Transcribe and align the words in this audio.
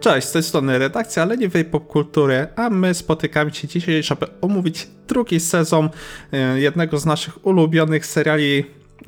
Cześć, 0.00 0.26
z 0.26 0.32
tej 0.32 0.42
strony 0.42 0.78
redakcja 0.78 1.24
Leniwej 1.24 1.64
Popkultury, 1.64 2.46
a 2.56 2.70
my 2.70 2.94
spotykamy 2.94 3.54
się 3.54 3.68
dzisiaj, 3.68 4.02
żeby 4.02 4.26
omówić 4.40 4.88
drugi 5.08 5.40
sezon 5.40 5.88
e, 6.32 6.60
jednego 6.60 6.98
z 6.98 7.06
naszych 7.06 7.46
ulubionych 7.46 8.06
seriali, 8.06 8.64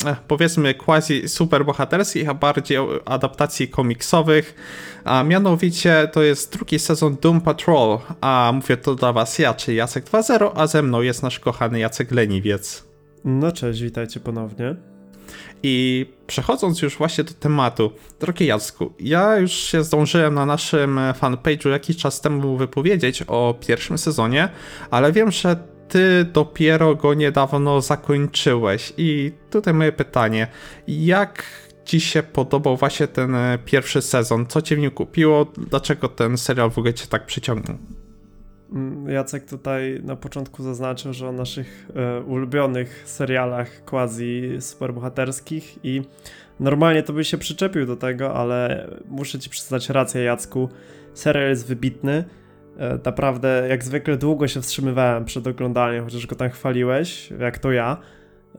e, 0.06 0.16
powiedzmy 0.28 0.74
quasi 0.74 1.28
superbohaterskich, 1.28 2.28
a 2.28 2.34
bardziej 2.34 2.78
adaptacji 3.04 3.68
komiksowych, 3.68 4.54
a 5.04 5.22
mianowicie 5.24 6.08
to 6.12 6.22
jest 6.22 6.52
drugi 6.52 6.78
sezon 6.78 7.16
Doom 7.20 7.40
Patrol, 7.40 7.98
a 8.20 8.52
mówię 8.54 8.76
to 8.76 8.94
dla 8.94 9.12
was 9.12 9.38
ja, 9.38 9.54
czyli 9.54 9.76
Jacek 9.76 10.04
2.0, 10.04 10.50
a 10.54 10.66
ze 10.66 10.82
mną 10.82 11.00
jest 11.00 11.22
nasz 11.22 11.40
kochany 11.40 11.78
Jacek 11.78 12.10
Leniwiec. 12.10 12.84
No 13.24 13.52
cześć, 13.52 13.82
witajcie 13.82 14.20
ponownie. 14.20 14.91
I 15.62 16.06
przechodząc 16.26 16.82
już 16.82 16.96
właśnie 16.96 17.24
do 17.24 17.32
tematu, 17.32 17.92
drogi 18.20 18.46
Jacku, 18.46 18.92
ja 19.00 19.36
już 19.36 19.52
się 19.52 19.84
zdążyłem 19.84 20.34
na 20.34 20.46
naszym 20.46 21.00
fanpage'u 21.20 21.68
jakiś 21.68 21.96
czas 21.96 22.20
temu 22.20 22.56
wypowiedzieć 22.56 23.22
o 23.26 23.54
pierwszym 23.66 23.98
sezonie, 23.98 24.48
ale 24.90 25.12
wiem, 25.12 25.30
że 25.30 25.56
ty 25.88 26.24
dopiero 26.32 26.94
go 26.94 27.14
niedawno 27.14 27.80
zakończyłeś. 27.80 28.92
I 28.96 29.32
tutaj 29.50 29.74
moje 29.74 29.92
pytanie, 29.92 30.46
jak 30.88 31.44
ci 31.84 32.00
się 32.00 32.22
podobał 32.22 32.76
właśnie 32.76 33.06
ten 33.06 33.36
pierwszy 33.64 34.02
sezon? 34.02 34.46
Co 34.46 34.62
cię 34.62 34.76
w 34.76 34.78
nim 34.78 34.90
kupiło? 34.90 35.46
Dlaczego 35.56 36.08
ten 36.08 36.38
serial 36.38 36.70
w 36.70 36.78
ogóle 36.78 36.94
cię 36.94 37.06
tak 37.06 37.26
przyciągnął? 37.26 37.78
Mm, 38.72 39.08
Jacek 39.08 39.44
tutaj 39.44 40.00
na 40.04 40.16
początku 40.16 40.62
zaznaczył, 40.62 41.12
że 41.12 41.28
o 41.28 41.32
naszych 41.32 41.88
e, 41.94 42.20
ulubionych 42.20 43.02
serialach 43.06 43.84
quasi 43.84 44.56
superbohaterskich 44.60 45.78
i 45.84 46.02
normalnie 46.60 47.02
to 47.02 47.12
by 47.12 47.24
się 47.24 47.38
przyczepił 47.38 47.86
do 47.86 47.96
tego, 47.96 48.34
ale 48.34 48.88
muszę 49.08 49.38
ci 49.38 49.50
przyznać 49.50 49.90
rację 49.90 50.22
Jacku, 50.22 50.68
serial 51.14 51.48
jest 51.48 51.68
wybitny. 51.68 52.24
E, 52.78 52.98
naprawdę 53.04 53.66
jak 53.68 53.84
zwykle 53.84 54.16
długo 54.16 54.48
się 54.48 54.60
wstrzymywałem 54.62 55.24
przed 55.24 55.46
oglądaniem, 55.46 56.04
chociaż 56.04 56.26
go 56.26 56.36
tam 56.36 56.50
chwaliłeś, 56.50 57.30
jak 57.38 57.58
to 57.58 57.72
ja. 57.72 57.96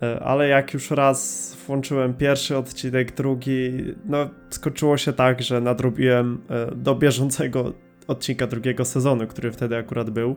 E, 0.02 0.20
ale 0.20 0.48
jak 0.48 0.74
już 0.74 0.92
raz 0.92 1.58
włączyłem 1.68 2.14
pierwszy 2.14 2.58
odcinek, 2.58 3.16
drugi, 3.16 3.72
no 4.06 4.30
skończyło 4.50 4.98
się 4.98 5.14
tak, 5.14 5.42
że 5.42 5.62
nadrobiłem 5.62 6.42
do 6.76 6.96
bieżącego 6.96 7.74
odcinka 8.08 8.48
drugiego 8.48 8.86
sezonu, 8.86 9.28
który 9.28 9.52
wtedy 9.52 9.78
akurat 9.78 10.10
był. 10.10 10.36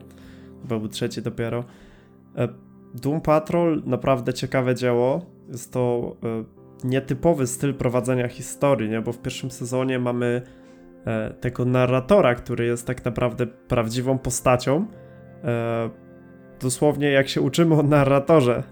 Chyba 0.61 0.79
był 0.79 0.87
trzeci 0.87 1.21
dopiero. 1.21 1.63
E, 2.37 2.47
Doom 2.93 3.21
Patrol 3.21 3.81
naprawdę 3.85 4.33
ciekawe 4.33 4.75
dzieło. 4.75 5.25
Jest 5.51 5.73
to 5.73 6.15
e, 6.23 6.43
nietypowy 6.87 7.47
styl 7.47 7.73
prowadzenia 7.73 8.27
historii, 8.27 8.89
nie? 8.89 9.01
bo 9.01 9.13
w 9.13 9.21
pierwszym 9.21 9.51
sezonie 9.51 9.99
mamy 9.99 10.41
e, 11.05 11.33
tego 11.33 11.65
narratora, 11.65 12.35
który 12.35 12.65
jest 12.65 12.87
tak 12.87 13.05
naprawdę 13.05 13.47
prawdziwą 13.47 14.17
postacią. 14.17 14.85
Dosłownie 16.59 17.11
jak 17.11 17.27
się 17.29 17.41
uczymy 17.41 17.75
o 17.75 17.83
narratorze 17.83 18.63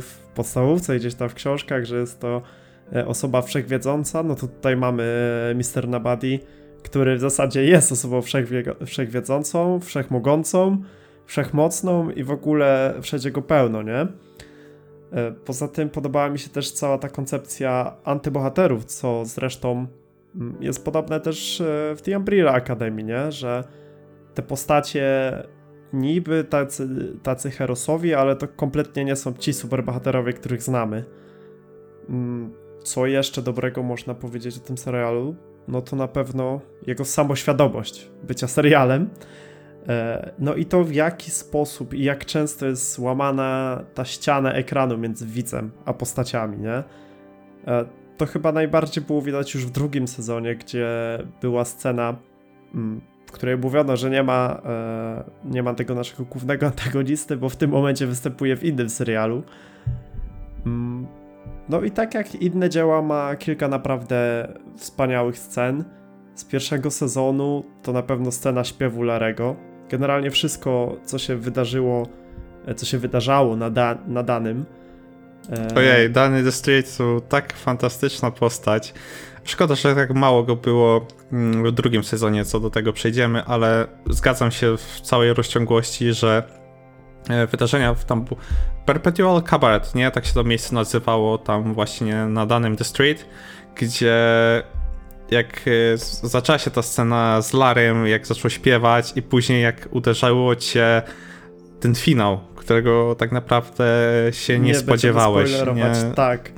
w 0.00 0.18
podstawówce, 0.34 0.96
gdzieś 0.96 1.14
tam 1.14 1.28
w 1.28 1.34
książkach, 1.34 1.84
że 1.84 1.98
jest 1.98 2.20
to 2.20 2.42
osoba 3.06 3.42
wszechwiedząca, 3.42 4.22
no 4.22 4.34
to 4.34 4.46
tutaj 4.46 4.76
mamy 4.76 5.04
Mr. 5.54 5.88
Nabadi, 5.88 6.40
który 6.82 7.16
w 7.16 7.20
zasadzie 7.20 7.64
jest 7.64 7.92
osobą 7.92 8.20
wszechwiedzącą, 8.86 9.80
wszechmogącą, 9.80 10.82
wszechmocną 11.26 12.10
i 12.10 12.24
w 12.24 12.30
ogóle 12.30 12.94
wszędzie 13.02 13.30
go 13.30 13.42
pełno, 13.42 13.82
nie? 13.82 14.06
E, 15.12 15.32
poza 15.44 15.68
tym 15.68 15.90
podobała 15.90 16.30
mi 16.30 16.38
się 16.38 16.50
też 16.50 16.72
cała 16.72 16.98
ta 16.98 17.08
koncepcja 17.08 17.96
antybohaterów, 18.04 18.84
co 18.84 19.24
zresztą 19.24 19.86
mm, 20.34 20.56
jest 20.60 20.84
podobne 20.84 21.20
też 21.20 21.60
e, 21.60 21.94
w 21.96 22.02
The 22.02 22.18
Umbrella 22.18 22.52
Academy, 22.52 23.02
nie? 23.02 23.32
Że 23.32 23.64
te 24.34 24.42
postacie 24.42 25.32
niby 25.92 26.44
tacy, 26.44 26.88
tacy 27.22 27.50
herosowi, 27.50 28.14
ale 28.14 28.36
to 28.36 28.48
kompletnie 28.48 29.04
nie 29.04 29.16
są 29.16 29.32
ci 29.32 29.52
superbohaterowie, 29.52 30.32
których 30.32 30.62
znamy. 30.62 31.04
Mm, 32.08 32.52
co 32.82 33.06
jeszcze 33.06 33.42
dobrego 33.42 33.82
można 33.82 34.14
powiedzieć 34.14 34.56
o 34.56 34.60
tym 34.60 34.78
serialu? 34.78 35.36
No 35.68 35.82
to 35.82 35.96
na 35.96 36.08
pewno 36.08 36.60
jego 36.86 37.04
samoświadomość 37.04 38.10
bycia 38.22 38.48
serialem. 38.48 39.10
E, 39.88 40.32
no 40.38 40.54
i 40.54 40.64
to 40.64 40.84
w 40.84 40.92
jaki 40.92 41.30
sposób 41.30 41.94
i 41.94 42.04
jak 42.04 42.24
często 42.24 42.66
jest 42.66 42.92
złamana 42.92 43.82
ta 43.94 44.04
ściana 44.04 44.52
ekranu 44.52 44.98
między 44.98 45.26
widzem 45.26 45.70
a 45.84 45.92
postaciami, 45.92 46.58
nie? 46.58 46.82
E, 47.66 47.84
to 48.16 48.26
chyba 48.26 48.52
najbardziej 48.52 49.04
było 49.04 49.22
widać 49.22 49.54
już 49.54 49.66
w 49.66 49.70
drugim 49.70 50.08
sezonie, 50.08 50.56
gdzie 50.56 50.88
była 51.40 51.64
scena, 51.64 52.16
mm, 52.74 53.00
w 53.26 53.32
której 53.32 53.58
mówiono, 53.58 53.96
że 53.96 54.10
nie 54.10 54.22
ma, 54.22 54.62
e, 54.64 55.24
nie 55.44 55.62
ma 55.62 55.74
tego 55.74 55.94
naszego 55.94 56.24
głównego 56.24 56.66
antagonisty, 56.72 57.36
bo 57.36 57.48
w 57.48 57.56
tym 57.56 57.70
momencie 57.70 58.06
występuje 58.06 58.56
w 58.56 58.64
innym 58.64 58.90
serialu. 58.90 59.42
No 61.68 61.80
i 61.82 61.90
tak 61.90 62.14
jak 62.14 62.34
inne 62.34 62.70
dzieła 62.70 63.02
ma 63.02 63.36
kilka 63.36 63.68
naprawdę 63.68 64.48
wspaniałych 64.76 65.38
scen. 65.38 65.84
Z 66.34 66.44
pierwszego 66.44 66.90
sezonu 66.90 67.64
to 67.82 67.92
na 67.92 68.02
pewno 68.02 68.32
scena 68.32 68.64
śpiewu 68.64 69.02
Larego. 69.02 69.56
Generalnie 69.90 70.30
wszystko, 70.30 70.96
co 71.04 71.18
się 71.18 71.36
wydarzyło, 71.36 72.06
e, 72.66 72.74
co 72.74 72.86
się 72.86 72.98
wydarzało 72.98 73.56
na, 73.56 73.70
da 73.70 73.98
na 74.06 74.22
danym. 74.22 74.64
E, 75.52 75.74
Ojej, 75.74 76.10
Dany 76.10 76.44
The 76.44 76.52
Street 76.52 76.96
to 76.96 77.20
tak 77.28 77.52
fantastyczna 77.52 78.30
postać. 78.30 78.94
Szkoda, 79.44 79.74
że 79.74 79.94
tak 79.94 80.14
mało 80.14 80.42
go 80.42 80.56
było 80.56 81.06
mm, 81.32 81.64
w 81.64 81.72
drugim 81.72 82.04
sezonie, 82.04 82.44
co 82.44 82.60
do 82.60 82.70
tego 82.70 82.92
przejdziemy, 82.92 83.44
ale 83.44 83.86
zgadzam 84.10 84.50
się 84.50 84.76
w 84.76 85.00
całej 85.00 85.34
rozciągłości, 85.34 86.12
że 86.12 86.42
wydarzenia 87.50 87.94
w 87.94 88.04
tam 88.04 88.24
Perpetual 88.86 89.42
Cabaret, 89.42 89.94
nie? 89.94 90.10
Tak 90.10 90.26
się 90.26 90.34
to 90.34 90.44
miejsce 90.44 90.74
nazywało 90.74 91.38
tam 91.38 91.74
właśnie 91.74 92.26
na 92.26 92.46
danym 92.46 92.76
The 92.76 92.84
Street, 92.84 93.26
gdzie 93.76 94.16
jak 95.30 95.60
e, 95.66 95.98
zaczęła 96.28 96.58
się 96.58 96.70
ta 96.70 96.82
scena 96.82 97.42
z 97.42 97.52
Larym, 97.52 98.06
jak 98.06 98.26
zaczął 98.26 98.50
śpiewać 98.50 99.12
i 99.16 99.22
później 99.22 99.62
jak 99.62 99.88
uderzało 99.90 100.56
cię 100.56 101.02
ten 101.80 101.94
finał, 101.94 102.40
którego 102.56 103.14
tak 103.18 103.32
naprawdę 103.32 103.84
się 104.30 104.58
nie, 104.58 104.68
nie 104.68 104.74
spodziewałeś. 104.74 105.50
Nie, 105.74 106.12
tak. 106.14 106.52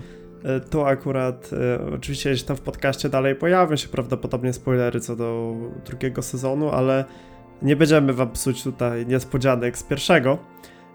E, 0.44 0.60
to 0.60 0.88
akurat, 0.88 1.50
oczywiście 1.94 2.30
jeśli 2.30 2.46
tam 2.46 2.56
w 2.56 2.60
podcaście 2.60 3.08
dalej 3.08 3.34
pojawią 3.34 3.76
się 3.76 3.88
prawdopodobnie 3.88 4.52
spoilery 4.52 5.00
co 5.00 5.16
do 5.16 5.54
drugiego 5.86 6.22
sezonu, 6.22 6.70
ale 6.70 7.04
nie 7.62 7.76
będziemy 7.76 8.12
wam 8.12 8.30
psuć 8.30 8.62
tutaj 8.62 9.06
niespodzianek 9.06 9.78
z 9.78 9.82
pierwszego, 9.82 10.38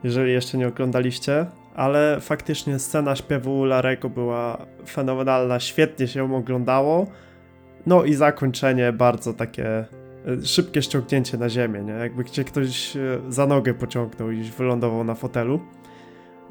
jeżeli 0.04 0.34
jeszcze 0.34 0.58
nie 0.58 0.68
oglądaliście, 0.68 1.46
ale 1.76 2.18
faktycznie 2.22 2.80
scena 2.80 3.16
śpiewu 3.16 3.66
Larego 3.66 4.10
była 4.10 4.66
fenomenalna, 4.88 5.60
świetnie 5.60 6.08
się 6.08 6.20
ją 6.20 6.36
oglądało. 6.36 7.08
No 7.86 8.04
i 8.04 8.14
zakończenie 8.14 8.94
bardzo 8.94 9.34
takie 9.34 9.68
e, 9.68 9.86
szybkie 10.46 10.82
ściągnięcie 10.82 11.38
na 11.38 11.50
ziemię, 11.50 11.82
nie? 11.82 11.94
Jakby 11.94 12.24
gdzie 12.24 12.44
ktoś 12.44 12.96
e, 12.96 13.00
za 13.30 13.48
nogę 13.48 13.74
pociągnął 13.74 14.32
i 14.32 14.44
wylądował 14.44 15.04
na 15.04 15.16
fotelu. 15.16 15.60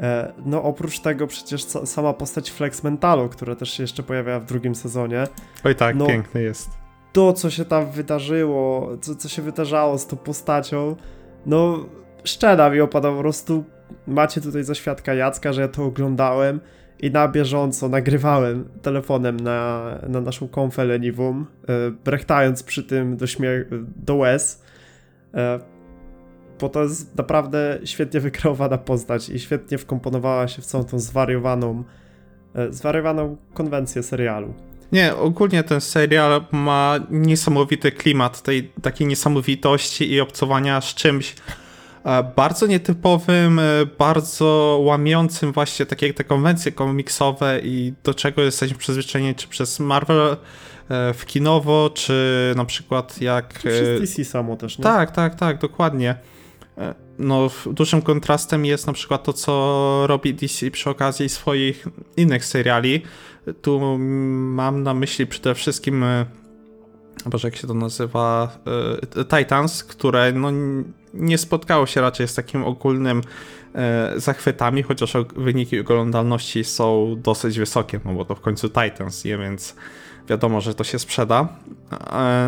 E, 0.00 0.32
no 0.46 0.62
oprócz 0.62 1.00
tego 1.00 1.26
przecież 1.26 1.64
sama 1.64 2.12
postać 2.12 2.50
Flex 2.50 2.82
Mentalu, 2.82 3.28
która 3.28 3.54
też 3.54 3.70
się 3.70 3.82
jeszcze 3.82 4.02
pojawia 4.02 4.40
w 4.40 4.44
drugim 4.44 4.74
sezonie. 4.74 5.26
Oj 5.64 5.74
tak, 5.74 5.96
no, 5.96 6.06
piękny 6.06 6.42
jest 6.42 6.83
to, 7.14 7.32
co 7.32 7.50
się 7.50 7.64
tam 7.64 7.90
wydarzyło, 7.90 8.90
co, 9.00 9.14
co 9.14 9.28
się 9.28 9.42
wydarzało 9.42 9.98
z 9.98 10.06
tą 10.06 10.16
postacią, 10.16 10.96
no 11.46 11.86
szczena 12.24 12.70
mi 12.70 12.80
opada 12.80 13.12
po 13.12 13.18
prostu. 13.18 13.64
Macie 14.06 14.40
tutaj 14.40 14.64
za 14.64 14.74
świadka 14.74 15.14
Jacka, 15.14 15.52
że 15.52 15.60
ja 15.60 15.68
to 15.68 15.84
oglądałem 15.84 16.60
i 17.00 17.10
na 17.10 17.28
bieżąco 17.28 17.88
nagrywałem 17.88 18.68
telefonem 18.82 19.40
na, 19.40 19.90
na 20.08 20.20
naszą 20.20 20.48
konfę 20.48 20.84
leniwą, 20.84 21.44
e, 21.68 21.90
brechtając 21.90 22.62
przy 22.62 22.84
tym 22.84 23.16
do, 23.16 23.26
śmiech, 23.26 23.68
do 23.96 24.14
łez, 24.14 24.62
e, 25.34 25.60
bo 26.60 26.68
to 26.68 26.82
jest 26.82 27.16
naprawdę 27.16 27.78
świetnie 27.84 28.20
wykreowana 28.20 28.78
postać 28.78 29.28
i 29.28 29.38
świetnie 29.38 29.78
wkomponowała 29.78 30.48
się 30.48 30.62
w 30.62 30.66
całą 30.66 30.84
tą 30.84 30.98
zwariowaną, 30.98 31.84
e, 32.54 32.72
zwariowaną 32.72 33.36
konwencję 33.54 34.02
serialu. 34.02 34.54
Nie, 34.94 35.16
ogólnie 35.16 35.62
ten 35.62 35.80
serial 35.80 36.44
ma 36.52 36.94
niesamowity 37.10 37.92
klimat 37.92 38.42
tej 38.42 38.70
takiej 38.82 39.06
niesamowitości 39.06 40.12
i 40.12 40.20
obcowania 40.20 40.80
z 40.80 40.94
czymś 40.94 41.34
e, 42.04 42.32
bardzo 42.36 42.66
nietypowym, 42.66 43.58
e, 43.58 43.62
bardzo 43.98 44.80
łamiącym 44.82 45.52
właśnie 45.52 45.86
takie 45.86 46.14
te 46.14 46.24
konwencje 46.24 46.72
komiksowe 46.72 47.60
i 47.62 47.92
do 48.04 48.14
czego 48.14 48.42
jesteśmy 48.42 48.78
przyzwyczajeni, 48.78 49.34
czy 49.34 49.48
przez 49.48 49.80
Marvel 49.80 50.36
e, 50.88 51.14
w 51.14 51.26
kinowo, 51.26 51.90
czy 51.94 52.52
na 52.56 52.64
przykład 52.64 53.20
jak... 53.20 53.54
Przez 53.58 54.00
DC 54.00 54.24
samo 54.24 54.56
też, 54.56 54.78
nie? 54.78 54.82
Tak, 54.82 55.10
tak, 55.10 55.34
tak, 55.34 55.58
dokładnie. 55.58 56.16
No, 57.18 57.50
dużym 57.66 58.02
kontrastem 58.02 58.64
jest 58.64 58.86
na 58.86 58.92
przykład 58.92 59.24
to, 59.24 59.32
co 59.32 60.04
robi 60.06 60.34
DC 60.34 60.70
przy 60.70 60.90
okazji 60.90 61.28
swoich 61.28 61.86
innych 62.16 62.44
seriali, 62.44 63.02
tu 63.62 63.98
mam 63.98 64.82
na 64.82 64.94
myśli 64.94 65.26
przede 65.26 65.54
wszystkim 65.54 66.02
e, 66.02 66.26
Boże, 67.26 67.48
jak 67.48 67.56
się 67.56 67.66
to 67.66 67.74
nazywa, 67.74 68.58
y, 69.20 69.24
Titans, 69.24 69.84
które 69.84 70.32
no, 70.32 70.50
nie 71.14 71.38
spotkało 71.38 71.86
się 71.86 72.00
raczej 72.00 72.28
z 72.28 72.34
takim 72.34 72.64
ogólnym 72.64 73.22
zachwytami, 74.16 74.82
chociaż 74.82 75.12
wyniki 75.36 75.80
oglądalności 75.80 76.64
są 76.64 77.16
dosyć 77.22 77.58
wysokie, 77.58 78.00
no 78.04 78.14
bo 78.14 78.24
to 78.24 78.34
w 78.34 78.40
końcu 78.40 78.68
Titans 78.68 79.24
je, 79.24 79.38
więc 79.38 79.76
wiadomo, 80.28 80.60
że 80.60 80.74
to 80.74 80.84
się 80.84 80.98
sprzeda. 80.98 81.48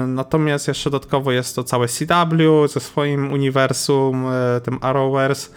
Natomiast 0.07 0.69
jeszcze 0.69 0.91
dodatkowo 0.91 1.33
jest 1.33 1.57
to 1.57 1.65
całe 1.65 1.89
CW 1.89 2.69
ze 2.69 2.81
swoim 2.81 3.33
uniwersum, 3.33 4.27
tym 4.63 4.79
Arrowverse, 4.81 5.51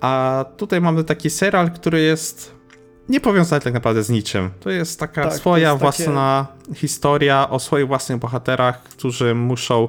a 0.00 0.44
tutaj 0.56 0.80
mamy 0.80 1.04
taki 1.04 1.30
serial, 1.30 1.70
który 1.70 2.00
jest 2.00 2.55
niepowiązany 3.08 3.60
tak 3.60 3.74
naprawdę 3.74 4.02
z 4.02 4.10
niczym. 4.10 4.50
To 4.60 4.70
jest 4.70 5.00
taka 5.00 5.22
tak, 5.22 5.34
swoja 5.34 5.68
jest 5.68 5.80
własna 5.80 6.46
takie... 6.60 6.74
historia 6.74 7.50
o 7.50 7.58
swoich 7.58 7.86
własnych 7.86 8.18
bohaterach, 8.18 8.82
którzy 8.82 9.34
muszą 9.34 9.88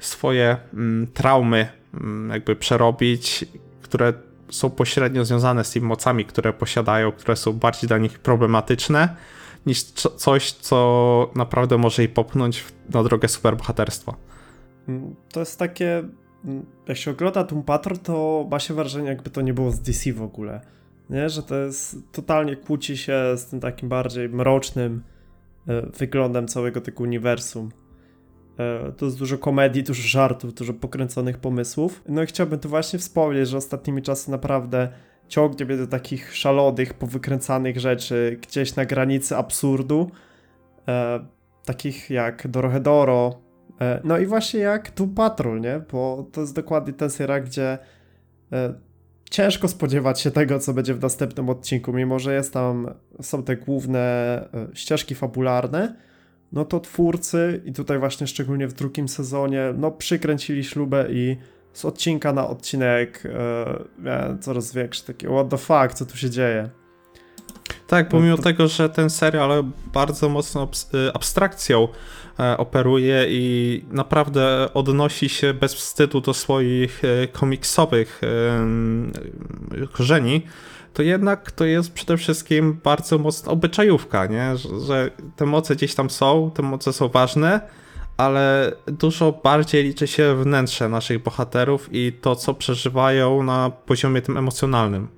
swoje 0.00 0.56
mm, 0.74 1.06
traumy 1.06 1.68
mm, 1.94 2.30
jakby 2.30 2.56
przerobić, 2.56 3.44
które 3.82 4.12
są 4.50 4.70
pośrednio 4.70 5.24
związane 5.24 5.64
z 5.64 5.70
tymi 5.70 5.86
mocami, 5.86 6.24
które 6.24 6.52
posiadają, 6.52 7.12
które 7.12 7.36
są 7.36 7.52
bardziej 7.52 7.88
dla 7.88 7.98
nich 7.98 8.18
problematyczne, 8.18 9.16
niż 9.66 9.82
coś, 10.16 10.52
co 10.52 11.30
naprawdę 11.34 11.78
może 11.78 12.04
ich 12.04 12.12
popchnąć 12.12 12.64
na 12.88 13.02
drogę 13.02 13.28
superbohaterstwa. 13.28 14.14
Mm, 14.88 15.14
to 15.32 15.40
jest 15.40 15.58
takie, 15.58 16.02
jak 16.88 16.96
się 16.96 17.10
ogląda 17.10 17.44
Doom 17.44 17.62
Patrol, 17.62 17.98
to 17.98 18.46
ma 18.50 18.58
się 18.58 18.74
wrażenie, 18.74 19.08
jakby 19.08 19.30
to 19.30 19.40
nie 19.40 19.54
było 19.54 19.70
z 19.70 19.80
DC 19.80 20.12
w 20.12 20.22
ogóle 20.22 20.60
nie? 21.10 21.28
że 21.28 21.42
to 21.42 21.56
jest 21.56 21.96
totalnie 22.12 22.56
kłóci 22.56 22.96
się 22.96 23.22
z 23.36 23.46
tym 23.46 23.60
takim 23.60 23.88
bardziej 23.88 24.28
mrocznym 24.28 25.02
e, 25.68 25.86
wyglądem 25.98 26.48
całego 26.48 26.80
tego 26.80 27.02
uniwersum. 27.02 27.70
E, 28.58 28.92
to 28.92 29.04
jest 29.04 29.18
dużo 29.18 29.38
komedii, 29.38 29.82
dużo 29.82 30.02
żartów, 30.02 30.54
dużo 30.54 30.74
pokręconych 30.74 31.38
pomysłów. 31.38 32.02
No 32.08 32.22
i 32.22 32.26
chciałbym 32.26 32.58
tu 32.58 32.68
właśnie 32.68 32.98
wspomnieć, 32.98 33.48
że 33.48 33.56
ostatnimi 33.56 34.02
czasy 34.02 34.30
naprawdę 34.30 34.88
ciągnie 35.28 35.66
mnie 35.66 35.76
do 35.76 35.86
takich 35.86 36.36
szalonych, 36.36 36.94
powykręcanych 36.94 37.80
rzeczy 37.80 38.38
gdzieś 38.42 38.76
na 38.76 38.84
granicy 38.84 39.36
absurdu. 39.36 40.10
E, 40.88 41.24
takich 41.64 42.10
jak 42.10 42.48
Dorohedoro, 42.48 43.40
e, 43.80 44.00
no 44.04 44.18
i 44.18 44.26
właśnie 44.26 44.60
jak 44.60 44.90
Tu 44.90 45.08
Patrol, 45.08 45.60
nie? 45.60 45.82
Bo 45.92 46.26
to 46.32 46.40
jest 46.40 46.54
dokładnie 46.54 46.92
ten 46.92 47.10
serial, 47.10 47.42
gdzie 47.42 47.78
e, 48.52 48.74
ciężko 49.30 49.68
spodziewać 49.68 50.20
się 50.20 50.30
tego, 50.30 50.58
co 50.58 50.74
będzie 50.74 50.94
w 50.94 51.02
następnym 51.02 51.48
odcinku, 51.50 51.92
mimo 51.92 52.18
że 52.18 52.34
jest 52.34 52.52
tam, 52.52 52.94
są 53.22 53.42
te 53.42 53.56
główne 53.56 54.00
e, 54.00 54.68
ścieżki 54.74 55.14
fabularne, 55.14 55.96
no 56.52 56.64
to 56.64 56.80
twórcy, 56.80 57.62
i 57.64 57.72
tutaj 57.72 57.98
właśnie 57.98 58.26
szczególnie 58.26 58.68
w 58.68 58.72
drugim 58.72 59.08
sezonie, 59.08 59.74
no 59.76 59.90
przykręcili 59.90 60.64
ślubę 60.64 61.06
i 61.10 61.36
z 61.72 61.84
odcinka 61.84 62.32
na 62.32 62.48
odcinek 62.48 63.22
e, 64.04 64.38
coraz 64.40 64.72
większe 64.72 65.04
takie 65.04 65.28
what 65.28 65.48
the 65.48 65.58
fuck, 65.58 65.94
co 65.94 66.06
tu 66.06 66.16
się 66.16 66.30
dzieje. 66.30 66.70
Tak, 67.86 68.08
pomimo 68.08 68.36
to... 68.36 68.42
tego, 68.42 68.68
że 68.68 68.88
ten 68.88 69.10
serial 69.10 69.64
bardzo 69.92 70.28
mocno 70.28 70.68
y, 70.94 71.12
abstrakcją 71.14 71.84
e, 71.84 71.88
operuje 72.58 73.26
i 73.28 73.84
naprawdę 73.90 74.68
odnosi 74.74 75.28
się 75.28 75.54
bez 75.54 75.74
wstydu 75.74 76.20
do 76.20 76.34
swoich 76.34 77.02
e, 77.04 77.28
komiksowych 77.28 78.20
e, 78.24 79.86
korzeni, 79.92 80.42
to 80.94 81.02
jednak 81.02 81.50
to 81.50 81.64
jest 81.64 81.92
przede 81.92 82.16
wszystkim 82.16 82.80
bardzo 82.84 83.18
mocna 83.18 83.52
obyczajówka, 83.52 84.26
nie? 84.26 84.56
Że, 84.56 84.80
że 84.80 85.10
te 85.36 85.46
moce 85.46 85.76
gdzieś 85.76 85.94
tam 85.94 86.10
są, 86.10 86.50
te 86.54 86.62
moce 86.62 86.92
są 86.92 87.08
ważne, 87.08 87.60
ale 88.16 88.72
dużo 88.86 89.32
bardziej 89.32 89.84
liczy 89.84 90.06
się 90.06 90.34
wnętrze 90.34 90.88
naszych 90.88 91.22
bohaterów 91.22 91.88
i 91.92 92.12
to, 92.12 92.36
co 92.36 92.54
przeżywają 92.54 93.42
na 93.42 93.70
poziomie 93.70 94.22
tym 94.22 94.36
emocjonalnym. 94.36 95.08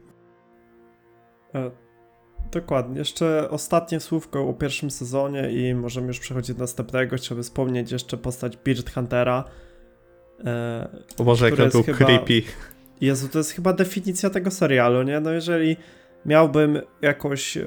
Dokładnie. 2.52 2.98
Jeszcze 2.98 3.50
ostatnie 3.50 4.00
słówko 4.00 4.48
o 4.48 4.52
pierwszym 4.52 4.90
sezonie 4.90 5.50
i 5.50 5.74
możemy 5.74 6.06
już 6.06 6.20
przechodzić 6.20 6.56
do 6.56 6.62
następnego. 6.62 7.16
Chciałbym 7.16 7.44
wspomnieć 7.44 7.92
jeszcze 7.92 8.16
postać 8.16 8.56
Beard 8.56 8.94
Huntera. 8.94 9.44
E, 10.44 10.88
o 11.18 11.24
Boże, 11.24 11.50
jak 11.50 11.72
był 11.72 11.82
chyba... 11.82 11.98
creepy. 11.98 12.42
Jezu, 13.00 13.28
to 13.28 13.38
jest 13.38 13.50
chyba 13.50 13.72
definicja 13.72 14.30
tego 14.30 14.50
serialu, 14.50 15.02
nie? 15.02 15.20
No 15.20 15.30
jeżeli 15.30 15.76
miałbym 16.26 16.80
jakoś 17.02 17.56
e, 17.56 17.64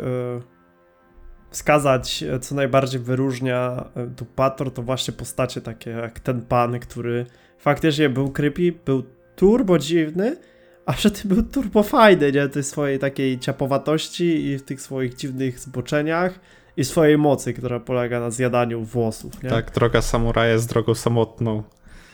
wskazać, 1.49 2.23
co 2.41 2.55
najbardziej 2.55 3.01
wyróżnia 3.01 3.89
e, 3.95 4.07
Dupator, 4.07 4.71
to 4.71 4.81
właśnie 4.81 5.13
postacie 5.13 5.61
takie 5.61 5.91
jak 5.91 6.19
ten 6.19 6.41
pan, 6.41 6.79
który 6.79 7.25
faktycznie 7.57 8.09
był 8.09 8.31
creepy, 8.31 8.73
był 8.85 9.03
turbo 9.35 9.79
dziwny, 9.79 10.37
a 10.85 10.93
przy 10.93 11.11
tym 11.11 11.29
był 11.29 11.43
turbo 11.43 11.83
fajny, 11.83 12.31
nie? 12.31 12.49
Tej 12.49 12.63
swojej 12.63 12.99
takiej 12.99 13.39
ciapowatości 13.39 14.45
i 14.45 14.57
w 14.57 14.61
tych 14.61 14.81
swoich 14.81 15.15
dziwnych 15.15 15.59
zboczeniach 15.59 16.39
i 16.77 16.85
swojej 16.85 17.17
mocy, 17.17 17.53
która 17.53 17.79
polega 17.79 18.19
na 18.19 18.31
zjadaniu 18.31 18.83
włosów, 18.83 19.43
nie? 19.43 19.49
Tak, 19.49 19.71
droga 19.71 20.01
samuraja 20.01 20.53
jest 20.53 20.69
drogą 20.69 20.95
samotną. 20.95 21.63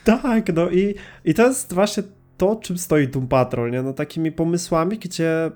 Tak, 0.04 0.54
no 0.54 0.70
i, 0.70 0.94
i 1.24 1.34
to 1.34 1.46
jest 1.46 1.72
właśnie 1.72 2.02
to, 2.36 2.56
czym 2.56 2.78
stoi 2.78 3.08
Doom 3.08 3.28
Patrol, 3.28 3.70
nie? 3.70 3.82
No 3.82 3.92
takimi 3.92 4.32
pomysłami, 4.32 4.98
gdzie 4.98 5.50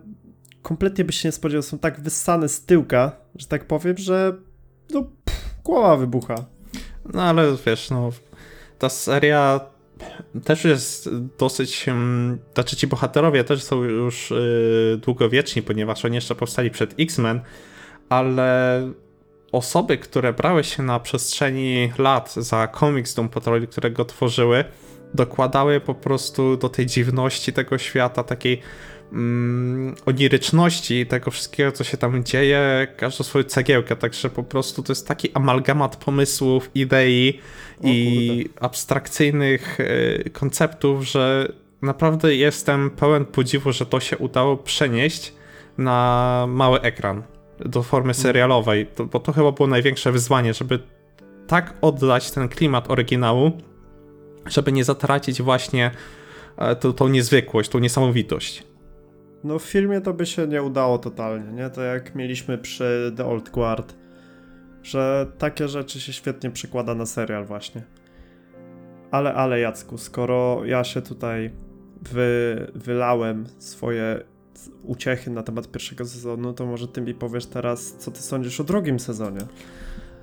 kompletnie 0.62 1.04
byś 1.04 1.16
się 1.16 1.28
nie 1.28 1.32
spodziewał, 1.32 1.62
są 1.62 1.78
tak 1.78 2.00
wyssane 2.00 2.48
z 2.48 2.64
tyłka, 2.64 3.12
że 3.34 3.46
tak 3.46 3.64
powiem, 3.64 3.98
że 3.98 4.36
no 4.90 5.02
pff, 5.24 5.54
głowa 5.64 5.96
wybucha. 5.96 6.34
No 7.14 7.22
ale 7.22 7.56
wiesz, 7.66 7.90
no 7.90 8.10
ta 8.78 8.88
seria 8.88 9.60
też 10.44 10.64
jest 10.64 11.08
dosyć. 11.38 11.86
Znaczy, 12.54 12.76
ci 12.76 12.86
bohaterowie 12.86 13.44
też 13.44 13.62
są 13.62 13.82
już 13.82 14.30
yy, 14.30 15.00
długowieczni, 15.02 15.62
ponieważ 15.62 16.04
oni 16.04 16.14
jeszcze 16.14 16.34
powstali 16.34 16.70
przed 16.70 16.94
X-Men, 17.00 17.40
ale 18.08 18.80
osoby, 19.52 19.98
które 19.98 20.32
brały 20.32 20.64
się 20.64 20.82
na 20.82 21.00
przestrzeni 21.00 21.92
lat 21.98 22.34
za 22.34 22.66
komiks 22.66 23.14
Doom 23.14 23.28
Patrol, 23.28 23.66
które 23.66 23.90
go 23.90 24.04
tworzyły, 24.04 24.64
dokładały 25.14 25.80
po 25.80 25.94
prostu 25.94 26.56
do 26.56 26.68
tej 26.68 26.86
dziwności 26.86 27.52
tego 27.52 27.78
świata, 27.78 28.24
takiej 28.24 28.62
mm, 29.12 29.94
oniryczności 30.06 31.06
tego 31.06 31.30
wszystkiego, 31.30 31.72
co 31.72 31.84
się 31.84 31.96
tam 31.96 32.24
dzieje, 32.24 32.86
każdą 32.96 33.24
swoją 33.24 33.44
cegiełkę, 33.44 33.96
także 33.96 34.30
po 34.30 34.42
prostu 34.42 34.82
to 34.82 34.92
jest 34.92 35.08
taki 35.08 35.32
amalgamat 35.34 35.96
pomysłów, 35.96 36.70
idei 36.74 37.40
i 37.82 38.48
abstrakcyjnych 38.60 39.80
y, 39.80 40.30
konceptów, 40.32 41.04
że 41.04 41.52
naprawdę 41.82 42.36
jestem 42.36 42.90
pełen 42.90 43.24
podziwu, 43.24 43.72
że 43.72 43.86
to 43.86 44.00
się 44.00 44.18
udało 44.18 44.56
przenieść 44.56 45.32
na 45.78 46.46
mały 46.48 46.80
ekran 46.80 47.22
do 47.58 47.82
formy 47.82 48.10
mhm. 48.10 48.22
serialowej, 48.22 48.86
to, 48.86 49.04
bo 49.04 49.20
to 49.20 49.32
chyba 49.32 49.52
było 49.52 49.68
największe 49.68 50.12
wyzwanie, 50.12 50.54
żeby 50.54 50.78
tak 51.46 51.74
oddać 51.80 52.30
ten 52.30 52.48
klimat 52.48 52.90
oryginału, 52.90 53.52
żeby 54.46 54.72
nie 54.72 54.84
zatracić 54.84 55.42
właśnie 55.42 55.90
e, 56.56 56.76
tą, 56.76 56.92
tą 56.92 57.08
niezwykłość, 57.08 57.70
tą 57.70 57.78
niesamowitość. 57.78 58.62
No 59.44 59.58
w 59.58 59.64
filmie 59.64 60.00
to 60.00 60.14
by 60.14 60.26
się 60.26 60.46
nie 60.46 60.62
udało 60.62 60.98
totalnie, 60.98 61.52
nie? 61.52 61.70
To 61.70 61.82
jak 61.82 62.14
mieliśmy 62.14 62.58
przy 62.58 63.12
The 63.16 63.26
Old 63.26 63.50
Guard, 63.50 63.94
że 64.82 65.26
takie 65.38 65.68
rzeczy 65.68 66.00
się 66.00 66.12
świetnie 66.12 66.50
przekłada 66.50 66.94
na 66.94 67.06
serial 67.06 67.44
właśnie. 67.44 67.82
Ale, 69.10 69.34
ale 69.34 69.60
Jacku, 69.60 69.98
skoro 69.98 70.64
ja 70.64 70.84
się 70.84 71.02
tutaj 71.02 71.50
wy, 72.02 72.66
wylałem 72.74 73.46
swoje 73.58 74.24
uciechy 74.82 75.30
na 75.30 75.42
temat 75.42 75.70
pierwszego 75.70 76.04
sezonu, 76.04 76.52
to 76.52 76.66
może 76.66 76.88
ty 76.88 77.00
mi 77.00 77.14
powiesz 77.14 77.46
teraz, 77.46 77.92
co 77.98 78.10
ty 78.10 78.22
sądzisz 78.22 78.60
o 78.60 78.64
drugim 78.64 79.00
sezonie. 79.00 79.40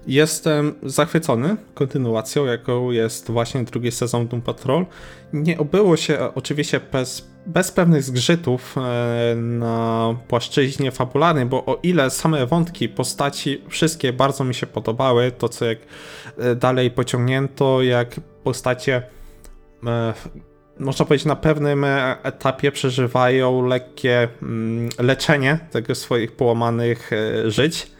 Jestem 0.07 0.75
zachwycony 0.83 1.57
kontynuacją, 1.73 2.45
jaką 2.45 2.91
jest 2.91 3.31
właśnie 3.31 3.63
drugi 3.63 3.91
sezon 3.91 4.27
Doom 4.27 4.41
Patrol. 4.41 4.85
Nie 5.33 5.57
obyło 5.57 5.97
się 5.97 6.19
oczywiście 6.35 6.79
bez, 6.91 7.27
bez 7.45 7.71
pewnych 7.71 8.03
zgrzytów 8.03 8.75
e, 8.77 9.35
na 9.35 10.15
płaszczyźnie 10.27 10.91
fabularnej, 10.91 11.45
bo 11.45 11.65
o 11.65 11.79
ile 11.83 12.09
same 12.09 12.45
wątki 12.45 12.89
postaci 12.89 13.61
wszystkie 13.69 14.13
bardzo 14.13 14.43
mi 14.43 14.55
się 14.55 14.67
podobały, 14.67 15.31
to 15.31 15.49
co 15.49 15.65
jak 15.65 15.77
e, 16.37 16.55
dalej 16.55 16.91
pociągnięto, 16.91 17.81
jak 17.81 18.15
postacie 18.43 19.03
e, 19.85 20.13
można 20.79 21.05
powiedzieć, 21.05 21.25
na 21.25 21.35
pewnym 21.35 21.85
etapie 22.23 22.71
przeżywają 22.71 23.65
lekkie 23.65 24.27
mm, 24.41 24.89
leczenie 24.99 25.59
tego 25.71 25.95
swoich 25.95 26.31
połamanych 26.31 27.11
żyć 27.45 27.92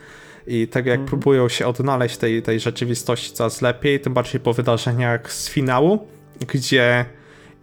i 0.48 0.68
tak 0.68 0.86
jak 0.86 0.96
mm. 0.96 1.08
próbują 1.08 1.50
się 1.50 1.68
odnaleźć 1.68 2.18
tej, 2.18 2.42
tej 2.42 2.60
rzeczywistości 2.60 3.34
coraz 3.34 3.62
lepiej, 3.62 4.00
tym 4.00 4.14
bardziej 4.14 4.42
po 4.42 4.54
wydarzeniach 4.54 5.34
z 5.34 5.50
finału, 5.50 6.08
gdzie 6.48 7.06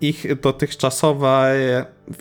ich 0.01 0.41
dotychczasowa 0.41 1.47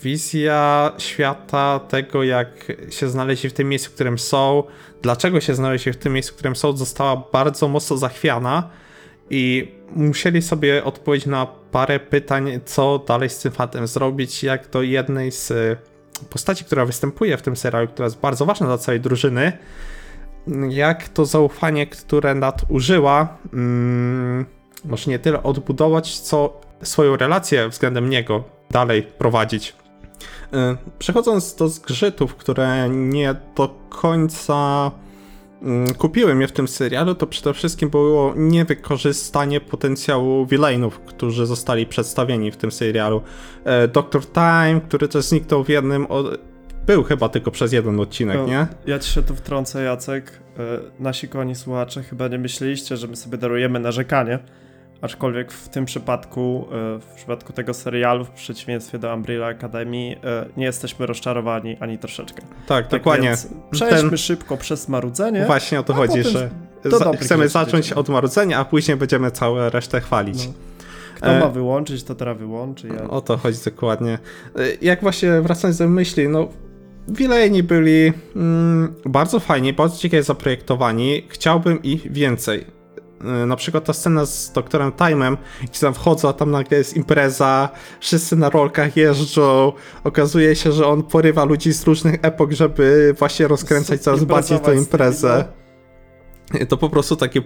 wizja 0.03 0.91
świata, 0.97 1.79
tego 1.79 2.23
jak 2.23 2.71
się 2.89 3.09
znaleźli 3.09 3.49
w 3.49 3.53
tym 3.53 3.69
miejscu, 3.69 3.89
w 3.89 3.93
którym 3.93 4.19
są, 4.19 4.63
dlaczego 5.01 5.41
się 5.41 5.55
znaleźli 5.55 5.93
w 5.93 5.97
tym 5.97 6.13
miejscu, 6.13 6.33
w 6.33 6.35
którym 6.35 6.55
są, 6.55 6.77
została 6.77 7.23
bardzo 7.31 7.67
mocno 7.67 7.97
zachwiana 7.97 8.69
i 9.29 9.71
musieli 9.95 10.41
sobie 10.41 10.83
odpowiedzieć 10.83 11.27
na 11.27 11.45
parę 11.71 11.99
pytań, 11.99 12.59
co 12.65 12.99
dalej 13.07 13.29
z 13.29 13.39
tym 13.39 13.51
fantem 13.51 13.87
zrobić, 13.87 14.43
jak 14.43 14.69
do 14.69 14.81
jednej 14.81 15.31
z 15.31 15.51
y, 15.51 15.77
postaci, 16.29 16.65
która 16.65 16.85
występuje 16.85 17.37
w 17.37 17.41
tym 17.41 17.55
serialu, 17.55 17.87
która 17.87 18.05
jest 18.05 18.19
bardzo 18.19 18.45
ważna 18.45 18.67
dla 18.67 18.77
całej 18.77 19.01
drużyny, 19.01 19.57
jak 20.69 21.10
to 21.10 21.25
zaufanie, 21.25 21.88
które 21.88 22.36
nadużyła, 22.36 23.38
mm, 23.53 24.46
może 24.86 25.12
nie 25.12 25.19
tyle 25.19 25.43
odbudować, 25.43 26.19
co 26.19 26.62
swoją 26.84 27.17
relację 27.17 27.69
względem 27.69 28.10
niego 28.10 28.43
dalej 28.72 29.03
prowadzić. 29.03 29.75
Y, 30.53 30.58
Przechodząc 31.00 31.55
do 31.55 31.69
zgrzytów, 31.69 32.36
które 32.36 32.89
nie 32.89 33.36
do 33.55 33.75
końca 33.89 34.91
mm, 35.62 35.93
kupiły 35.93 36.36
mnie 36.36 36.48
w 36.48 36.51
tym 36.51 36.67
serialu, 36.67 37.15
to 37.15 37.27
przede 37.27 37.53
wszystkim 37.53 37.89
było 37.89 38.34
niewykorzystanie 38.36 39.62
potencjału 39.62 40.46
villainów, 40.46 41.00
którzy 41.00 41.46
zostali 41.46 41.86
przedstawieni 41.86 42.51
w 42.51 42.58
tym 42.58 42.72
serialu. 42.72 43.22
E, 43.63 43.88
Dr. 43.88 44.25
Time, 44.25 44.81
który 44.88 45.08
też 45.08 45.25
zniknął 45.25 45.63
w 45.63 45.69
jednym. 45.69 46.08
Był 46.88 47.03
chyba 47.03 47.29
tylko 47.29 47.51
przez 47.51 47.74
jeden 47.74 48.00
odcinek, 48.00 48.38
No, 48.38 48.45
nie? 48.48 48.67
Ja 48.86 49.00
ci 49.00 49.12
się 49.12 49.24
tu 49.24 49.36
wtrącę, 49.36 49.83
Jacek. 49.83 50.31
E, 50.59 50.62
Nasi 51.03 51.27
kochani 51.27 51.55
słuchacze, 51.55 52.03
chyba 52.03 52.27
nie 52.27 52.38
myśleliście, 52.38 52.98
że 52.98 53.07
my 53.07 53.15
sobie 53.15 53.38
darujemy 53.38 53.79
narzekanie. 53.79 54.39
Aczkolwiek 55.01 55.51
w 55.51 55.69
tym 55.69 55.86
przypadku, 55.86 56.65
e, 56.71 57.00
w 57.00 57.05
przypadku 57.15 57.53
tego 57.53 57.74
serialu, 57.74 58.25
w 58.25 58.29
przeciwieństwie 58.29 59.00
do 59.00 59.13
Umbrella 59.13 59.48
Academy, 59.48 60.15
e, 60.24 60.45
nie 60.57 60.65
jesteśmy 60.65 61.05
rozczarowani 61.05 61.77
ani 61.79 61.98
troszeczkę. 61.98 62.41
Tak, 62.41 62.88
Tak 62.88 63.00
dokładnie. 63.00 63.33
Przejdźmy 63.71 64.09
Ten- 64.09 64.17
szybko 64.17 64.57
przez 64.57 64.89
marudzenie. 64.89 65.45
Właśnie 65.45 65.79
o 65.79 65.83
to 65.83 65.93
chodzi, 65.93 66.24
potem 66.83 67.12
że 67.13 67.17
chcemy 67.19 67.50
zacząć 67.50 67.93
od 67.93 68.09
marudzenia, 68.09 68.59
a 68.59 68.65
później 68.65 68.98
będziemy 68.98 69.31
całą 69.31 69.69
resztę 69.69 70.01
chwalić. 70.01 70.48
No. 70.48 70.53
Kto 71.15 71.39
ma 71.39 71.50
wyłączyć, 71.50 72.03
to 72.03 72.15
teraz 72.15 72.38
wyłączy. 72.38 72.88
Ja... 72.88 73.09
O 73.09 73.21
to 73.21 73.38
chodzi 73.38 73.57
dokładnie. 73.65 74.19
Jak 74.81 75.01
właśnie 75.01 75.41
wracając 75.41 75.77
do 75.77 75.89
myśli, 75.89 76.27
no 76.29 76.48
Wilejni 77.11 77.63
byli 77.63 78.13
mm, 78.35 78.93
bardzo 79.05 79.39
fajni, 79.39 79.73
bardzo 79.73 79.97
ciekawie 79.97 80.23
zaprojektowani. 80.23 81.25
Chciałbym 81.29 81.83
ich 81.83 82.11
więcej. 82.11 82.65
Y, 83.43 83.45
Na 83.45 83.55
przykład 83.55 83.85
ta 83.85 83.93
scena 83.93 84.25
z 84.25 84.51
doktorem 84.51 84.91
Time'em, 84.91 85.37
gdzie 85.63 85.79
tam 85.79 85.93
wchodzą, 85.93 86.29
a 86.29 86.33
tam 86.33 86.51
nagle 86.51 86.77
jest 86.77 86.95
impreza, 86.97 87.69
wszyscy 87.99 88.35
na 88.35 88.49
rolkach 88.49 88.97
jeżdżą, 88.97 89.73
okazuje 90.03 90.55
się, 90.55 90.71
że 90.71 90.87
on 90.87 91.03
porywa 91.03 91.43
ludzi 91.45 91.73
z 91.73 91.83
różnych 91.83 92.15
epok, 92.21 92.51
żeby 92.51 93.15
właśnie 93.19 93.47
rozkręcać 93.47 94.01
coraz 94.01 94.23
bardziej 94.23 94.59
tę 94.59 94.75
imprezę. 94.75 95.45
I 96.61 96.67
To 96.67 96.77
po 96.77 96.89
prostu 96.89 97.15
takie... 97.15 97.41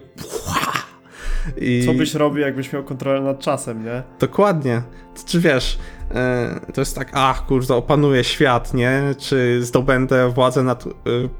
I... 1.57 1.83
Co 1.85 1.93
byś 1.93 2.13
robił, 2.13 2.41
jakbyś 2.41 2.73
miał 2.73 2.83
kontrolę 2.83 3.21
nad 3.21 3.39
czasem, 3.39 3.85
nie? 3.85 4.03
Dokładnie. 4.19 4.81
Czy 5.25 5.39
wiesz, 5.39 5.77
e, 6.11 6.59
to 6.73 6.81
jest 6.81 6.95
tak, 6.95 7.09
ach 7.13 7.45
kurde, 7.45 7.75
opanuję 7.75 8.23
świat, 8.23 8.73
nie? 8.73 9.01
Czy 9.17 9.63
zdobędę 9.63 10.29
władzę 10.29 10.63
nad 10.63 10.85
e, 10.87 10.89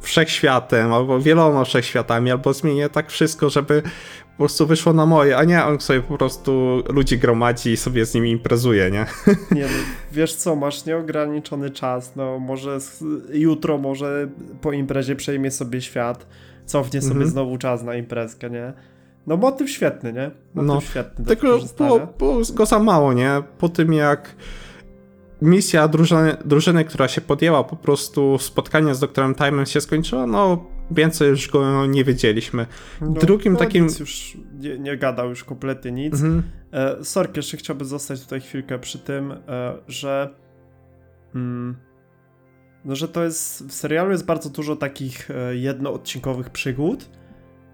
wszechświatem, 0.01 0.93
albo 0.93 1.19
wieloma 1.19 1.63
wszechświatami, 1.63 2.31
albo 2.31 2.53
zmienię 2.53 2.89
tak 2.89 3.12
wszystko, 3.12 3.50
żeby 3.50 3.81
po 4.31 4.38
prostu 4.38 4.67
wyszło 4.67 4.93
na 4.93 5.05
moje, 5.05 5.38
a 5.38 5.43
nie 5.43 5.65
on 5.65 5.79
sobie 5.79 6.01
po 6.01 6.17
prostu 6.17 6.83
ludzi 6.89 7.17
gromadzi 7.17 7.72
i 7.72 7.77
sobie 7.77 8.05
z 8.05 8.13
nimi 8.13 8.31
imprezuje, 8.31 8.91
nie? 8.91 9.05
Nie 9.51 9.62
no, 9.62 9.67
wiesz 10.12 10.36
co, 10.36 10.55
masz 10.55 10.86
nieograniczony 10.86 11.69
czas, 11.69 12.15
no 12.15 12.39
może 12.39 12.79
z, 12.79 13.03
jutro, 13.33 13.77
może 13.77 14.27
po 14.62 14.72
imprezie 14.72 15.15
przejmie 15.15 15.51
sobie 15.51 15.81
świat, 15.81 16.27
cofnie 16.65 17.01
sobie 17.01 17.13
Mhm. 17.13 17.29
znowu 17.31 17.57
czas 17.57 17.83
na 17.83 17.95
imprezkę, 17.95 18.50
nie? 18.50 18.74
No 19.27 19.37
motyw 19.37 19.69
świetny, 19.69 20.13
nie? 20.13 20.31
Motyw 20.53 20.67
No, 20.67 20.81
świetny 20.81 21.25
Tylko 21.25 21.41
było, 21.41 21.53
wykorzystania. 21.53 22.07
było 22.17 22.41
go 22.53 22.65
za 22.65 22.79
mało, 22.79 23.13
nie? 23.13 23.43
Po 23.57 23.69
tym 23.69 23.93
jak 23.93 24.35
misja 25.41 25.87
drużyny, 25.87 26.37
drużyny, 26.45 26.85
która 26.85 27.07
się 27.07 27.21
podjęła, 27.21 27.63
po 27.63 27.75
prostu 27.75 28.37
spotkanie 28.37 28.95
z 28.95 28.99
doktorem 28.99 29.33
Time'em 29.33 29.65
się 29.65 29.81
skończyło, 29.81 30.27
no 30.27 30.65
więcej 30.91 31.29
już 31.29 31.51
go 31.51 31.85
nie 31.85 32.03
wiedzieliśmy. 32.03 32.65
No, 33.01 33.07
drugim 33.07 33.53
no, 33.53 33.59
takim- 33.59 33.87
już 33.99 34.37
nie, 34.59 34.79
nie 34.79 34.97
gadał 34.97 35.29
już 35.29 35.43
kompletnie 35.43 35.91
nic. 35.91 36.13
Mhm. 36.13 36.43
E, 36.71 37.03
Sork, 37.03 37.37
jeszcze 37.37 37.57
chciałbym 37.57 37.87
zostać 37.87 38.21
tutaj 38.23 38.41
chwilkę 38.41 38.79
przy 38.79 38.99
tym, 38.99 39.31
e, 39.31 39.37
że 39.87 40.29
mm, 41.35 41.75
no, 42.85 42.95
że 42.95 43.07
to 43.07 43.23
jest, 43.23 43.67
w 43.67 43.73
serialu 43.73 44.11
jest 44.11 44.25
bardzo 44.25 44.49
dużo 44.49 44.75
takich 44.75 45.31
e, 45.31 45.55
jednoodcinkowych 45.55 46.49
przygód 46.49 47.09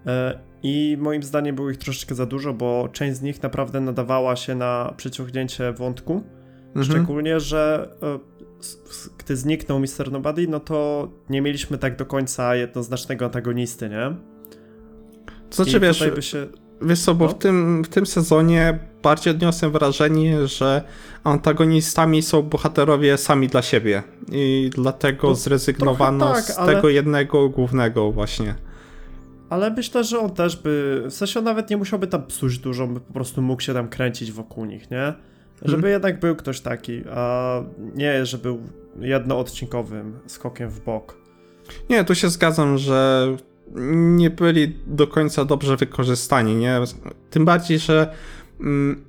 e, 0.07 0.39
i 0.63 0.97
moim 0.99 1.23
zdaniem 1.23 1.55
było 1.55 1.69
ich 1.69 1.77
troszeczkę 1.77 2.15
za 2.15 2.25
dużo, 2.25 2.53
bo 2.53 2.89
część 2.93 3.17
z 3.17 3.21
nich 3.21 3.43
naprawdę 3.43 3.81
nadawała 3.81 4.35
się 4.35 4.55
na 4.55 4.93
przeciągnięcie 4.97 5.73
wątku, 5.73 6.23
Mhm. 6.67 6.85
szczególnie, 6.85 7.39
że 7.39 7.89
e, 8.03 8.19
gdy 9.17 9.35
zniknął 9.37 9.79
Mr. 9.79 10.11
Nobody, 10.11 10.47
no 10.47 10.59
to 10.59 11.07
nie 11.29 11.41
mieliśmy 11.41 11.77
tak 11.77 11.95
do 11.95 12.05
końca 12.05 12.55
jednoznacznego 12.55 13.25
antagonisty, 13.25 13.89
nie? 13.89 14.15
To 15.49 15.55
znaczy, 15.55 15.79
wiesz, 15.79 15.99
się... 16.19 16.47
wiesz 16.81 17.01
co, 17.01 17.15
bo 17.15 17.25
no. 17.25 17.31
w, 17.31 17.37
tym, 17.37 17.83
w 17.83 17.87
tym 17.87 18.05
sezonie 18.05 18.79
bardziej 19.03 19.31
odniosłem 19.33 19.71
wrażenie, 19.71 20.47
że 20.47 20.81
antagonistami 21.23 22.21
są 22.21 22.41
bohaterowie 22.41 23.17
sami 23.17 23.47
dla 23.47 23.61
siebie 23.61 24.03
i 24.31 24.69
dlatego 24.75 25.27
No, 25.27 25.35
zrezygnowano 25.35 26.33
tak, 26.33 26.43
z 26.43 26.57
ale- 26.57 26.75
tego 26.75 26.89
jednego 26.89 27.49
głównego 27.49 28.11
właśnie. 28.11 28.55
Ale 29.49 29.71
myślę, 29.71 30.03
że 30.03 30.19
on 30.19 30.29
też 30.29 30.55
by. 30.55 31.03
W 31.09 31.13
sensie 31.13 31.39
on 31.39 31.45
nawet 31.45 31.69
nie 31.69 31.77
musiałby 31.77 32.07
tam 32.07 32.23
psuć 32.23 32.57
dużo, 32.57 32.87
by 32.87 32.99
po 32.99 33.13
prostu 33.13 33.41
mógł 33.41 33.61
się 33.61 33.73
tam 33.73 33.89
kręcić 33.89 34.31
wokół 34.31 34.65
nich, 34.65 34.91
nie? 34.91 35.13
Żeby 35.61 35.75
Mhm. 35.75 35.93
jednak 35.93 36.19
był 36.19 36.35
ktoś 36.35 36.61
taki, 36.61 37.01
a 37.11 37.61
nie, 37.95 38.25
że 38.25 38.37
był 38.37 38.59
jednoodcinkowym 38.99 40.19
skokiem 40.27 40.69
w 40.69 40.79
bok. 40.79 41.17
Nie, 41.89 42.03
tu 42.03 42.15
się 42.15 42.29
zgadzam, 42.29 42.77
że 42.77 43.27
nie 43.95 44.29
byli 44.29 44.75
do 44.87 45.07
końca 45.07 45.45
dobrze 45.45 45.77
wykorzystani, 45.77 46.55
nie? 46.55 46.79
Tym 47.29 47.45
bardziej, 47.45 47.79
że 47.79 48.13
mm, 48.59 49.05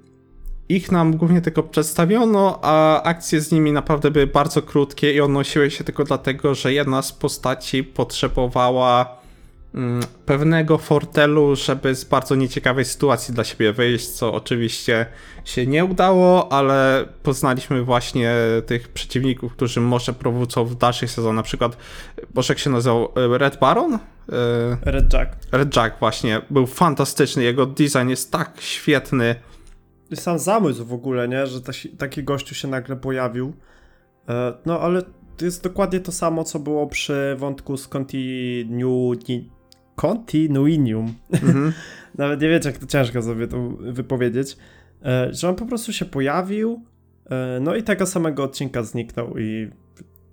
ich 0.68 0.92
nam 0.92 1.16
głównie 1.16 1.40
tylko 1.40 1.62
przedstawiono, 1.62 2.59
a 2.62 3.02
akcje 3.02 3.40
z 3.40 3.52
nimi 3.52 3.73
naprawdę 3.73 4.11
były 4.11 4.26
bardzo 4.26 4.62
krótkie 4.62 5.12
i 5.14 5.20
odnosiły 5.20 5.70
się 5.70 5.85
tylko 5.85 6.04
dlatego, 6.04 6.54
że 6.54 6.73
jedna 6.73 7.02
z 7.02 7.12
postaci 7.12 7.85
potrzebowała 7.85 9.20
pewnego 10.27 10.79
fortelu, 10.79 11.57
żeby 11.57 11.95
z 11.95 12.05
bardzo 12.05 12.35
nieciekawej 12.35 12.85
sytuacji 12.85 13.35
dla 13.35 13.45
siebie 13.45 13.73
wyjść, 13.73 14.09
co 14.09 14.35
oczywiście 14.35 15.07
się 15.45 15.67
nie 15.67 15.85
udało, 15.85 16.53
ale 16.53 17.09
poznaliśmy 17.23 17.83
właśnie 17.83 18.33
tych 18.67 18.89
przeciwników, 18.89 19.53
którzy 19.53 19.81
może 19.81 20.12
prowadzą 20.12 20.65
w 20.65 20.75
dalszych 20.75 21.11
sezonach, 21.11 21.37
na 21.37 21.43
przykład, 21.43 21.77
Boże, 22.35 22.53
jak 22.53 22.59
się 22.59 22.71
nazywał, 22.71 23.09
e, 23.17 23.39
Red 23.39 23.59
Baron? 23.59 23.95
E, 23.95 23.99
Red 24.83 25.12
Jack. 25.12 25.37
Red 25.53 25.77
Jack 25.77 25.99
właśnie, 25.99 26.43
był 26.50 26.67
fantastyczny, 26.67 27.43
jego 27.43 27.67
design 27.67 28.09
jest 28.09 28.33
tak 28.33 28.61
świetny. 28.61 29.35
Sam 30.15 30.39
zamysł 30.39 30.85
w 30.85 30.93
ogóle, 30.93 31.29
nie? 31.29 31.47
Że 31.47 31.61
taki, 31.61 31.89
taki 31.89 32.25
gościu 32.25 32.55
się 32.55 32.69
nagle 32.69 32.97
pojawił. 32.97 33.53
E, 34.29 34.53
no 34.67 34.81
ale 34.81 35.03
to 35.37 35.45
jest 35.45 35.62
dokładnie 35.65 36.00
to 36.00 36.12
samo, 36.12 36.45
co 36.45 36.59
było 36.59 36.87
przy 36.87 37.37
wątku 37.39 37.77
z 37.77 37.89
Continu... 37.89 39.12
Continuinium. 40.00 41.14
Mhm. 41.33 41.73
Nawet 42.19 42.40
nie 42.40 42.49
wiecie, 42.49 42.69
jak 42.71 42.78
to 42.78 42.87
ciężko 42.87 43.23
sobie 43.23 43.47
to 43.47 43.69
wypowiedzieć. 43.78 44.57
E, 45.04 45.35
że 45.35 45.49
on 45.49 45.54
po 45.54 45.66
prostu 45.66 45.92
się 45.92 46.04
pojawił, 46.04 46.83
e, 47.30 47.59
no 47.61 47.75
i 47.75 47.83
tego 47.83 48.07
samego 48.07 48.45
odcinka 48.45 48.83
zniknął 48.83 49.38
i 49.38 49.71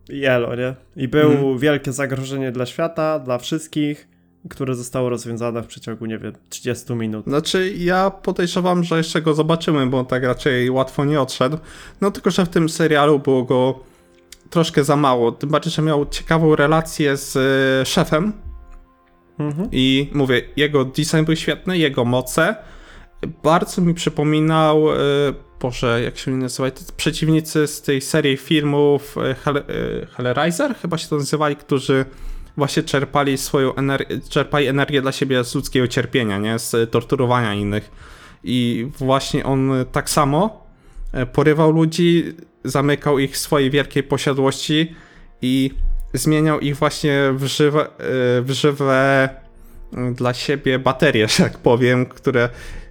i 0.10 0.26
elo, 0.26 0.56
nie? 0.56 0.76
I 0.96 1.08
był 1.08 1.32
Mhm. 1.32 1.58
wielkie 1.58 1.92
zagrożenie 1.94 2.52
dla 2.52 2.66
świata, 2.66 3.20
dla 3.20 3.38
wszystkich, 3.38 4.08
które 4.50 4.76
zostało 4.76 5.10
rozwiązane 5.10 5.64
w 5.64 5.68
przeciągu, 5.68 6.06
nie 6.06 6.18
wiem, 6.18 6.34
30 6.50 6.94
minut. 6.96 7.26
Znaczy, 7.26 7.74
ja 7.78 8.10
podejrzewam, 8.10 8.84
że 8.84 8.98
jeszcze 8.98 9.22
go 9.22 9.34
zobaczymy, 9.34 9.88
bo 9.88 10.00
on 10.00 10.06
tak 10.06 10.24
raczej 10.24 10.70
łatwo 10.70 11.06
nie 11.06 11.22
odszedł. 11.22 11.58
No 12.02 12.12
tylko, 12.12 12.32
że 12.32 12.46
w 12.46 12.50
tym 12.50 12.70
serialu 12.70 13.20
było 13.20 13.44
go 13.44 13.80
troszkę 14.50 14.84
za 14.84 14.96
mało. 14.96 15.32
Tym 15.32 15.50
bardziej, 15.50 15.74
że 15.74 15.82
miał 15.82 16.06
ciekawą 16.06 16.56
relację 16.56 17.18
z 17.18 17.36
e, 17.36 17.86
szefem, 17.86 18.34
Mhm. 19.40 19.70
I 19.72 20.10
mówię, 20.14 20.42
jego 20.56 20.86
design 20.86 21.24
był 21.26 21.36
świetny, 21.36 21.78
jego 21.78 22.06
moce. 22.06 22.56
Bardzo 23.44 23.82
mi 23.82 23.94
przypominał, 23.94 24.92
e, 24.92 24.96
Boże, 25.60 26.02
jak 26.04 26.18
się 26.18 26.32
nazywali, 26.32 26.74
przeciwnicy 26.98 27.68
z 27.68 27.82
tej 27.82 28.02
serii 28.02 28.38
filmów 28.38 29.16
e, 29.18 29.30
e, 29.30 30.06
Hellraiser, 30.06 30.76
chyba 30.76 30.98
się 30.98 31.08
to 31.08 31.16
nazywali, 31.16 31.56
którzy 31.56 32.06
właśnie 32.58 32.84
czerpali 32.84 33.38
swoją 33.38 33.76
energię, 33.76 34.20
czerpali 34.30 34.68
energię 34.68 35.02
dla 35.02 35.12
siebie 35.12 35.44
z 35.44 35.56
ludzkiego 35.56 35.88
cierpienia, 35.88 36.38
nie? 36.38 36.60
Z 36.60 36.92
torturowania 36.92 37.54
innych. 37.54 37.92
I 38.44 38.88
właśnie 38.98 39.46
on 39.46 39.72
tak 39.92 40.10
samo 40.10 40.68
porywał 41.34 41.72
ludzi, 41.72 42.34
zamykał 42.64 43.20
ich 43.20 43.32
w 43.32 43.38
swojej 43.38 43.70
wielkiej 43.70 44.04
posiadłości 44.04 44.96
i 45.42 45.72
zmieniał 46.14 46.60
ich 46.60 46.76
właśnie 46.76 47.20
w 47.34 47.46
żywe, 47.46 47.82
e, 47.82 47.88
w 48.42 48.52
żywe 48.52 49.30
mm, 49.94 50.14
dla 50.14 50.34
siebie 50.34 50.80
baterie, 50.80 51.28
że 51.38 51.44
tak 51.44 51.58
powiem, 51.58 52.06
które 52.06 52.50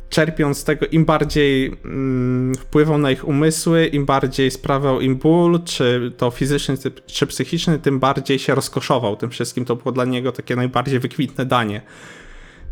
czerpiąc 0.09 0.59
z 0.59 0.65
tego, 0.65 0.87
im 0.87 1.05
bardziej 1.05 1.67
mm, 1.85 2.55
wpływał 2.55 2.99
na 2.99 3.11
ich 3.11 3.29
umysły, 3.29 3.87
im 3.87 4.07
bardziej 4.07 4.51
sprawiał 4.51 5.01
im 5.01 5.17
ból, 5.17 5.63
czy 5.65 6.13
to 6.17 6.31
fizyczny, 6.31 6.77
czy 7.07 7.27
psychiczny, 7.27 7.79
tym 7.79 8.01
bardziej 8.01 8.39
się 8.39 8.55
rozkoszował 8.55 9.17
tym 9.17 9.31
wszystkim. 9.31 9.65
To 9.65 9.77
było 9.77 9.93
dla 9.93 10.05
niego 10.05 10.33
takie 10.33 10.57
najbardziej 10.57 10.99
wykwintne 10.99 11.47
danie. 11.47 11.83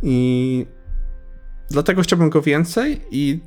I 0.03 0.67
dlatego 1.71 2.03
chciałbym 2.03 2.31
go 2.31 2.43
więcej. 2.43 3.01
I 3.11 3.39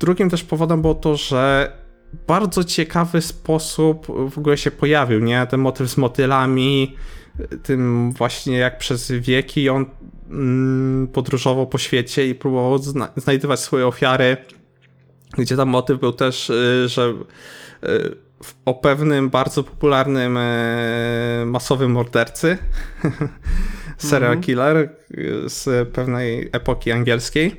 drugim 0.00 0.30
też 0.30 0.44
powodem 0.44 0.82
było 0.82 0.94
to, 0.94 1.16
że 1.16 1.72
bardzo 2.26 2.64
ciekawy 2.64 3.22
sposób 3.22 4.06
w 4.30 4.38
ogóle 4.38 4.56
się 4.58 4.70
pojawił, 4.70 5.20
nie? 5.20 5.46
Ten 5.46 5.60
motyw 5.60 5.90
z 5.90 5.96
motylami, 5.96 6.96
tym 7.62 8.12
właśnie 8.12 8.58
jak 8.58 8.78
przez 8.78 9.12
wieki 9.12 9.68
on 9.68 9.86
mm, 10.30 11.08
podróżował 11.08 11.66
po 11.66 11.78
świecie 11.78 12.28
i 12.28 12.34
próbował 12.34 12.78
zna 12.78 13.08
znajdywać 13.16 13.60
swoje 13.60 13.86
ofiary, 13.86 14.36
gdzie 15.38 15.56
tam 15.56 15.68
motyw 15.68 16.00
był 16.00 16.12
też, 16.12 16.50
y, 16.50 16.88
że 16.88 17.14
y, 17.84 18.16
o 18.64 18.74
pewnym 18.74 19.30
bardzo 19.30 19.64
popularnym 19.64 20.36
y, 20.36 21.44
masowym 21.46 21.92
mordercy, 21.92 22.58
serial 23.98 24.32
mm 24.32 24.40
-hmm. 24.40 24.46
killer 24.46 24.96
z 25.46 25.88
pewnej 25.88 26.48
epoki 26.52 26.92
angielskiej, 26.92 27.56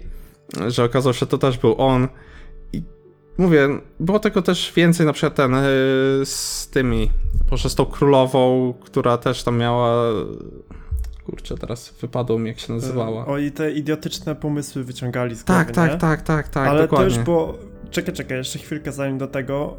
że 0.68 0.84
okazało 0.84 1.14
się, 1.14 1.20
że 1.20 1.28
to 1.28 1.38
też 1.38 1.58
był 1.58 1.82
on 1.82 2.08
mówię, 3.38 3.70
było 4.00 4.20
tego 4.20 4.42
też 4.42 4.74
więcej, 4.76 5.06
na 5.06 5.14
przykład 5.14 5.36
ten 5.36 5.56
z 6.24 6.68
tymi, 6.70 7.12
może 7.52 7.70
z 7.70 7.76
tą 7.76 7.86
królową, 7.86 8.74
która 8.82 9.18
też 9.18 9.44
tam 9.44 9.58
miała 9.58 10.04
kurczę, 11.26 11.58
teraz 11.58 11.94
wypadło 12.02 12.40
mi 12.40 12.48
jak 12.48 12.60
się 12.60 12.74
nazywała. 12.74 13.26
O 13.26 13.38
i 13.38 13.52
te 13.52 13.72
idiotyczne 13.72 14.36
pomysły 14.36 14.84
wyciągali 14.84 15.36
z 15.36 15.44
tak, 15.44 15.68
głowy, 15.68 15.74
Tak, 15.74 15.92
nie? 15.92 15.98
tak, 15.98 16.22
tak, 16.22 16.50
tak, 16.50 16.68
Ale 16.68 16.82
dokładnie. 16.82 17.10
to 17.10 17.16
już 17.16 17.26
było... 17.26 17.58
Czekaj, 17.92 18.14
czekaj, 18.14 18.38
jeszcze 18.38 18.60
chwilkę 18.60 18.92
zanim 18.92 19.18
do 19.18 19.28
tego. 19.28 19.78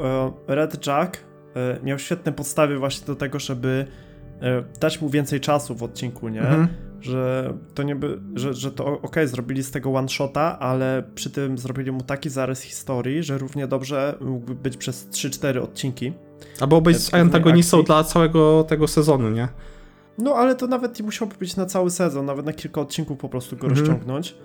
Red 0.48 0.86
Jack 0.86 1.18
miał 1.82 1.98
świetne 1.98 2.32
podstawy 2.32 2.78
właśnie 2.78 3.06
do 3.06 3.16
tego, 3.16 3.38
żeby 3.38 3.86
dać 4.80 5.00
mu 5.00 5.08
więcej 5.08 5.40
czasu 5.40 5.74
w 5.74 5.82
odcinku, 5.82 6.28
nie? 6.28 6.40
Mhm. 6.40 6.68
Że 7.02 7.54
to 7.74 7.82
nie 7.82 7.96
by, 7.96 8.20
że, 8.34 8.54
że 8.54 8.70
to 8.70 8.84
ok, 8.86 9.16
zrobili 9.24 9.62
z 9.62 9.70
tego 9.70 9.94
one 9.94 10.08
shota, 10.08 10.58
ale 10.58 11.02
przy 11.14 11.30
tym 11.30 11.58
zrobili 11.58 11.92
mu 11.92 12.00
taki 12.00 12.30
zarys 12.30 12.60
historii, 12.60 13.22
że 13.22 13.38
równie 13.38 13.66
dobrze 13.66 14.18
mógłby 14.20 14.54
być 14.54 14.76
przez 14.76 15.08
3-4 15.08 15.62
odcinki. 15.62 16.12
Albo 16.60 16.80
być 16.80 17.14
antagonistą 17.14 17.76
akcji. 17.76 17.86
dla 17.86 18.04
całego 18.04 18.64
tego 18.64 18.88
sezonu, 18.88 19.30
nie? 19.30 19.48
No, 20.18 20.34
ale 20.34 20.54
to 20.54 20.66
nawet 20.66 20.98
nie 20.98 21.04
musiałby 21.04 21.34
być 21.36 21.56
na 21.56 21.66
cały 21.66 21.90
sezon, 21.90 22.26
nawet 22.26 22.46
na 22.46 22.52
kilka 22.52 22.80
odcinków 22.80 23.18
po 23.18 23.28
prostu 23.28 23.56
go 23.56 23.66
mhm. 23.66 23.86
rozciągnąć. 23.86 24.36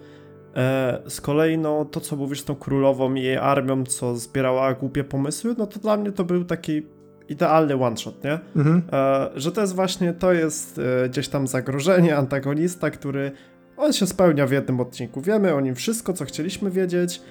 E, 0.55 1.01
z 1.07 1.21
kolei, 1.21 1.57
no, 1.57 1.85
to 1.85 1.99
co 1.99 2.15
mówisz 2.15 2.41
z 2.41 2.45
tą 2.45 2.55
królową 2.55 3.13
i 3.13 3.21
jej 3.21 3.37
armią, 3.37 3.83
co 3.83 4.15
zbierała 4.15 4.73
głupie 4.73 5.03
pomysły, 5.03 5.55
no 5.57 5.67
to 5.67 5.79
dla 5.79 5.97
mnie 5.97 6.11
to 6.11 6.23
był 6.23 6.45
taki 6.45 6.81
idealny 7.29 7.75
one-shot, 7.75 8.24
nie? 8.24 8.39
Mhm. 8.55 8.81
E, 8.93 9.29
że 9.36 9.51
to 9.51 9.62
jest 9.62 9.75
właśnie, 9.75 10.13
to 10.13 10.34
jest 10.34 10.79
e, 11.05 11.10
gdzieś 11.10 11.27
tam 11.27 11.48
zagrożenie, 11.48 12.17
antagonista, 12.24 12.89
który 12.89 13.31
on 13.77 13.93
się 13.93 14.07
spełnia 14.07 14.48
w 14.48 14.51
jednym 14.51 14.79
odcinku. 14.79 15.22
Wiemy 15.22 15.55
o 15.55 15.62
nim 15.62 15.75
wszystko, 15.75 16.13
co 16.13 16.25
chcieliśmy 16.25 16.72
wiedzieć, 16.72 17.22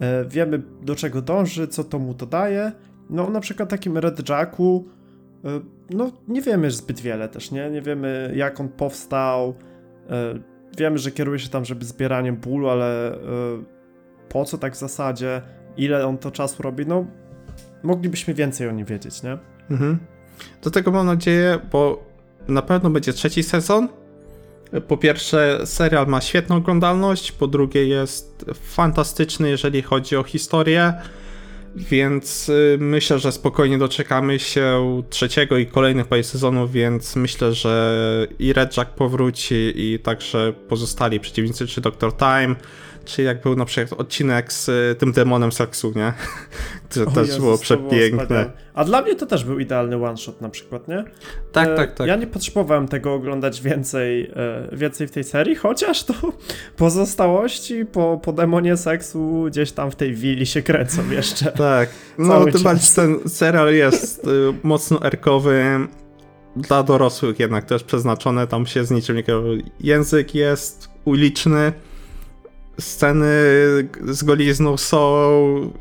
e, 0.00 0.24
wiemy 0.24 0.62
do 0.82 0.94
czego 0.94 1.22
dąży, 1.22 1.68
co 1.68 1.84
to 1.84 1.98
mu 1.98 2.14
to 2.14 2.26
daje. 2.26 2.72
No 3.10 3.30
na 3.30 3.40
przykład 3.40 3.68
takim 3.68 3.98
Red 3.98 4.28
Jacku, 4.28 4.88
e, 5.44 5.60
no 5.90 6.12
nie 6.28 6.42
wiemy 6.42 6.70
zbyt 6.70 7.00
wiele 7.00 7.28
też, 7.28 7.50
nie? 7.50 7.70
Nie 7.70 7.82
wiemy 7.82 8.32
jak 8.36 8.60
on 8.60 8.68
powstał, 8.68 9.54
e, 10.10 10.34
wiemy, 10.78 10.98
że 10.98 11.10
kieruje 11.10 11.38
się 11.38 11.48
tam, 11.48 11.64
żeby 11.64 11.84
zbieraniem 11.84 12.36
bólu, 12.36 12.68
ale 12.68 13.14
e, 13.14 13.18
po 14.28 14.44
co 14.44 14.58
tak 14.58 14.74
w 14.74 14.78
zasadzie, 14.78 15.42
ile 15.76 16.06
on 16.06 16.18
to 16.18 16.30
czasu 16.30 16.62
robi, 16.62 16.86
no 16.86 17.06
moglibyśmy 17.82 18.34
więcej 18.34 18.68
o 18.68 18.72
nim 18.72 18.86
wiedzieć, 18.86 19.22
nie? 19.22 19.38
Mhm. 19.70 19.98
Do 20.62 20.70
tego 20.70 20.90
mam 20.90 21.06
nadzieję, 21.06 21.58
bo 21.72 22.04
na 22.48 22.62
pewno 22.62 22.90
będzie 22.90 23.12
trzeci 23.12 23.42
sezon. 23.42 23.88
Po 24.88 24.96
pierwsze, 24.96 25.60
serial 25.64 26.06
ma 26.06 26.20
świetną 26.20 26.56
oglądalność, 26.56 27.32
po 27.32 27.46
drugie, 27.46 27.86
jest 27.86 28.44
fantastyczny, 28.54 29.50
jeżeli 29.50 29.82
chodzi 29.82 30.16
o 30.16 30.22
historię. 30.22 30.94
Więc 31.76 32.48
y, 32.48 32.76
myślę, 32.80 33.18
że 33.18 33.32
spokojnie 33.32 33.78
doczekamy 33.78 34.38
się 34.38 35.02
trzeciego 35.10 35.58
i 35.58 35.66
kolejnych 35.66 36.06
parę 36.06 36.24
sezonów, 36.24 36.72
więc 36.72 37.16
myślę, 37.16 37.54
że 37.54 38.26
i 38.38 38.52
Red 38.52 38.76
Jack 38.76 38.90
powróci 38.90 39.72
i 39.74 39.98
także 39.98 40.52
pozostali 40.68 41.20
przeciwnicy, 41.20 41.66
czy 41.66 41.80
Doctor 41.80 42.16
Time, 42.16 42.54
czy 43.04 43.22
jak 43.22 43.42
był 43.42 43.56
na 43.56 43.64
przykład 43.64 44.00
odcinek 44.00 44.52
z 44.52 44.68
y, 44.68 44.96
tym 44.98 45.12
demonem 45.12 45.52
seksu, 45.52 45.92
nie? 45.96 46.12
To 46.94 47.10
też 47.10 47.26
Jezus, 47.26 47.42
było 47.42 47.58
przepiękne. 47.58 48.26
Było 48.26 48.50
A 48.74 48.84
dla 48.84 49.02
mnie 49.02 49.14
to 49.14 49.26
też 49.26 49.44
był 49.44 49.58
idealny 49.58 49.96
one-shot 49.96 50.40
na 50.40 50.48
przykład, 50.48 50.88
nie? 50.88 51.04
Tak, 51.52 51.68
e, 51.68 51.74
tak, 51.74 51.94
tak. 51.94 52.06
Ja 52.06 52.16
nie 52.16 52.26
potrzebowałem 52.26 52.88
tego 52.88 53.14
oglądać 53.14 53.62
więcej, 53.62 54.30
e, 54.36 54.76
więcej 54.76 55.08
w 55.08 55.10
tej 55.10 55.24
serii, 55.24 55.54
chociaż 55.54 56.04
to 56.04 56.14
pozostałości 56.76 57.86
po, 57.86 58.20
po 58.22 58.32
demonie 58.32 58.76
seksu 58.76 59.44
gdzieś 59.48 59.72
tam 59.72 59.90
w 59.90 59.96
tej 59.96 60.14
willi 60.14 60.46
się 60.46 60.62
kręcą 60.62 61.10
jeszcze. 61.10 61.52
Tak, 61.60 61.88
no 62.18 62.44
tym 62.44 62.62
bardziej 62.62 62.94
ten 62.96 63.28
serial 63.28 63.74
jest 63.74 64.24
y, 64.24 64.28
mocno 64.62 65.02
erkowy, 65.02 65.88
dla 66.56 66.82
dorosłych 66.82 67.40
jednak 67.40 67.64
też 67.64 67.84
przeznaczone, 67.84 68.46
tam 68.46 68.66
się 68.66 68.84
z 68.84 68.90
niczym 68.90 69.16
nie 69.16 69.24
Język 69.80 70.34
jest 70.34 70.90
uliczny, 71.04 71.72
sceny 72.80 73.26
z 74.08 74.22
golizną 74.24 74.76
są, 74.76 75.30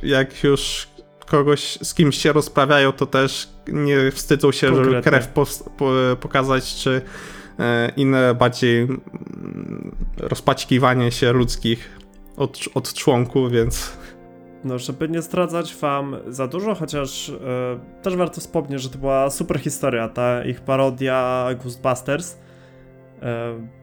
jak 0.04 0.44
już 0.44 0.88
kogoś 1.26 1.78
z 1.82 1.94
kimś 1.94 2.18
się 2.18 2.34
rozprawiają, 2.34 2.92
to 2.92 3.06
też 3.06 3.50
nie 3.68 4.12
wstydzą 4.12 4.52
się, 4.52 4.68
Konkretnie. 4.68 4.92
żeby 4.92 5.04
krew 5.04 5.28
po, 5.28 5.46
po, 5.78 5.92
pokazać, 6.20 6.76
czy 6.76 7.02
e, 7.60 7.92
inne 7.98 8.36
bardziej 8.36 8.82
mm, 8.82 9.96
rozpaćkiwanie 10.18 11.12
się 11.12 11.34
ludzkich 11.34 12.00
od, 12.38 12.60
od 12.74 12.94
członku, 12.94 13.50
więc... 13.50 13.98
No, 14.64 14.80
żeby 14.80 15.10
nie 15.10 15.22
zdradzać 15.22 15.76
wam 15.76 16.16
za 16.28 16.48
dużo, 16.48 16.76
chociaż 16.76 17.30
e, 17.30 17.80
też 18.02 18.16
warto 18.16 18.42
wspomnieć, 18.42 18.82
że 18.82 18.90
to 18.90 18.98
była 18.98 19.30
super 19.30 19.60
historia, 19.60 20.10
ta 20.10 20.46
ich 20.46 20.62
parodia 20.62 21.50
Ghostbusters. 21.64 22.38
E, 23.22 23.79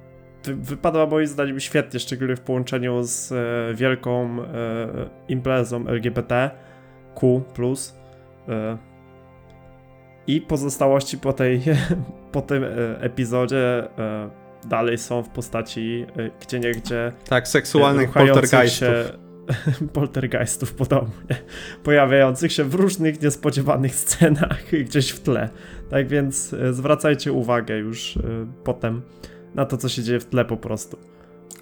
wypadła 0.54 1.06
moim 1.06 1.26
zdaniem 1.26 1.60
świetnie, 1.60 2.00
szczególnie 2.00 2.36
w 2.36 2.40
połączeniu 2.40 3.02
z 3.02 3.32
e, 3.32 3.74
wielką 3.74 4.42
e, 4.42 4.46
imprezą 5.28 5.86
LGBT 5.86 6.50
Q+. 7.14 7.42
E, 8.48 8.78
I 10.26 10.40
pozostałości 10.40 11.18
po, 11.18 11.32
tej, 11.32 11.62
po 12.32 12.42
tym 12.42 12.64
e, 12.64 13.00
epizodzie 13.00 13.88
e, 13.98 14.30
dalej 14.68 14.98
są 14.98 15.22
w 15.22 15.28
postaci 15.28 16.06
e, 16.16 16.30
gdzie 16.40 16.60
nie 16.60 16.72
gdzie. 16.72 17.12
Tak, 17.28 17.48
seksualnych 17.48 18.10
poltergeistów. 18.10 18.88
Się, 18.88 19.04
poltergeistów 19.92 20.74
podobnie, 20.74 21.36
pojawiających 21.82 22.52
się 22.52 22.64
w 22.64 22.74
różnych 22.74 23.22
niespodziewanych 23.22 23.94
scenach 23.94 24.64
gdzieś 24.84 25.10
w 25.10 25.20
tle. 25.20 25.50
Tak 25.90 26.08
więc 26.08 26.54
zwracajcie 26.70 27.32
uwagę 27.32 27.78
już 27.78 28.18
potem 28.64 29.02
na 29.56 29.64
to, 29.64 29.76
co 29.76 29.88
się 29.88 30.02
dzieje 30.02 30.20
w 30.20 30.24
tle 30.24 30.44
po 30.44 30.56
prostu. 30.56 30.96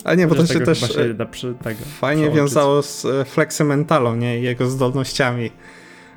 Ale 0.05 0.17
nie, 0.17 0.27
bo 0.27 0.35
to 0.35 0.47
się 0.47 0.61
też 0.61 0.81
się 0.81 1.01
e, 1.19 1.27
przy, 1.27 1.55
tego, 1.63 1.81
fajnie 2.01 2.23
przełączyć. 2.23 2.37
wiązało 2.37 2.83
z 2.83 3.05
e, 3.05 3.25
Flexem 3.25 3.67
Mentalą, 3.67 4.17
nie? 4.17 4.39
I 4.39 4.43
jego 4.43 4.67
zdolnościami. 4.67 5.51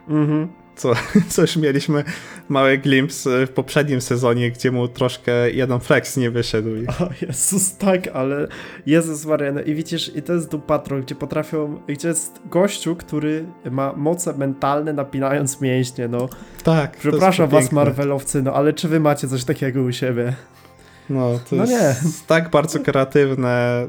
Mhm. 0.09 0.47
Co, 0.75 0.93
co 1.29 1.41
już 1.41 1.55
mieliśmy 1.55 2.03
mały 2.49 2.77
glimpse 2.77 3.47
w 3.47 3.49
poprzednim 3.49 4.01
sezonie, 4.01 4.51
gdzie 4.51 4.71
mu 4.71 4.87
troszkę 4.87 5.51
jeden 5.51 5.79
flex 5.79 6.17
nie 6.17 6.31
wyszedł. 6.31 6.69
O 6.99 7.09
Jezus, 7.27 7.77
tak, 7.77 8.07
ale 8.07 8.47
Jezus 8.85 9.25
Mariana. 9.25 9.61
I 9.61 9.75
widzisz, 9.75 10.15
i 10.15 10.21
to 10.21 10.33
jest 10.33 10.51
Doom 10.51 10.61
Patrol, 10.61 11.01
gdzie 11.01 11.15
potrafią, 11.15 11.79
gdzie 11.87 12.07
jest 12.07 12.41
gościu, 12.45 12.95
który 12.95 13.45
ma 13.71 13.93
moce 13.93 14.37
mentalne 14.37 14.93
napinając 14.93 15.61
mięśnie, 15.61 16.07
no. 16.07 16.29
Tak. 16.63 16.97
Przepraszam 16.97 17.49
was, 17.49 17.71
Marvelowcy, 17.71 18.41
no 18.41 18.53
ale 18.53 18.73
czy 18.73 18.87
wy 18.87 18.99
macie 18.99 19.27
coś 19.27 19.43
takiego 19.43 19.81
u 19.81 19.91
siebie? 19.91 20.33
No, 21.09 21.39
to 21.49 21.55
no 21.55 21.65
jest 21.65 22.03
nie. 22.05 22.11
tak 22.27 22.49
bardzo 22.49 22.79
kreatywne. 22.79 23.87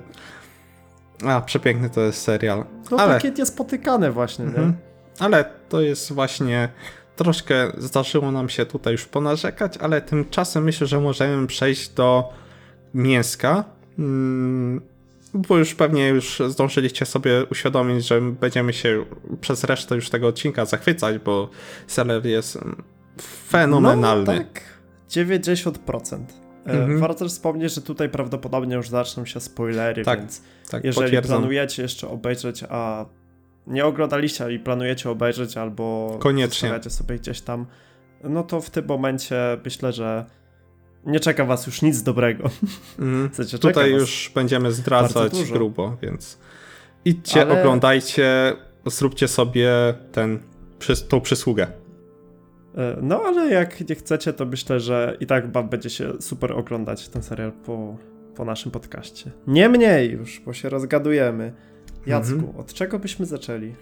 A, 1.26 1.40
przepiękny 1.40 1.90
to 1.90 2.00
jest 2.00 2.22
serial. 2.22 2.64
No 2.90 2.96
Ale... 2.96 3.14
takie 3.14 3.31
niespotykane 3.31 4.12
właśnie, 4.12 4.44
mhm. 4.44 4.68
nie? 4.68 4.74
Ale 5.18 5.44
to 5.68 5.81
jest 5.81 6.12
właśnie... 6.12 6.68
Troszkę 7.16 7.72
zdarzyło 7.78 8.33
nam 8.33 8.48
się 8.48 8.66
tutaj 8.66 8.92
już 8.92 9.07
ponarzekać, 9.07 9.76
ale 9.76 10.00
tymczasem 10.00 10.64
myślę, 10.64 10.87
że 10.87 11.00
możemy 11.00 11.46
przejść 11.46 11.88
do 11.88 12.33
mięska. 12.94 13.64
Mm, 13.98 14.81
bo 15.35 15.59
już 15.59 15.74
pewnie 15.74 16.09
już 16.09 16.42
zdążyliście 16.48 17.07
sobie 17.07 17.44
uświadomić, 17.50 18.07
że 18.07 18.20
będziemy 18.20 18.72
się 18.72 19.04
przez 19.40 19.64
resztę 19.64 19.94
już 19.94 20.11
tego 20.11 20.28
odcinka 20.28 20.64
zachwycać, 20.64 21.18
bo 21.18 21.50
serial 21.87 22.22
jest 22.24 22.59
fenomenalny. 23.48 24.24
No 24.26 24.44
tak, 24.44 24.61
90%. 25.11 26.47
Mhm. 26.72 26.98
Warto 26.98 27.18
też 27.18 27.33
wspomnieć, 27.33 27.74
że 27.74 27.81
tutaj 27.81 28.09
prawdopodobnie 28.09 28.76
już 28.76 28.88
zaczną 28.88 29.24
się 29.24 29.40
spoilery, 29.40 30.04
tak, 30.04 30.18
więc 30.18 30.42
tak, 30.70 30.85
jeżeli 30.85 31.04
potwierdzam. 31.04 31.38
planujecie 31.38 31.83
jeszcze 31.83 32.09
obejrzeć, 32.09 32.64
a 32.68 33.07
nie 33.66 33.85
oglądaliście 33.85 34.52
i 34.52 34.59
planujecie 34.59 35.11
obejrzeć 35.11 35.57
albo 35.57 36.16
Koniecznie. 36.20 36.81
sobie 36.88 37.18
gdzieś 37.18 37.40
tam, 37.40 37.66
no 38.24 38.42
to 38.42 38.61
w 38.61 38.70
tym 38.70 38.87
momencie 38.87 39.37
myślę, 39.64 39.92
że 39.92 40.24
nie 41.07 41.20
czeka 41.20 41.44
was 41.44 41.66
już 41.66 41.83
nic 41.83 42.02
dobrego. 42.02 42.50
Mm. 42.98 43.31
Tutaj 43.61 43.90
już 43.90 44.33
będziemy 44.35 44.72
zdradzać 44.72 45.33
grubo, 45.52 45.96
więc 46.02 46.38
idźcie, 47.04 47.42
Ale... 47.42 47.61
oglądajcie, 47.61 48.57
zróbcie 48.87 49.28
sobie 49.28 49.70
ten, 50.12 50.38
tą 51.09 51.20
przysługę. 51.20 51.66
E, 52.74 52.96
no, 53.02 53.22
ale 53.22 53.50
jak 53.50 53.88
nie 53.88 53.94
chcecie, 53.94 54.33
to 54.33 54.46
myślę, 54.46 54.81
że 54.81 55.16
i 55.20 55.26
tak 55.26 55.52
wam 55.52 55.68
będzie 55.68 55.90
się 55.90 56.12
super 56.20 56.52
oglądać 56.52 57.09
ten 57.09 57.22
serial 57.22 57.52
po, 57.52 57.96
po 58.35 58.44
naszym 58.44 58.72
podcaście. 58.72 59.31
Nie 59.46 59.68
mniej 59.68 60.11
już, 60.11 60.40
bo 60.40 60.52
się 60.52 60.68
rozgadujemy. 60.68 61.52
Jacku, 62.07 62.35
mhm. 62.35 62.57
od 62.57 62.72
czego 62.72 62.98
byśmy 62.98 63.26
zaczęli? 63.26 63.74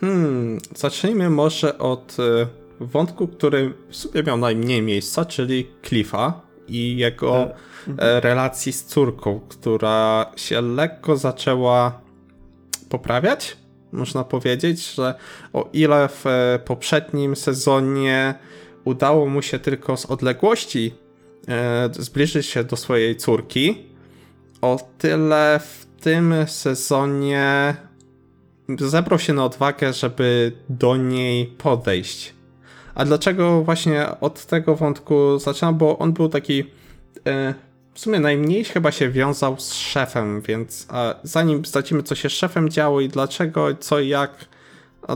Hmm, 0.00 0.58
zacznijmy 0.76 1.30
może 1.30 1.78
od 1.78 2.16
y, 2.18 2.46
wątku, 2.80 3.28
który 3.28 3.74
w 3.88 3.96
sumie 3.96 4.22
miał 4.22 4.36
najmniej 4.36 4.82
miejsca, 4.82 5.24
czyli 5.24 5.66
Cliffa 5.82 6.40
i 6.68 6.96
jego 6.96 7.36
e, 7.36 7.54
mhm. 7.88 8.22
relacji 8.22 8.72
z 8.72 8.84
córką, 8.84 9.40
która 9.48 10.26
się 10.36 10.60
lekko 10.60 11.16
zaczęła 11.16 12.00
poprawiać. 12.88 13.56
Można 13.94 14.24
powiedzieć, 14.24 14.94
że 14.94 15.14
o 15.52 15.68
ile 15.72 16.08
w 16.08 16.26
e, 16.26 16.58
poprzednim 16.64 17.36
sezonie 17.36 18.34
udało 18.84 19.26
mu 19.26 19.42
się 19.42 19.58
tylko 19.58 19.96
z 19.96 20.06
odległości 20.06 20.94
e, 21.48 21.88
zbliżyć 21.92 22.46
się 22.46 22.64
do 22.64 22.76
swojej 22.76 23.16
córki, 23.16 23.78
o 24.60 24.78
tyle 24.98 25.60
w 25.62 25.86
tym 26.00 26.34
sezonie 26.46 27.74
zebrał 28.78 29.18
się 29.18 29.32
na 29.32 29.44
odwagę, 29.44 29.92
żeby 29.92 30.52
do 30.68 30.96
niej 30.96 31.46
podejść. 31.46 32.34
A 32.94 33.04
dlaczego 33.04 33.62
właśnie 33.62 34.06
od 34.20 34.46
tego 34.46 34.76
wątku 34.76 35.38
zaczynam? 35.38 35.78
Bo 35.78 35.98
on 35.98 36.12
był 36.12 36.28
taki 36.28 36.64
e, 37.26 37.54
w 37.94 38.00
sumie 38.00 38.20
najmniej 38.20 38.64
chyba 38.64 38.92
się 38.92 39.10
wiązał 39.10 39.60
z 39.60 39.72
szefem, 39.72 40.40
więc 40.40 40.86
zanim 41.22 41.64
zdradzimy, 41.64 42.02
co 42.02 42.14
się 42.14 42.28
z 42.28 42.32
szefem 42.32 42.68
działo 42.68 43.00
i 43.00 43.08
dlaczego, 43.08 43.74
co 43.74 44.00
i 44.00 44.08
jak, 44.08 44.44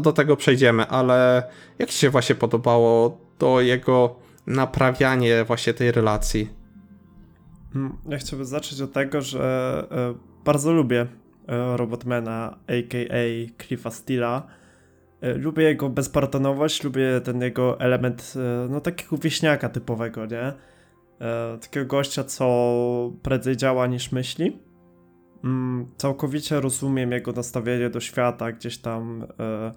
do 0.00 0.12
tego 0.12 0.36
przejdziemy, 0.36 0.86
ale 0.86 1.42
jak 1.78 1.90
Ci 1.90 1.98
się 1.98 2.10
właśnie 2.10 2.34
podobało 2.34 3.20
to 3.38 3.60
jego 3.60 4.16
naprawianie 4.46 5.44
właśnie 5.44 5.74
tej 5.74 5.92
relacji? 5.92 6.48
Mm, 7.74 7.96
ja 8.08 8.18
chciałbym 8.18 8.46
zacząć 8.46 8.80
od 8.80 8.92
tego, 8.92 9.22
że 9.22 9.86
e, 9.90 10.14
bardzo 10.44 10.72
lubię 10.72 11.00
e, 11.48 11.76
Robotmana, 11.76 12.58
a.k.a. 12.66 13.52
Cliffa 13.62 13.90
Steela. 13.90 14.46
E, 15.20 15.34
lubię 15.34 15.62
jego 15.62 15.88
bezpartonowość, 15.88 16.84
lubię 16.84 17.20
ten 17.24 17.40
jego 17.40 17.80
element, 17.80 18.34
no 18.68 18.80
takiego 18.80 19.18
wieśniaka 19.18 19.68
typowego, 19.68 20.26
nie? 20.26 20.52
E, 21.20 21.58
takiego 21.58 21.86
gościa, 21.86 22.24
co 22.24 23.12
prędzej 23.22 23.56
działa 23.56 23.86
niż 23.86 24.12
myśli. 24.12 24.58
Mm, 25.44 25.86
całkowicie 25.96 26.60
rozumiem 26.60 27.12
jego 27.12 27.32
nastawienie 27.32 27.90
do 27.90 28.00
świata, 28.00 28.52
gdzieś 28.52 28.78
tam 28.78 29.26
e, 29.40 29.72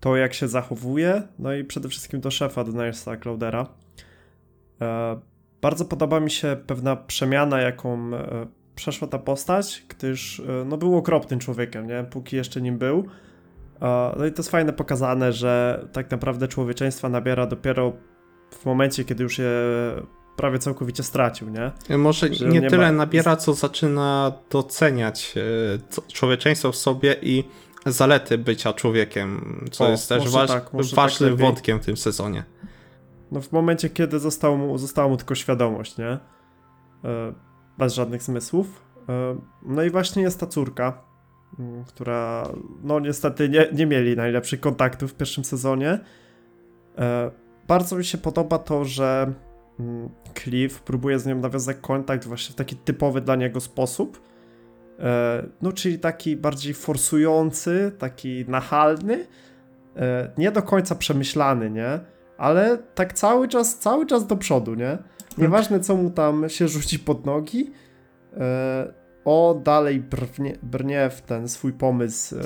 to, 0.00 0.16
jak 0.16 0.34
się 0.34 0.48
zachowuje, 0.48 1.22
no 1.38 1.54
i 1.54 1.64
przede 1.64 1.88
wszystkim 1.88 2.20
do 2.20 2.30
szefa, 2.30 2.64
do 2.64 2.72
Nilesa 2.72 3.16
Cloudera. 3.16 3.66
E, 4.80 5.20
bardzo 5.62 5.84
podoba 5.84 6.20
mi 6.20 6.30
się 6.30 6.56
pewna 6.66 6.96
przemiana, 6.96 7.60
jaką 7.60 8.10
przeszła 8.74 9.08
ta 9.08 9.18
postać, 9.18 9.84
gdyż 9.88 10.42
no, 10.66 10.76
był 10.76 10.96
okropnym 10.96 11.40
człowiekiem, 11.40 11.86
nie? 11.86 12.04
póki 12.10 12.36
jeszcze 12.36 12.60
nim 12.60 12.78
był. 12.78 13.04
No 14.18 14.26
i 14.26 14.32
to 14.32 14.42
jest 14.42 14.50
fajne 14.50 14.72
pokazane, 14.72 15.32
że 15.32 15.84
tak 15.92 16.10
naprawdę 16.10 16.48
człowieczeństwa 16.48 17.08
nabiera 17.08 17.46
dopiero 17.46 17.92
w 18.50 18.66
momencie, 18.66 19.04
kiedy 19.04 19.22
już 19.22 19.38
je 19.38 19.50
prawie 20.38 20.58
całkowicie 20.58 21.02
stracił, 21.02 21.48
nie? 21.48 21.96
Może 21.98 22.34
Że 22.34 22.48
nie, 22.48 22.60
nie 22.60 22.70
tyle 22.70 22.92
ma... 22.92 22.98
nabiera, 22.98 23.36
co 23.36 23.54
zaczyna 23.54 24.32
doceniać 24.50 25.34
e, 25.98 26.12
człowieczeństwo 26.12 26.72
w 26.72 26.76
sobie 26.76 27.16
i 27.22 27.44
zalety 27.86 28.38
bycia 28.38 28.72
człowiekiem, 28.72 29.60
co 29.70 29.84
o, 29.86 29.88
jest 29.90 30.08
też 30.08 30.28
waż, 30.28 30.48
tak, 30.50 30.70
ważnym 30.94 31.30
tak 31.30 31.40
wątkiem 31.40 31.80
w 31.80 31.84
tym 31.84 31.96
sezonie. 31.96 32.44
No 33.32 33.40
w 33.40 33.52
momencie, 33.52 33.90
kiedy 33.90 34.18
został 34.18 34.58
mu, 34.58 34.78
została 34.78 35.08
mu 35.08 35.16
tylko 35.16 35.34
świadomość, 35.34 35.98
nie? 35.98 36.08
E, 36.08 36.18
bez 37.78 37.94
żadnych 37.94 38.22
zmysłów. 38.22 38.82
E, 39.08 39.36
no 39.62 39.82
i 39.82 39.90
właśnie 39.90 40.22
jest 40.22 40.40
ta 40.40 40.46
córka, 40.46 41.04
która 41.86 42.48
no 42.82 43.00
niestety 43.00 43.48
nie, 43.48 43.68
nie 43.72 43.86
mieli 43.86 44.16
najlepszych 44.16 44.60
kontaktów 44.60 45.12
w 45.12 45.14
pierwszym 45.14 45.44
sezonie. 45.44 45.98
Bardzo 47.68 47.96
mi 47.96 48.04
się 48.04 48.18
podoba 48.18 48.58
to, 48.58 48.84
że 48.84 49.32
Mm, 49.32 49.47
Cliff 50.34 50.80
próbuje 50.80 51.18
z 51.18 51.26
nią 51.26 51.40
nawiązać 51.40 51.76
kontakt 51.80 52.24
właśnie 52.24 52.52
w 52.52 52.56
taki 52.56 52.76
typowy 52.76 53.20
dla 53.20 53.36
niego 53.36 53.60
sposób. 53.60 54.20
E, 54.98 55.46
no, 55.62 55.72
czyli 55.72 55.98
taki 55.98 56.36
bardziej 56.36 56.74
forsujący, 56.74 57.92
taki 57.98 58.44
nachalny, 58.48 59.26
e, 59.96 60.30
nie 60.38 60.50
do 60.50 60.62
końca 60.62 60.94
przemyślany, 60.94 61.70
nie? 61.70 62.00
Ale 62.38 62.78
tak 62.94 63.12
cały 63.12 63.48
czas, 63.48 63.78
cały 63.78 64.06
czas 64.06 64.26
do 64.26 64.36
przodu, 64.36 64.74
nie? 64.74 64.98
Nieważne, 65.38 65.80
co 65.80 65.96
mu 65.96 66.10
tam 66.10 66.48
się 66.48 66.68
rzuci 66.68 66.98
pod 66.98 67.26
nogi, 67.26 67.72
e, 68.36 68.92
o 69.24 69.60
dalej 69.64 70.00
brnie, 70.00 70.58
brnie 70.62 71.10
w 71.10 71.20
ten 71.20 71.48
swój 71.48 71.72
pomysł 71.72 72.36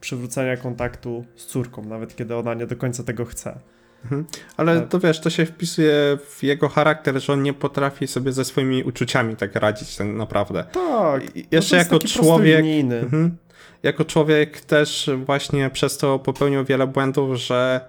przywrócenia 0.00 0.56
kontaktu 0.56 1.24
z 1.36 1.46
córką, 1.46 1.84
nawet 1.84 2.16
kiedy 2.16 2.36
ona 2.36 2.54
nie 2.54 2.66
do 2.66 2.76
końca 2.76 3.02
tego 3.02 3.24
chce. 3.24 3.58
Mhm. 4.04 4.24
Ale 4.56 4.80
tak. 4.80 4.88
to 4.88 5.00
wiesz, 5.00 5.20
to 5.20 5.30
się 5.30 5.46
wpisuje 5.46 6.18
w 6.28 6.42
jego 6.42 6.68
charakter, 6.68 7.22
że 7.22 7.32
on 7.32 7.42
nie 7.42 7.52
potrafi 7.52 8.06
sobie 8.06 8.32
ze 8.32 8.44
swoimi 8.44 8.84
uczuciami 8.84 9.36
tak 9.36 9.54
radzić 9.54 9.96
tak 9.96 10.06
naprawdę. 10.06 10.64
Tak. 10.72 11.36
I 11.36 11.46
jeszcze 11.50 11.76
no 11.76 11.82
jako 11.82 11.98
człowiek. 11.98 12.64
Mhm, 13.02 13.36
jako 13.82 14.04
człowiek 14.04 14.60
też 14.60 15.10
właśnie 15.26 15.70
przez 15.70 15.98
to 15.98 16.18
popełnił 16.18 16.64
wiele 16.64 16.86
błędów, 16.86 17.36
że 17.36 17.80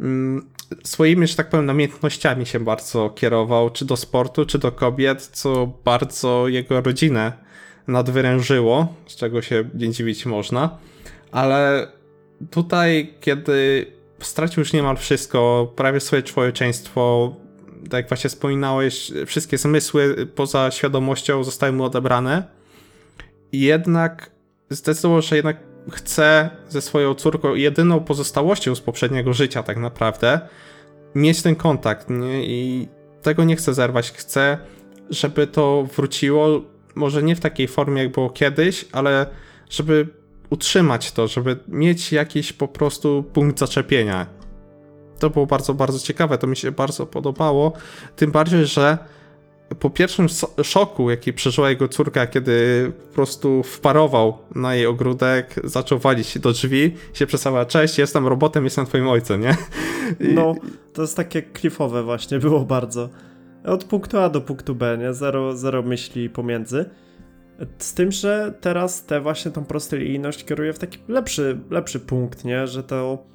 mm, 0.00 0.46
swoimi, 0.84 1.26
że 1.26 1.36
tak 1.36 1.48
powiem, 1.48 1.66
namiętnościami 1.66 2.46
się 2.46 2.60
bardzo 2.60 3.10
kierował, 3.10 3.70
czy 3.70 3.84
do 3.84 3.96
sportu, 3.96 4.46
czy 4.46 4.58
do 4.58 4.72
kobiet, 4.72 5.22
co 5.22 5.72
bardzo 5.84 6.48
jego 6.48 6.80
rodzinę 6.80 7.32
nadwyrężyło, 7.86 8.94
z 9.06 9.16
czego 9.16 9.42
się 9.42 9.64
nie 9.74 9.90
dziwić 9.90 10.26
można. 10.26 10.78
Ale 11.32 11.88
tutaj, 12.50 13.14
kiedy 13.20 13.86
stracił 14.20 14.60
już 14.60 14.72
niemal 14.72 14.96
wszystko, 14.96 15.72
prawie 15.76 16.00
swoje 16.00 16.22
człowieczeństwo, 16.22 17.36
tak 17.84 17.92
jak 17.92 18.08
właśnie 18.08 18.30
wspominałeś, 18.30 19.12
wszystkie 19.26 19.58
zmysły 19.58 20.26
poza 20.26 20.70
świadomością 20.70 21.44
zostały 21.44 21.72
mu 21.72 21.84
odebrane. 21.84 22.42
I 23.52 23.60
jednak 23.60 24.30
zdecydował, 24.70 25.22
że 25.22 25.36
jednak 25.36 25.56
chce 25.90 26.50
ze 26.68 26.80
swoją 26.80 27.14
córką, 27.14 27.54
jedyną 27.54 28.00
pozostałością 28.00 28.74
z 28.74 28.80
poprzedniego 28.80 29.32
życia 29.32 29.62
tak 29.62 29.76
naprawdę, 29.76 30.40
mieć 31.14 31.42
ten 31.42 31.56
kontakt, 31.56 32.10
nie? 32.10 32.46
I 32.46 32.88
tego 33.22 33.44
nie 33.44 33.56
chce 33.56 33.74
zerwać. 33.74 34.12
Chce, 34.12 34.58
żeby 35.10 35.46
to 35.46 35.88
wróciło, 35.96 36.62
może 36.94 37.22
nie 37.22 37.36
w 37.36 37.40
takiej 37.40 37.68
formie, 37.68 38.02
jak 38.02 38.12
było 38.12 38.30
kiedyś, 38.30 38.84
ale 38.92 39.26
żeby 39.70 40.19
utrzymać 40.50 41.12
to, 41.12 41.28
żeby 41.28 41.56
mieć 41.68 42.12
jakiś 42.12 42.52
po 42.52 42.68
prostu 42.68 43.24
punkt 43.32 43.58
zaczepienia. 43.58 44.26
To 45.18 45.30
było 45.30 45.46
bardzo, 45.46 45.74
bardzo 45.74 45.98
ciekawe, 45.98 46.38
to 46.38 46.46
mi 46.46 46.56
się 46.56 46.72
bardzo 46.72 47.06
podobało. 47.06 47.72
Tym 48.16 48.30
bardziej, 48.30 48.66
że 48.66 48.98
po 49.78 49.90
pierwszym 49.90 50.26
szoku, 50.62 51.10
jaki 51.10 51.32
przeżyła 51.32 51.70
jego 51.70 51.88
córka, 51.88 52.26
kiedy 52.26 52.92
po 53.08 53.14
prostu 53.14 53.62
wparował 53.62 54.38
na 54.54 54.74
jej 54.74 54.86
ogródek, 54.86 55.54
zaczął 55.64 55.98
walić 55.98 56.38
do 56.38 56.52
drzwi, 56.52 56.96
się 57.12 57.26
przedstawia, 57.26 57.64
cześć, 57.64 57.98
jestem 57.98 58.26
robotem, 58.26 58.64
jestem 58.64 58.86
twoim 58.86 59.08
ojcem, 59.08 59.40
nie? 59.40 59.56
I... 60.20 60.34
No, 60.34 60.54
to 60.92 61.02
jest 61.02 61.16
takie 61.16 61.42
klifowe 61.42 62.02
właśnie, 62.02 62.38
było 62.38 62.60
bardzo. 62.60 63.08
Od 63.64 63.84
punktu 63.84 64.18
A 64.18 64.28
do 64.28 64.40
punktu 64.40 64.74
B, 64.74 64.98
nie? 65.00 65.14
Zero, 65.14 65.56
zero 65.56 65.82
myśli 65.82 66.30
pomiędzy. 66.30 66.90
Z 67.78 67.94
tym, 67.94 68.12
że 68.12 68.54
teraz 68.60 69.04
te 69.04 69.20
właśnie 69.20 69.50
tą 69.50 69.64
prostolinijność 69.64 70.44
kieruje 70.44 70.72
w 70.72 70.78
taki 70.78 70.98
lepszy, 71.08 71.60
lepszy 71.70 72.00
punkt, 72.00 72.44
nie? 72.44 72.66
Że 72.66 72.82
to 72.82 73.26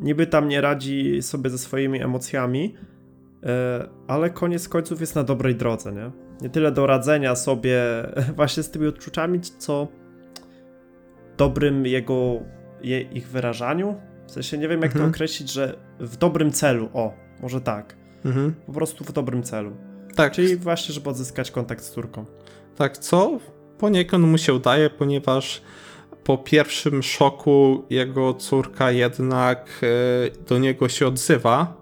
niby 0.00 0.26
tam 0.26 0.48
nie 0.48 0.60
radzi 0.60 1.22
sobie 1.22 1.50
ze 1.50 1.58
swoimi 1.58 2.02
emocjami, 2.02 2.74
e, 3.42 3.88
ale 4.06 4.30
koniec 4.30 4.68
końców 4.68 5.00
jest 5.00 5.14
na 5.14 5.24
dobrej 5.24 5.54
drodze, 5.54 5.92
nie? 5.92 6.10
Nie 6.40 6.50
tyle 6.50 6.72
do 6.72 6.86
radzenia 6.86 7.36
sobie 7.36 7.82
właśnie 8.36 8.62
z 8.62 8.70
tymi 8.70 8.86
odczuciami, 8.86 9.40
co 9.40 9.88
dobrym 11.36 11.86
jego 11.86 12.40
je, 12.82 13.00
ich 13.00 13.28
wyrażaniu. 13.28 14.00
W 14.26 14.30
sensie 14.30 14.58
nie 14.58 14.68
wiem, 14.68 14.82
jak 14.82 14.92
mhm. 14.92 15.04
to 15.04 15.16
określić, 15.16 15.52
że 15.52 15.76
w 16.00 16.16
dobrym 16.16 16.52
celu, 16.52 16.88
o, 16.92 17.14
może 17.42 17.60
tak. 17.60 17.96
Mhm. 18.24 18.54
Po 18.66 18.72
prostu 18.72 19.04
w 19.04 19.12
dobrym 19.12 19.42
celu. 19.42 19.76
Tak, 20.14 20.32
Czyli 20.32 20.56
właśnie, 20.56 20.94
żeby 20.94 21.10
odzyskać 21.10 21.50
kontakt 21.50 21.84
z 21.84 21.90
córką. 21.90 22.24
tak, 22.76 22.98
co 22.98 23.38
poniekąd 23.78 24.24
mu 24.24 24.38
się 24.38 24.54
udaje, 24.54 24.90
ponieważ 24.90 25.62
po 26.24 26.38
pierwszym 26.38 27.02
szoku 27.02 27.84
jego 27.90 28.34
córka 28.34 28.90
jednak 28.90 29.80
e, 29.82 30.44
do 30.48 30.58
niego 30.58 30.88
się 30.88 31.06
odzywa. 31.06 31.76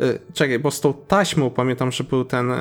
E, 0.00 0.18
Czekaj, 0.34 0.58
bo 0.58 0.70
z 0.70 0.80
tą 0.80 0.94
taśmą 0.94 1.50
pamiętam, 1.50 1.92
że 1.92 2.04
był 2.04 2.24
ten 2.24 2.50
e, 2.52 2.58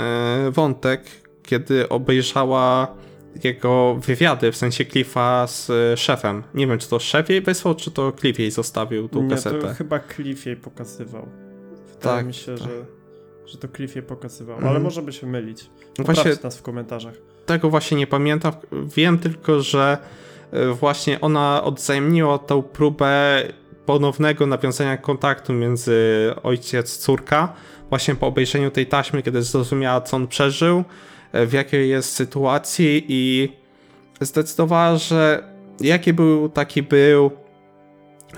wątek, 0.51 1.04
kiedy 1.43 1.89
obejrzała 1.89 2.88
jego 3.43 3.95
wywiady, 3.95 4.51
w 4.51 4.58
sensie 4.58 4.86
Cliffa 4.86 5.47
z 5.47 5.71
szefem. 5.99 6.43
Nie 6.54 6.67
wiem, 6.67 6.80
czy 6.80 6.89
to 6.89 6.99
szef 6.99 7.30
jej 7.30 7.41
wysłał, 7.41 7.75
czy 7.75 7.91
to 7.91 8.12
Cliff 8.19 8.39
jej 8.39 8.51
zostawił 8.51 9.10
tą 9.10 9.23
Nie, 9.23 9.30
kasetę. 9.30 9.60
to 9.60 9.73
chyba 9.73 9.99
Cliff 9.99 10.45
jej 10.45 10.56
pokazywał. 10.56 11.28
Wydaje 11.86 12.17
Tak, 12.17 12.25
mi 12.28 12.34
się, 12.34 12.56
tak. 12.56 12.63
że, 12.63 12.86
że 13.46 13.58
to 13.58 13.68
Cliff 13.68 13.96
jej 13.96 14.04
pokazywał, 14.04 14.56
Mhm. 14.56 14.72
ale 14.72 14.84
możemy 14.84 15.14
się 15.14 15.28
mylić. 15.28 15.64
No 15.64 16.06
Poprawcie 16.06 16.24
właśnie 16.24 16.44
nas 16.44 16.58
w 16.58 16.62
komentarzach. 16.62 17.14
tego 17.46 17.70
właśnie 17.70 17.98
nie 17.98 18.08
pamiętam. 18.08 18.54
Wiem 18.96 19.20
tylko, 19.20 19.62
że 19.62 19.98
e, 20.52 20.68
właśnie 20.68 21.22
ona 21.22 21.64
odzajemniła 21.64 22.38
tą 22.40 22.62
próbę 22.64 23.44
ponownego 23.86 24.46
nawiązania 24.48 24.98
kontaktu 24.98 25.54
między 25.54 25.96
ojciec-córka, 26.44 27.48
właśnie 27.90 28.16
po 28.16 28.28
obejrzeniu 28.28 28.72
tej 28.72 28.88
taśmy, 28.88 29.22
kiedy 29.24 29.42
zrozumiała, 29.44 30.02
co 30.02 30.18
on 30.18 30.28
przeżył, 30.28 30.84
e, 31.32 31.46
w 31.46 31.54
jakiej 31.54 31.90
jest 31.90 32.14
sytuacji 32.14 33.06
i 33.08 33.54
zdecydowała, 34.22 34.98
że 34.98 35.44
jaki 35.80 36.14
był, 36.14 36.50
taki 36.50 36.84
był, 36.84 37.32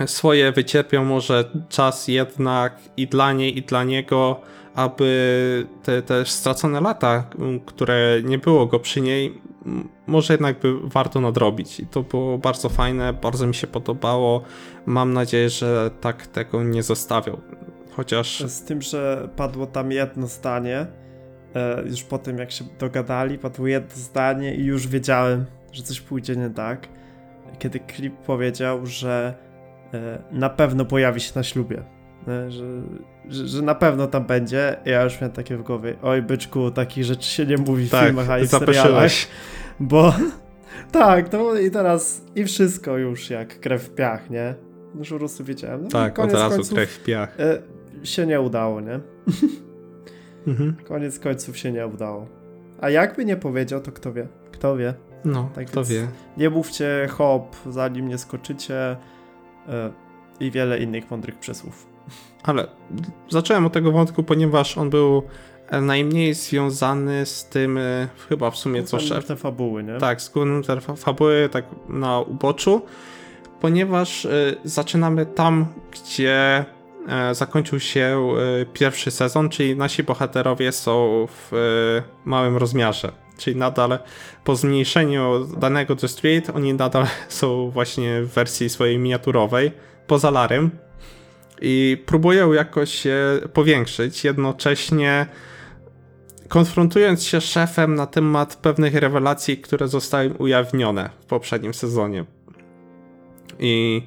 swoje 0.06 0.52
wycierpiał 0.52 1.04
może 1.04 1.44
czas 1.68 2.08
jednak 2.08 2.78
i 2.96 3.06
dla 3.06 3.32
niej, 3.32 3.58
i 3.58 3.62
dla 3.62 3.84
niego, 3.84 4.40
aby 4.78 5.66
te, 5.82 6.02
te 6.02 6.24
stracone 6.24 6.80
lata, 6.80 7.30
które 7.66 8.22
nie 8.24 8.38
było 8.38 8.66
go 8.66 8.80
przy 8.80 9.00
niej, 9.00 9.40
może 10.06 10.34
jednak 10.34 10.60
by 10.60 10.74
warto 10.82 11.20
nadrobić. 11.20 11.80
I 11.80 11.86
to 11.86 12.02
było 12.02 12.38
bardzo 12.38 12.68
fajne, 12.68 13.12
bardzo 13.12 13.46
mi 13.46 13.54
się 13.54 13.66
podobało. 13.66 14.42
Mam 14.86 15.12
nadzieję, 15.12 15.50
że 15.50 15.90
tak 16.00 16.26
tego 16.26 16.64
nie 16.64 16.82
zostawią. 16.82 17.40
Chociaż 17.90 18.40
Z 18.40 18.62
tym, 18.62 18.82
że 18.82 19.28
padło 19.36 19.66
tam 19.66 19.92
jedno 19.92 20.26
zdanie, 20.26 20.86
e, 21.54 21.82
już 21.86 22.02
po 22.02 22.18
tym 22.18 22.38
jak 22.38 22.50
się 22.50 22.64
dogadali, 22.78 23.38
padło 23.38 23.66
jedno 23.66 23.96
zdanie 23.96 24.54
i 24.54 24.64
już 24.64 24.86
wiedziałem, 24.86 25.46
że 25.72 25.82
coś 25.82 26.00
pójdzie 26.00 26.36
nie 26.36 26.50
tak. 26.50 26.88
Kiedy 27.58 27.80
Clip 27.96 28.14
powiedział, 28.14 28.86
że 28.86 29.34
e, 29.94 30.18
na 30.30 30.50
pewno 30.50 30.84
pojawi 30.84 31.20
się 31.20 31.32
na 31.34 31.42
ślubie. 31.42 31.97
E, 32.28 32.50
Że, 32.50 32.64
że, 33.28 33.46
że 33.48 33.62
na 33.62 33.74
pewno 33.74 34.06
tam 34.06 34.24
będzie. 34.24 34.76
Ja 34.84 35.04
już 35.04 35.20
miałem 35.20 35.32
takie 35.32 35.56
w 35.56 35.62
głowie. 35.62 35.96
Oj, 36.02 36.22
byczku, 36.22 36.70
takich 36.70 37.04
rzeczy 37.04 37.28
się 37.28 37.46
nie 37.46 37.56
mówi 37.56 37.86
w 37.86 37.90
tak, 37.90 38.06
filmach, 38.06 38.30
a 38.30 38.38
i 38.38 38.46
w 38.46 38.50
serialach. 38.50 39.12
Bo 39.80 40.14
tak, 40.92 41.28
to 41.28 41.58
i 41.58 41.70
teraz 41.70 42.24
i 42.36 42.44
wszystko 42.44 42.98
już 42.98 43.30
jak 43.30 43.60
krew 43.60 43.82
w 43.82 43.94
piach, 43.94 44.30
nie? 44.30 44.54
Już 44.98 45.10
po 45.10 45.16
prostu 45.18 45.44
wiedziałem. 45.44 45.82
No, 45.82 45.88
Tak, 45.88 46.18
od 46.18 46.32
razu 46.32 46.56
końców, 46.56 46.74
krew 46.74 46.90
w 46.90 47.04
piach. 47.04 47.40
E, 47.40 47.62
się 48.06 48.26
nie 48.26 48.40
udało, 48.40 48.80
nie? 48.80 49.00
Mhm. 50.46 50.76
Koniec 50.88 51.18
końców 51.18 51.56
się 51.58 51.72
nie 51.72 51.86
udało. 51.86 52.26
A 52.80 52.90
jakby 52.90 53.24
nie 53.24 53.36
powiedział, 53.36 53.80
to 53.80 53.92
kto 53.92 54.12
wie? 54.12 54.28
Kto 54.52 54.76
wie? 54.76 54.94
No, 55.24 55.50
Tak 55.54 55.66
kto 55.66 55.84
wie. 55.84 56.08
Nie 56.36 56.50
mówcie 56.50 57.08
hop, 57.10 57.56
zanim 57.70 58.08
nie 58.08 58.18
skoczycie 58.18 58.96
e, 59.68 59.92
i 60.40 60.50
wiele 60.50 60.78
innych 60.78 61.10
mądrych 61.10 61.38
przysłów. 61.38 61.86
Ale 62.42 62.66
zacząłem 63.28 63.66
od 63.66 63.72
tego 63.72 63.92
wątku, 63.92 64.22
ponieważ 64.22 64.78
on 64.78 64.90
był 64.90 65.22
e, 65.68 65.80
najmniej 65.80 66.34
związany 66.34 67.26
z 67.26 67.44
tym, 67.44 67.78
e, 67.78 68.08
chyba 68.28 68.50
w 68.50 68.56
sumie 68.56 68.82
co 68.82 69.00
szef. 69.00 69.26
Te 69.26 69.36
fabuły, 69.36 69.84
nie? 69.84 69.98
Tak, 69.98 70.22
z 70.22 70.28
głównym 70.28 70.62
fa- 70.80 70.96
fabuły, 70.96 71.48
tak 71.52 71.64
na 71.88 72.20
uboczu, 72.20 72.82
ponieważ 73.60 74.26
e, 74.26 74.30
zaczynamy 74.64 75.26
tam, 75.26 75.66
gdzie 75.92 76.64
e, 77.08 77.34
zakończył 77.34 77.80
się 77.80 78.28
e, 78.60 78.66
pierwszy 78.66 79.10
sezon, 79.10 79.48
czyli 79.48 79.76
nasi 79.76 80.02
bohaterowie 80.02 80.72
są 80.72 81.26
w 81.28 81.52
małym 82.24 82.56
rozmiarze. 82.56 83.12
Czyli 83.38 83.56
nadal 83.56 83.98
po 84.44 84.56
zmniejszeniu 84.56 85.44
danego 85.44 85.96
The 85.96 86.08
Street, 86.08 86.50
oni 86.54 86.74
nadal 86.74 87.06
są 87.28 87.70
właśnie 87.70 88.22
w 88.22 88.28
wersji 88.28 88.68
swojej 88.68 88.98
miniaturowej, 88.98 89.72
poza 90.06 90.30
Larym. 90.30 90.70
I 91.60 92.02
próbują 92.06 92.52
jakoś 92.52 92.94
się 92.94 93.16
powiększyć, 93.52 94.24
jednocześnie 94.24 95.26
konfrontując 96.48 97.24
się 97.24 97.40
z 97.40 97.44
szefem 97.44 97.94
na 97.94 98.06
temat 98.06 98.56
pewnych 98.56 98.94
rewelacji, 98.94 99.58
które 99.58 99.88
zostały 99.88 100.34
ujawnione 100.34 101.10
w 101.20 101.24
poprzednim 101.24 101.74
sezonie. 101.74 102.24
I 103.58 104.02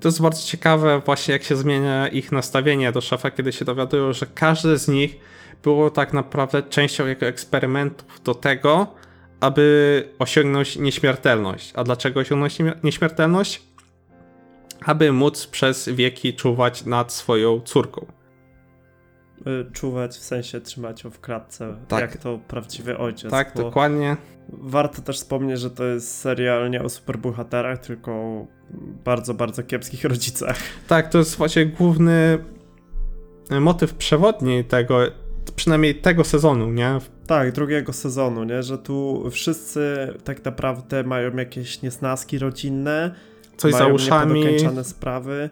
to 0.00 0.08
jest 0.08 0.22
bardzo 0.22 0.42
ciekawe 0.46 1.02
właśnie 1.06 1.32
jak 1.32 1.42
się 1.42 1.56
zmienia 1.56 2.08
ich 2.08 2.32
nastawienie 2.32 2.92
do 2.92 3.00
szefa, 3.00 3.30
kiedy 3.30 3.52
się 3.52 3.64
dowiadują, 3.64 4.12
że 4.12 4.26
każde 4.34 4.78
z 4.78 4.88
nich 4.88 5.16
było 5.62 5.90
tak 5.90 6.12
naprawdę 6.12 6.62
częścią 6.62 7.06
jego 7.06 7.26
eksperymentów 7.26 8.22
do 8.24 8.34
tego, 8.34 8.86
aby 9.40 10.08
osiągnąć 10.18 10.76
nieśmiertelność. 10.76 11.72
A 11.74 11.84
dlaczego 11.84 12.20
osiągnąć 12.20 12.58
nie- 12.58 12.76
nieśmiertelność? 12.82 13.65
Aby 14.84 15.12
móc 15.12 15.46
przez 15.46 15.88
wieki 15.88 16.34
czuwać 16.34 16.84
nad 16.84 17.12
swoją 17.12 17.60
córką. 17.60 18.06
Y, 19.46 19.72
Czuwać, 19.72 20.16
w 20.16 20.22
sensie 20.24 20.60
trzymać 20.60 21.04
ją 21.04 21.10
w 21.10 21.20
klatce, 21.20 21.76
Tak. 21.88 22.00
jak 22.00 22.16
to 22.16 22.38
prawdziwy 22.48 22.98
ojciec. 22.98 23.30
Tak, 23.30 23.52
dokładnie. 23.56 24.16
Warto 24.48 25.02
też 25.02 25.16
wspomnieć, 25.16 25.60
że 25.60 25.70
to 25.70 25.84
jest 25.84 26.18
serial 26.18 26.70
nie 26.70 26.82
o 26.82 26.88
superbohaterach, 26.88 27.78
tylko 27.78 28.12
o 28.12 28.46
bardzo, 29.04 29.34
bardzo 29.34 29.62
kiepskich 29.62 30.04
rodzicach. 30.04 30.56
Tak, 30.88 31.08
to 31.10 31.18
jest 31.18 31.36
właśnie 31.36 31.66
główny 31.66 32.38
motyw 33.60 33.94
przewodni 33.94 34.64
tego, 34.64 34.98
przynajmniej 35.56 35.94
tego 35.94 36.24
sezonu, 36.24 36.70
nie? 36.72 36.98
Tak, 37.26 37.52
drugiego 37.52 37.92
sezonu, 37.92 38.44
nie? 38.44 38.62
Że 38.62 38.78
tu 38.78 39.24
wszyscy 39.30 40.14
tak 40.24 40.44
naprawdę 40.44 41.04
mają 41.04 41.36
jakieś 41.36 41.82
niesnaski 41.82 42.38
rodzinne, 42.38 43.14
Coś 43.56 43.72
za 43.72 43.78
mają 43.78 43.94
uszami. 43.94 44.40
niepodokończone 44.40 44.84
sprawy. 44.84 45.50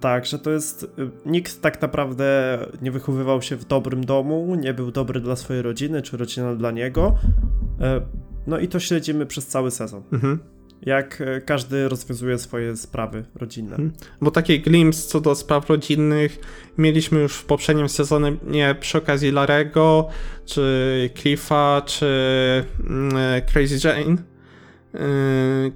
Tak, 0.00 0.26
że 0.26 0.38
to 0.38 0.50
jest. 0.50 0.82
y, 0.82 0.88
Nikt 1.26 1.60
tak 1.60 1.82
naprawdę 1.82 2.58
nie 2.82 2.90
wychowywał 2.90 3.42
się 3.42 3.56
w 3.56 3.64
dobrym 3.64 4.04
domu, 4.06 4.54
nie 4.54 4.74
był 4.74 4.90
dobry 4.90 5.20
dla 5.20 5.36
swojej 5.36 5.62
rodziny, 5.62 6.02
czy 6.02 6.16
rodzina 6.16 6.54
dla 6.54 6.70
niego. 6.70 7.14
E, 7.80 8.00
No 8.46 8.58
i 8.58 8.68
to 8.68 8.80
śledzimy 8.80 9.26
przez 9.26 9.46
cały 9.46 9.70
sezon. 9.70 10.02
Mhm. 10.12 10.38
Jak 10.82 11.20
e, 11.20 11.40
każdy 11.40 11.88
rozwiązuje 11.88 12.38
swoje 12.38 12.76
sprawy 12.76 13.24
rodzinne. 13.34 13.70
Mhm. 13.70 13.92
Bo 14.20 14.30
taki 14.30 14.60
glimpse 14.60 15.08
co 15.08 15.20
do 15.20 15.34
spraw 15.34 15.68
rodzinnych 15.70 16.38
mieliśmy 16.78 17.20
już 17.20 17.34
w 17.34 17.44
poprzednim 17.44 17.88
sezonie 17.88 18.36
nie 18.46 18.74
przy 18.80 18.98
okazji 18.98 19.30
Larego, 19.30 20.08
czy 20.46 21.10
Cliffa, 21.14 21.82
czy 21.86 22.06
mm, 22.90 23.12
Crazy 23.52 23.88
Jane, 23.88 24.16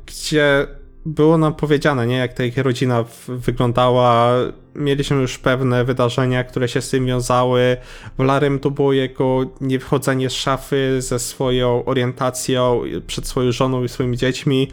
gdzie 0.07 0.67
było 1.07 1.39
nam 1.39 1.55
powiedziane, 1.55 2.07
nie, 2.07 2.17
jak 2.17 2.33
ta 2.33 2.45
ich 2.45 2.59
rodzina 2.59 3.05
wyglądała. 3.29 4.33
Mieliśmy 4.75 5.17
już 5.17 5.39
pewne 5.39 5.85
wydarzenia, 5.85 6.45
które 6.45 6.69
się 6.69 6.81
z 6.81 6.91
tym 6.91 7.07
wiązały. 7.07 7.77
W 8.19 8.23
Larym 8.23 8.59
to 8.59 8.71
było 8.71 8.93
jego 8.93 9.41
niewychodzenie 9.61 10.31
z 10.31 10.33
szafy 10.33 10.97
ze 11.03 11.19
swoją 11.19 11.85
orientacją 11.85 12.81
przed 13.07 13.27
swoją 13.27 13.53
żoną 13.53 13.85
i 13.85 13.89
swoimi 13.89 14.17
dziećmi. 14.17 14.69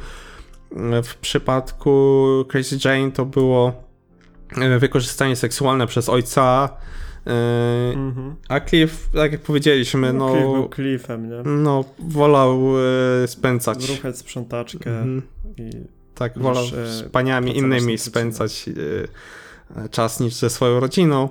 W 1.04 1.16
przypadku 1.22 2.26
Crazy 2.48 2.78
Jane 2.86 3.12
to 3.12 3.26
było 3.26 3.74
e, 4.58 4.80
wykorzystanie 4.80 5.36
seksualne 5.36 5.88
przez 5.88 6.10
ojca. 6.10 6.70
e, 7.28 7.94
Mhm. 7.94 8.36
A 8.50 8.60
Cliff, 8.60 9.10
tak 9.14 9.32
jak 9.32 9.42
powiedzieliśmy, 9.42 10.14
No, 10.14 10.30
Cliff 10.30 10.42
był 10.44 10.56
no, 10.56 10.70
Cliffem, 10.76 11.30
nie? 11.30 11.42
no 11.46 11.84
wolał 12.00 12.60
e, 13.24 13.28
spędzać. 13.28 13.82
Zruchać 13.84 14.18
sprzątaczkę 14.18 14.90
Mhm. 14.90 15.22
i 15.58 15.70
Tak, 16.20 16.36
niż, 16.36 16.44
wolał 16.44 16.64
e, 16.64 16.70
z 16.88 17.10
paniami 17.12 17.58
innymi 17.58 17.98
spędzać 17.98 18.70
e, 19.76 19.90
czas 19.90 20.20
niż 20.20 20.34
ze 20.34 20.50
swoją 20.50 20.80
rodziną. 20.80 21.30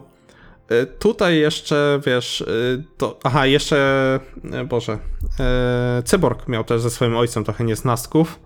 E, 0.68 0.87
Tutaj 0.87 1.38
jeszcze, 1.38 2.01
wiesz, 2.07 2.44
to, 2.96 3.18
aha, 3.24 3.46
jeszcze, 3.46 4.20
Boże, 4.68 4.98
Cyborg 6.05 6.48
miał 6.48 6.64
też 6.64 6.81
ze 6.81 6.90
swoim 6.90 7.16
ojcem 7.16 7.44
trochę 7.44 7.64
niesnastków 7.64 8.40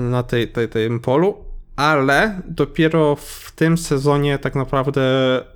na 0.00 0.22
tej, 0.22 0.48
tej, 0.48 0.68
tym 0.68 1.00
polu, 1.00 1.44
ale 1.76 2.42
dopiero 2.48 3.16
w 3.16 3.52
tym 3.56 3.78
sezonie 3.78 4.38
tak 4.38 4.54
naprawdę 4.54 5.02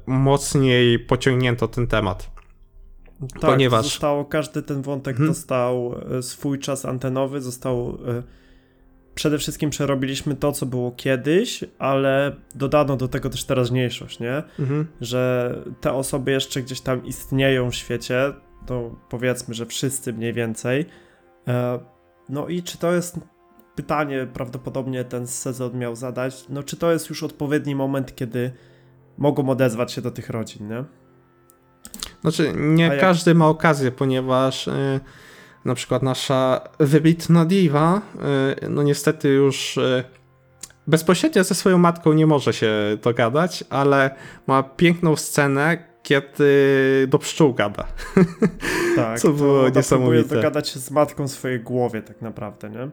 mocniej 0.07 0.98
pociągnięto 0.98 1.68
ten 1.68 1.87
temat. 1.87 2.31
Tak, 3.33 3.40
Ponieważ- 3.40 3.85
zostało, 3.85 4.24
każdy 4.24 4.62
ten 4.62 4.83
wątek 4.83 5.12
Mhm. 5.16 5.29
dostał 5.31 5.94
swój 6.20 6.59
czas 6.59 6.85
antenowy, 6.85 7.40
został 7.40 7.98
przede 9.14 9.38
wszystkim 9.38 9.70
przerobiliśmy 9.70 10.37
to, 10.37 10.53
co 10.53 10.66
było 10.66 10.92
kiedyś, 10.92 11.64
ale 11.79 12.37
dodano 12.55 12.96
do 12.96 13.09
tego 13.09 13.31
też 13.31 13.44
teraźniejszość, 13.44 14.20
nie? 14.20 14.42
Mhm. 14.59 14.87
Że 15.01 15.55
te 15.81 15.92
osoby 15.92 16.31
jeszcze 16.31 16.62
gdzieś 16.62 16.81
tam 16.81 17.07
istnieją 17.07 17.70
w 17.70 17.75
świecie, 17.75 18.33
to 18.66 18.96
powiedzmy, 19.09 19.55
że 19.55 19.66
wszyscy 19.66 20.12
mniej 20.12 20.33
więcej. 20.33 20.87
E, 21.49 21.79
no 22.29 22.49
i 22.49 22.62
czy 22.62 22.79
to 22.79 22.92
jest 22.92 23.18
pytanie, 23.75 24.27
prawdopodobnie 24.33 25.05
ten 25.05 25.27
sezon 25.27 25.79
miał 25.79 25.96
zadać, 25.96 26.44
no 26.49 26.62
czy 26.62 26.77
to 26.77 26.92
jest 26.92 27.11
już 27.11 27.23
odpowiedni 27.23 27.75
moment, 27.75 28.14
kiedy 28.14 28.53
mogą 29.18 29.49
odezwać 29.49 29.92
się 29.92 30.03
do 30.03 30.11
tych 30.11 30.31
rodzin, 30.31 30.68
nie? 30.68 30.85
Znaczy, 32.20 32.53
nie 32.57 32.85
jak- 32.85 33.01
każdy 33.01 33.35
ma 33.35 33.49
okazję, 33.49 33.92
ponieważ 33.92 34.68
y, 34.68 35.01
na 35.64 35.75
przykład 35.75 36.03
nasza 36.03 36.61
wybitna 36.79 37.44
diwa, 37.44 38.03
y, 38.62 38.68
no 38.68 38.83
niestety 38.83 39.29
już 39.29 39.77
y, 39.77 40.05
bezpośrednio 40.87 41.44
ze 41.44 41.55
swoją 41.55 41.79
matką 41.79 42.12
nie 42.12 42.27
może 42.27 42.53
się 42.53 42.73
dogadać, 43.03 43.64
ale 43.70 44.11
ma 44.46 44.62
piękną 44.62 45.16
scenę, 45.16 45.90
kiedy 46.03 47.07
do 47.09 47.18
pszczół 47.18 47.55
gada. 47.55 47.87
Tak, 48.96 49.18
Co 49.20 49.29
to 49.29 49.35
było 49.35 49.53
ona 49.53 49.61
próbuje 49.61 49.77
niesamowite. 49.77 50.35
dogadać 50.35 50.68
się 50.68 50.81
z 50.81 50.90
matką 50.90 51.29
w 51.29 51.31
swojej 51.31 51.61
głowie 51.61 52.03
tak 52.03 52.23
naprawdę, 52.23 52.70
nie? 52.70 52.90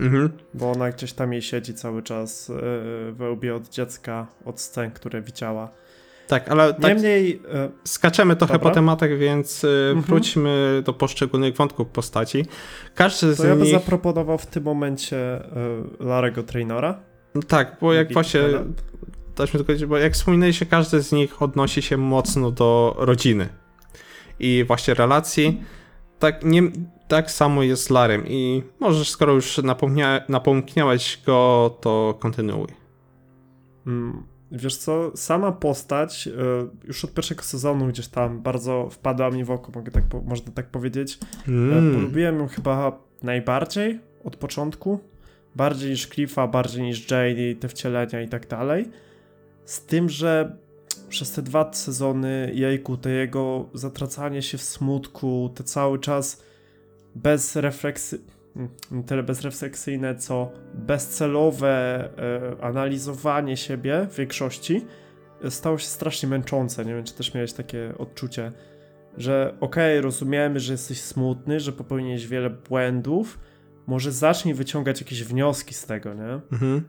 Mhm. 0.00 0.30
Bo 0.54 0.70
ona 0.70 0.90
gdzieś 0.90 1.12
tam 1.12 1.32
jej 1.32 1.42
siedzi 1.42 1.74
cały 1.74 2.02
czas 2.02 2.48
yy, 2.48 3.12
we 3.12 3.30
łbie 3.30 3.54
od 3.54 3.68
dziecka, 3.68 4.26
od 4.44 4.60
scen, 4.60 4.90
które 4.90 5.22
widziała. 5.22 5.70
Tak, 6.30 6.48
ale 6.48 6.74
tak 6.74 6.82
Niemniej, 6.94 7.42
e, 7.54 7.70
skaczemy 7.84 8.36
trochę 8.36 8.52
Dobra. 8.52 8.68
po 8.70 8.74
tematach, 8.74 9.18
więc 9.18 9.64
y, 9.64 9.68
Mhm. 9.68 10.02
wróćmy 10.02 10.82
do 10.84 10.92
poszczególnych 10.92 11.56
wątków 11.56 11.88
postaci. 11.88 12.44
Każdy 12.94 13.26
to 13.36 13.42
z 13.42 13.44
ja 13.44 13.50
bym 13.54 13.62
nich... 13.62 13.72
zaproponował 13.72 14.38
w 14.38 14.46
tym 14.46 14.64
momencie 14.64 15.16
e, 15.16 15.44
Larego 16.00 16.42
Trainora. 16.42 17.00
Tak, 17.48 17.76
bo 17.80 17.92
jak 17.92 18.12
właśnie 18.12 18.40
dać 19.36 19.54
mi 19.54 19.64
tylko 19.64 19.86
bo 19.86 19.98
jak 19.98 20.12
wspominaliście, 20.12 20.66
każdy 20.66 21.02
z 21.02 21.12
nich 21.12 21.42
odnosi 21.42 21.82
się 21.82 21.96
mocno 21.96 22.50
do 22.50 22.96
rodziny 22.98 23.48
i 24.40 24.64
właśnie 24.66 24.94
relacji. 24.94 25.62
Tak, 26.18 26.44
nie, 26.44 26.62
tak 27.08 27.30
samo 27.30 27.62
jest 27.62 27.82
z 27.84 27.90
Larem 27.90 28.26
i 28.28 28.62
możesz, 28.80 29.10
skoro 29.10 29.32
już 29.32 29.58
napomnia, 29.58 30.20
napomkniałeś 30.28 31.22
go, 31.26 31.70
to 31.80 32.14
kontynuuj. 32.20 32.68
Mm, 33.86 34.22
Wiesz 34.52 34.76
co, 34.76 35.12
sama 35.16 35.52
postać 35.52 36.28
e, 36.28 36.32
już 36.84 37.04
od 37.04 37.14
pierwszego 37.14 37.42
sezonu 37.42 37.86
gdzieś 37.86 38.08
tam 38.08 38.42
bardzo 38.42 38.88
wpadła 38.90 39.30
mi 39.30 39.44
w 39.44 39.50
oko, 39.50 39.72
mogę 39.74 39.90
tak, 39.92 40.04
można 40.24 40.52
tak 40.52 40.66
powiedzieć. 40.66 41.18
E, 41.48 41.50
Mm. 41.50 41.94
Polubiłem 41.94 42.38
ją 42.38 42.48
chyba 42.48 42.98
najbardziej 43.22 44.00
od 44.24 44.36
początku. 44.36 44.98
Bardziej 45.56 45.90
niż 45.90 46.06
Cliffa, 46.06 46.46
bardziej 46.46 46.82
niż 46.82 47.10
Jane 47.10 47.50
i 47.50 47.56
te 47.56 47.68
wcielenia 47.68 48.22
i 48.22 48.28
tak 48.28 48.48
dalej. 48.48 48.88
Z 49.64 49.86
tym, 49.86 50.08
że 50.08 50.56
przez 51.08 51.32
te 51.32 51.42
dwa 51.42 51.72
sezony 51.72 52.52
jejku, 52.54 52.96
to 52.96 53.08
jego 53.08 53.68
zatracanie 53.74 54.42
się 54.42 54.58
w 54.58 54.62
smutku, 54.62 55.50
te 55.54 55.64
cały 55.64 55.98
czas 55.98 56.42
bez 57.14 57.56
refleksy... 57.56 58.18
mm, 58.56 58.68
Nie 58.90 59.02
tyle 59.02 59.22
bezrefleksyjne, 59.22 60.14
co 60.16 60.52
bezcelowe 60.74 61.68
e, 62.58 62.64
analizowanie 62.64 63.56
siebie 63.56 64.06
w 64.10 64.16
większości 64.16 64.84
stało 65.48 65.78
się 65.78 65.86
strasznie 65.86 66.28
męczące. 66.28 66.84
Nie 66.84 66.94
wiem, 66.94 67.04
czy 67.04 67.14
też 67.14 67.34
miałeś 67.34 67.52
takie 67.52 67.92
odczucie, 67.98 68.52
że 69.16 69.54
okej, 69.60 70.00
rozumiemy, 70.00 70.60
że 70.60 70.72
jesteś 70.72 71.00
smutny, 71.00 71.60
że 71.60 71.72
popełniłeś 71.72 72.26
wiele 72.26 72.50
błędów, 72.50 73.38
może 73.86 74.12
zacznij 74.12 74.54
wyciągać 74.54 75.00
jakieś 75.00 75.24
wnioski 75.24 75.74
z 75.74 75.86
tego, 75.86 76.14
nie? 76.14 76.40
Mhm. 76.52 76.84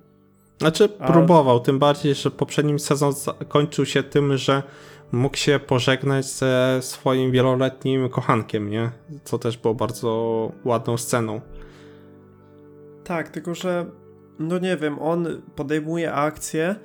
Znaczy, 0.59 0.89
A- 0.99 1.11
próbował, 1.11 1.59
tym 1.59 1.79
bardziej, 1.79 2.15
że 2.15 2.31
poprzednim 2.31 2.79
sezon 2.79 3.13
kończył 3.47 3.85
się 3.85 4.03
tym, 4.03 4.37
że 4.37 4.63
mógł 5.11 5.37
się 5.37 5.59
pożegnać 5.59 6.25
ze 6.25 6.77
swoim 6.81 7.31
wieloletnim 7.31 8.09
kochankiem, 8.09 8.69
nie? 8.69 8.91
Co 9.23 9.37
też 9.37 9.57
było 9.57 9.73
bardzo 9.73 10.51
ładną 10.65 10.97
sceną. 10.97 11.41
Tak, 13.03 13.29
tylko 13.29 13.55
że, 13.55 13.85
no 14.39 14.59
nie 14.59 14.77
wiem, 14.77 14.99
on 14.99 15.41
podejmuje 15.55 16.13
akcję 16.13 16.75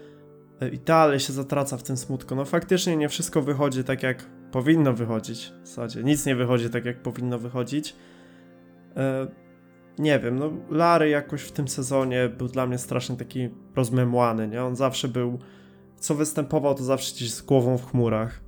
e, 0.60 0.68
i 0.68 0.78
dalej 0.78 1.20
się 1.20 1.32
zatraca 1.32 1.76
w 1.76 1.82
tym 1.82 1.96
smutku. 1.96 2.34
No 2.34 2.44
faktycznie 2.44 2.96
nie 2.96 3.08
wszystko 3.08 3.42
wychodzi 3.42 3.84
tak, 3.84 4.02
jak 4.02 4.24
powinno 4.52 4.92
wychodzić. 4.92 5.52
W 5.62 5.68
zasadzie 5.68 6.02
nic 6.02 6.26
nie 6.26 6.36
wychodzi 6.36 6.70
tak, 6.70 6.84
jak 6.84 7.02
powinno 7.02 7.38
wychodzić. 7.38 7.96
E, 8.96 9.26
nie 9.98 10.18
wiem, 10.18 10.38
no 10.38 10.50
Larry 10.70 11.08
jakoś 11.08 11.42
w 11.42 11.52
tym 11.52 11.68
sezonie 11.68 12.28
był 12.28 12.48
dla 12.48 12.66
mnie 12.66 12.78
strasznie 12.78 13.16
taki 13.16 13.48
rozmemłany, 13.76 14.48
nie? 14.48 14.64
On 14.64 14.76
zawsze 14.76 15.08
był, 15.08 15.38
co 16.00 16.14
występował, 16.14 16.74
to 16.74 16.84
zawsze 16.84 17.14
gdzieś 17.14 17.32
z 17.32 17.42
głową 17.42 17.78
w 17.78 17.90
chmurach. 17.90 18.40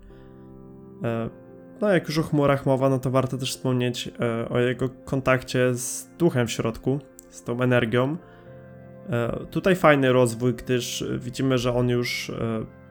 E, 1.04 1.30
no 1.80 1.88
jak 1.88 2.08
już 2.08 2.18
o 2.18 2.22
chmurach 2.22 2.66
mowa, 2.66 2.88
no 2.88 2.98
to 2.98 3.10
warto 3.10 3.38
też 3.38 3.50
wspomnieć 3.50 4.10
e, 4.20 4.48
o 4.48 4.58
jego 4.58 4.88
kontakcie 5.04 5.74
z 5.74 6.08
duchem 6.18 6.46
w 6.46 6.50
środku, 6.50 6.98
z 7.30 7.42
tą 7.42 7.62
energią. 7.62 8.16
E, 9.10 9.46
tutaj 9.50 9.76
fajny 9.76 10.12
rozwój, 10.12 10.54
gdyż 10.54 11.04
widzimy, 11.18 11.58
że 11.58 11.74
on 11.74 11.88
już 11.88 12.32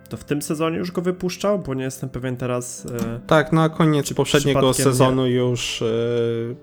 to 0.10 0.18
w 0.18 0.24
tym 0.24 0.42
sezonie 0.42 0.78
już 0.78 0.92
go 0.92 1.02
wypuszczał, 1.02 1.60
bo 1.60 1.74
nie 1.74 1.84
jestem 1.84 2.10
pewien 2.10 2.38
teraz. 2.38 2.88
Tak, 3.28 3.54
na 3.54 3.70
koniec 3.70 4.14
poprzedniego 4.14 4.74
sezonu 4.74 5.28
już 5.28 5.82
yy, 5.82 6.56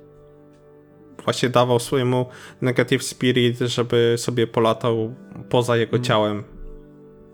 właśnie 1.25 1.49
dawał 1.49 1.79
swojemu 1.81 2.27
Negative 2.61 3.03
Spirit, 3.03 3.59
żeby 3.59 4.15
sobie 4.19 4.47
polatał 4.47 5.15
poza 5.49 5.77
jego 5.77 5.97
Mhm. 5.97 6.05
ciałem. 6.05 6.45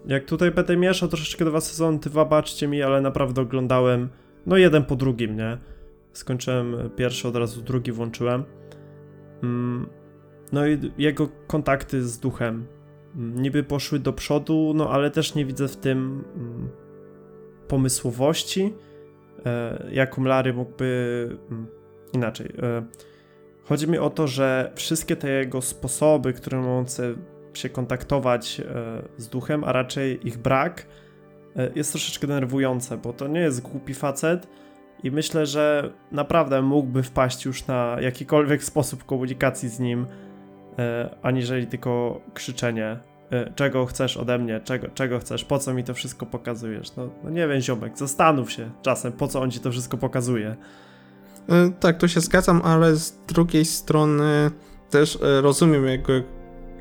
Jak 0.07 0.25
tutaj 0.25 0.51
będę 0.51 0.77
mieszał 0.77 1.09
troszeczkę 1.09 1.45
dwa 1.45 1.61
sezony, 1.61 1.99
wybaczcie 2.11 2.69
mi, 2.69 2.83
ale 2.83 3.01
naprawdę 3.01 3.43
oglądałem 3.43 4.09
no 4.47 4.57
jeden 4.57 4.85
po 4.85 4.97
drugim, 4.97 5.37
nie? 5.37 5.59
Skończyłem 6.13 6.91
pierwszy, 6.97 7.29
od 7.29 7.37
razu 7.37 7.63
drugi 7.63 7.93
włączyłem. 7.93 8.45
Mm, 9.43 9.89
no 10.53 10.67
i 10.67 10.93
jego 10.99 11.29
kontakty 11.47 12.03
z 12.03 12.19
duchem 12.19 12.67
mm, 13.17 13.43
niby 13.43 13.63
poszły 13.63 13.99
do 13.99 14.13
przodu, 14.13 14.73
no 14.77 14.91
ale 14.91 15.11
też 15.11 15.35
nie 15.35 15.45
widzę 15.45 15.69
w 15.69 15.77
tym 15.77 16.25
mm, 16.37 16.69
pomysłowości, 17.69 18.75
e, 19.47 19.89
jaką 19.93 20.25
Larry 20.25 20.55
mógłby 20.55 21.39
inaczej. 22.13 22.53
E, 22.63 22.87
chodzi 23.65 23.91
mi 23.91 23.99
o 23.99 24.11
to, 24.11 24.27
że 24.27 24.73
wszystkie 24.75 25.17
te 25.17 25.31
jego 25.31 25.63
sposoby, 25.63 26.33
którym 26.33 26.67
on 26.67 26.85
się 27.55 27.69
kontaktować 27.69 28.61
e, 28.61 28.65
z 29.17 29.29
duchem, 29.29 29.65
a 29.65 29.73
raczej 29.73 30.29
ich 30.29 30.39
brak, 30.39 30.87
e, 31.57 31.71
jest 31.75 31.93
troszeczkę 31.93 32.27
denerwujące, 32.27 32.97
bo 32.97 33.13
to 33.13 33.29
nie 33.29 33.41
jest 33.41 33.63
głupi 33.63 33.95
facet 33.95 34.47
i 35.03 35.11
myślę, 35.11 35.47
że 35.47 35.93
naprawdę 36.13 36.63
mógłby 36.63 37.03
wpaść 37.03 37.45
już 37.45 37.67
na 37.67 37.97
jakikolwiek 38.01 38.65
sposób 38.65 39.05
komunikacji 39.05 39.69
z 39.69 39.81
nim, 39.81 40.07
e, 40.79 41.11
aniżeli 41.23 41.67
tylko 41.67 42.21
krzyczenie. 42.35 42.99
Czego 43.55 43.87
chcesz 43.87 44.17
ode 44.17 44.39
mnie, 44.39 44.61
czego, 44.65 44.89
czego 44.89 45.19
chcesz, 45.19 45.45
po 45.45 45.59
co 45.59 45.75
mi 45.75 45.85
to 45.85 45.95
wszystko 45.95 46.27
pokazujesz? 46.27 46.97
No, 46.97 47.09
no 47.25 47.31
nie 47.31 47.49
wiem, 47.49 47.61
ziomek, 47.61 47.99
zastanów 47.99 48.53
się 48.53 48.71
czasem, 48.83 49.13
po 49.13 49.29
co 49.29 49.41
on 49.41 49.51
ci 49.51 49.61
to 49.61 49.71
wszystko 49.71 49.97
pokazuje. 49.97 50.57
Tak, 51.81 51.99
tu 51.99 52.09
się 52.09 52.21
zgadzam, 52.21 52.63
ale 52.65 52.97
z 52.97 53.13
drugiej 53.29 53.65
strony 53.65 54.51
też 54.91 55.19
rozumiem 55.41 55.87
jego, 55.87 56.13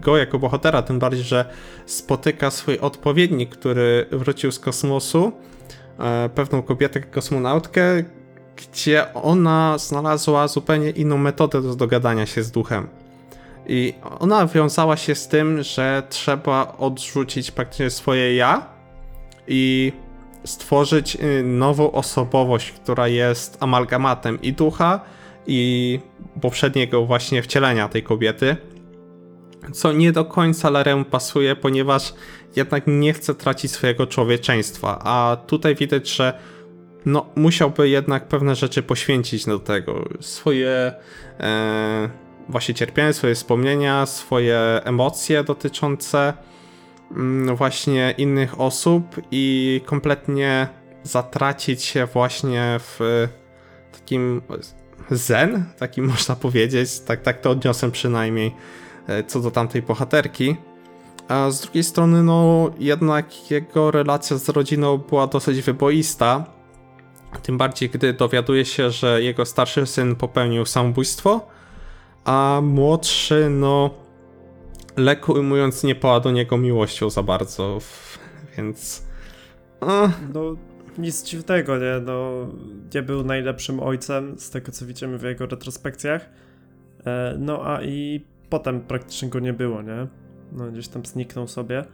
go 0.02 0.18
jako 0.18 0.40
bohatera, 0.40 0.82
tym 0.82 1.00
bardziej, 1.00 1.24
że 1.24 1.46
spotyka 1.86 2.52
swój 2.52 2.80
odpowiednik, 2.80 3.50
który 3.50 4.06
wrócił 4.12 4.52
z 4.52 4.60
kosmosu, 4.60 5.32
e, 6.00 6.30
pewną 6.36 6.62
kobietę, 6.62 7.00
kosmonautkę, 7.02 8.04
gdzie 8.56 9.14
ona 9.14 9.78
znalazła 9.78 10.48
zupełnie 10.48 10.90
inną 10.90 11.18
metodę 11.18 11.62
do 11.62 11.76
dogadania 11.76 12.26
się 12.26 12.44
z 12.44 12.52
duchem. 12.52 12.88
I 13.68 13.94
ona 14.20 14.48
wiązała 14.48 14.98
się 14.98 15.16
z 15.16 15.28
tym, 15.28 15.64
że 15.64 16.04
trzeba 16.10 16.76
odrzucić 16.78 17.52
praktycznie 17.52 17.90
swoje 17.90 18.36
ja 18.36 18.66
i 19.48 19.94
stworzyć 20.44 21.16
y, 21.16 21.44
nową 21.44 21.92
osobowość, 21.92 22.72
która 22.72 23.08
jest 23.08 23.58
amalgamatem 23.60 24.42
i 24.42 24.54
ducha, 24.54 25.00
i 25.48 26.00
poprzedniego 26.42 27.06
właśnie 27.06 27.42
wcielenia 27.42 27.90
tej 27.90 28.04
kobiety. 28.04 28.56
Co 29.74 29.92
nie 29.92 30.12
do 30.12 30.26
końca 30.26 30.70
Laremu 30.70 31.06
pasuje, 31.06 31.56
ponieważ 31.56 32.14
jednak 32.56 32.84
nie 32.88 33.14
chce 33.14 33.36
tracić 33.36 33.72
swojego 33.72 34.08
człowieczeństwa, 34.08 35.00
a 35.04 35.38
tutaj 35.48 35.76
widać, 35.76 36.10
że 36.10 36.40
no, 37.06 37.26
musiałby 37.36 37.90
jednak 37.90 38.28
pewne 38.28 38.56
rzeczy 38.56 38.84
poświęcić 38.84 39.46
do 39.46 39.60
tego. 39.60 40.06
Swoje 40.20 40.94
e, 41.40 42.10
właśnie 42.50 42.74
cierpienie, 42.74 43.14
swoje 43.14 43.36
wspomnienia, 43.36 44.06
swoje 44.06 44.60
emocje 44.84 45.44
dotyczące 45.44 46.34
mm, 47.12 47.56
właśnie 47.56 48.14
innych 48.18 48.62
osób 48.62 49.04
i 49.32 49.82
kompletnie 49.86 50.68
zatracić 51.04 51.84
się 51.84 52.06
właśnie 52.06 52.80
w 52.80 53.28
takim 53.92 54.42
zen, 55.12 55.66
takim 55.78 56.06
można 56.12 56.36
powiedzieć, 56.36 57.00
tak, 57.00 57.22
tak 57.22 57.42
to 57.42 57.50
odniosłem 57.50 57.92
przynajmniej 57.92 58.56
co 59.28 59.40
do 59.40 59.52
tamtej 59.52 59.82
bohaterki. 59.82 60.56
A 61.28 61.52
z 61.52 61.62
drugiej 61.62 61.84
strony, 61.84 62.24
no 62.24 62.70
jednak 62.80 63.52
jego 63.52 63.92
relacja 63.92 64.38
z 64.38 64.50
rodziną 64.50 64.98
była 64.98 65.28
dosyć 65.28 65.62
wyboista 65.62 66.46
Tym 67.44 67.58
bardziej, 67.58 67.90
gdy 67.90 68.14
dowiaduje 68.14 68.66
się, 68.66 68.92
że 68.92 69.24
jego 69.24 69.46
starszy 69.46 69.86
syn 69.86 70.16
popełnił 70.16 70.66
samobójstwo, 70.66 71.48
a 72.26 72.62
młodszy, 72.64 73.50
no, 73.50 73.90
lekko 74.98 75.34
ujmując, 75.34 75.84
nie 75.84 75.96
pała 75.96 76.20
do 76.20 76.32
niego 76.32 76.58
miłością 76.58 77.10
za 77.10 77.24
bardzo, 77.24 77.80
więc. 78.58 79.04
A, 79.82 80.10
No, 80.34 80.56
nic 80.98 81.24
dziwnego, 81.24 81.78
nie? 81.78 82.02
No, 82.06 82.48
nie 82.94 83.02
był 83.02 83.24
najlepszym 83.24 83.80
ojcem, 83.80 84.40
z 84.40 84.50
tego 84.50 84.72
co 84.72 84.86
widzimy 84.86 85.18
w 85.18 85.24
jego 85.24 85.46
retrospekcjach. 85.46 86.30
E, 87.06 87.36
no, 87.40 87.66
a 87.66 87.84
i 87.84 88.26
potem 88.50 88.82
praktycznie 88.82 89.30
go 89.30 89.40
nie 89.40 89.54
było, 89.54 89.82
nie? 89.82 90.08
No, 90.52 90.72
gdzieś 90.72 90.88
tam 90.88 91.06
zniknął 91.06 91.48
sobie. 91.48 91.86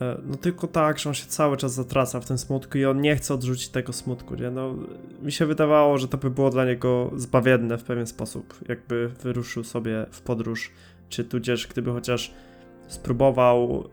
E, 0.00 0.20
no, 0.26 0.36
tylko 0.36 0.66
tak, 0.66 0.98
że 0.98 1.08
on 1.08 1.14
się 1.14 1.26
cały 1.26 1.56
czas 1.56 1.74
zatraca 1.74 2.20
w 2.20 2.24
tym 2.26 2.38
smutku 2.38 2.78
i 2.78 2.84
on 2.84 3.00
nie 3.00 3.16
chce 3.16 3.34
odrzucić 3.34 3.68
tego 3.68 3.92
smutku, 3.92 4.34
nie? 4.34 4.50
No, 4.50 4.74
mi 5.22 5.32
się 5.32 5.46
wydawało, 5.46 5.98
że 5.98 6.08
to 6.08 6.18
by 6.18 6.30
było 6.30 6.50
dla 6.50 6.64
niego 6.64 7.10
zbawienne 7.16 7.78
w 7.78 7.84
pewien 7.84 8.06
sposób, 8.06 8.54
jakby 8.68 9.08
wyruszył 9.08 9.64
sobie 9.64 10.06
w 10.10 10.20
podróż, 10.20 10.70
czy 11.08 11.24
tudzież 11.24 11.66
gdyby 11.66 11.92
chociaż 11.92 12.34
spróbował 12.88 13.84
e, 13.84 13.88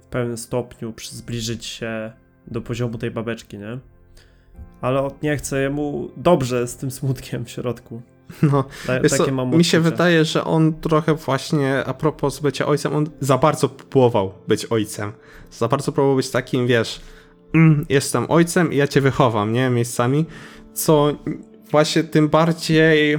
w 0.00 0.06
pewnym 0.10 0.36
stopniu 0.36 0.94
zbliżyć 1.10 1.66
się 1.66 2.12
do 2.46 2.60
poziomu 2.60 2.98
tej 2.98 3.10
babeczki, 3.10 3.58
nie? 3.58 3.78
Ale 4.80 5.02
on 5.02 5.10
nie 5.22 5.36
chce 5.36 5.62
jemu 5.62 6.10
dobrze 6.16 6.66
z 6.66 6.76
tym 6.76 6.90
smutkiem 6.90 7.44
w 7.44 7.50
środku. 7.50 8.02
No, 8.42 8.64
Ta, 8.86 9.00
Wiesz 9.00 9.12
takie 9.12 9.32
mam 9.32 9.50
mi 9.50 9.64
się 9.64 9.80
wydaje, 9.80 10.24
że 10.24 10.44
on 10.44 10.74
trochę 10.80 11.14
właśnie 11.14 11.84
a 11.84 11.94
propos 11.94 12.40
bycia 12.40 12.66
ojcem, 12.66 12.96
on 12.96 13.06
za 13.20 13.38
bardzo 13.38 13.68
próbował 13.68 14.34
być 14.48 14.64
ojcem. 14.64 15.12
Za 15.50 15.68
bardzo 15.68 15.92
próbował 15.92 16.16
być 16.16 16.30
takim, 16.30 16.66
wiesz, 16.66 17.00
mm, 17.54 17.86
jestem 17.88 18.26
ojcem 18.28 18.72
i 18.72 18.76
ja 18.76 18.88
cię 18.88 19.00
wychowam, 19.00 19.52
nie? 19.52 19.70
Miejscami, 19.70 20.24
co 20.74 21.12
właśnie 21.70 22.04
tym 22.04 22.28
bardziej 22.28 23.14
e, 23.14 23.18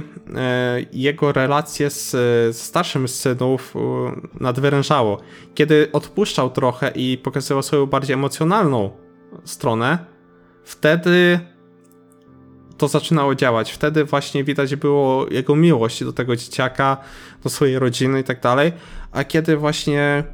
jego 0.92 1.32
relacje 1.32 1.90
z, 1.90 2.10
z 2.56 2.62
starszym 2.62 3.08
z 3.08 3.14
synów 3.14 3.74
e, 3.76 3.80
nadwyrężało. 4.40 5.20
Kiedy 5.54 5.88
odpuszczał 5.92 6.50
trochę 6.50 6.92
i 6.94 7.18
pokazywał 7.18 7.62
swoją 7.62 7.86
bardziej 7.86 8.14
emocjonalną 8.14 8.90
stronę, 9.44 9.98
wtedy 10.64 11.40
to 12.78 12.88
zaczynało 12.88 13.34
działać. 13.34 13.72
Wtedy 13.72 14.04
właśnie 14.04 14.44
widać 14.44 14.76
było 14.76 15.26
jego 15.30 15.56
miłość 15.56 16.04
do 16.04 16.12
tego 16.12 16.36
dzieciaka, 16.36 16.96
do 17.44 17.50
swojej 17.50 17.78
rodziny 17.78 18.20
i 18.20 18.24
tak 18.24 18.40
dalej. 18.40 18.72
A 19.12 19.24
kiedy 19.24 19.56
właśnie 19.56 20.24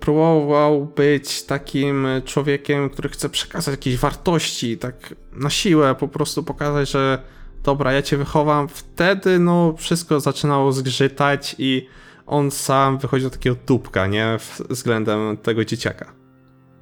próbował 0.00 0.84
być 0.84 1.42
takim 1.42 2.06
człowiekiem, 2.24 2.90
który 2.90 3.08
chce 3.08 3.28
przekazać 3.28 3.72
jakieś 3.72 3.96
wartości, 3.96 4.78
tak 4.78 5.14
na 5.32 5.50
siłę 5.50 5.94
po 5.94 6.08
prostu 6.08 6.42
pokazać, 6.42 6.90
że 6.90 7.22
dobra, 7.62 7.92
ja 7.92 8.02
cię 8.02 8.16
wychowam, 8.16 8.68
wtedy 8.68 9.38
no 9.38 9.74
wszystko 9.78 10.20
zaczynało 10.20 10.72
zgrzytać 10.72 11.56
i 11.58 11.86
on 12.26 12.50
sam 12.50 12.98
wychodził 12.98 13.30
do 13.30 13.36
takiego 13.36 13.56
dupka, 13.66 14.06
nie? 14.06 14.38
Względem 14.70 15.36
tego 15.36 15.64
dzieciaka. 15.64 16.21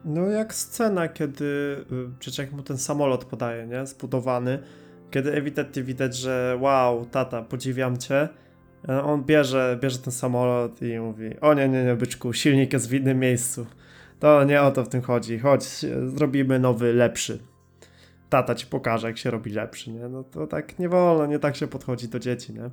No 0.04 0.26
jak 0.26 0.54
scena, 0.54 1.08
kiedy 1.08 1.44
y, 1.44 1.84
dzieciak 2.20 2.52
mu 2.52 2.62
ten 2.62 2.78
samolot 2.78 3.24
podaje, 3.24 3.66
nie? 3.66 3.86
Zbudowany. 3.86 4.58
Kiedy 5.10 5.32
ewidentnie 5.32 5.82
widać, 5.82 6.16
że 6.16 6.58
wow, 6.60 7.06
tata, 7.06 7.42
podziwiam 7.42 7.96
cię. 7.96 8.28
E, 8.88 9.02
On 9.02 9.24
bierze, 9.24 9.78
bierze 9.82 9.98
ten 9.98 10.12
samolot 10.12 10.82
i 10.82 10.98
mówi, 10.98 11.40
o 11.40 11.54
nie, 11.54 11.68
nie, 11.68 11.84
nie, 11.84 11.96
byczku, 11.96 12.32
silnik 12.32 12.72
jest 12.72 12.88
w 12.88 12.94
innym 12.94 13.18
miejscu. 13.18 13.66
To 14.20 14.44
nie 14.44 14.62
o 14.62 14.70
to 14.70 14.84
w 14.84 14.88
tym 14.88 15.02
chodzi. 15.02 15.38
Chodź, 15.38 15.64
zrobimy 16.06 16.58
nowy, 16.58 16.92
lepszy. 16.92 17.38
Tata 18.28 18.54
ci 18.54 18.66
pokaże, 18.66 19.06
jak 19.06 19.18
się 19.18 19.30
robi 19.30 19.50
lepszy, 19.50 19.90
nie? 19.90 20.08
No 20.08 20.24
to 20.24 20.46
tak 20.46 20.78
nie 20.78 20.88
wolno, 20.88 21.26
nie 21.26 21.38
tak 21.38 21.56
się 21.56 21.66
podchodzi 21.66 22.08
do 22.08 22.18
dzieci, 22.18 22.52
nie? 22.52 22.70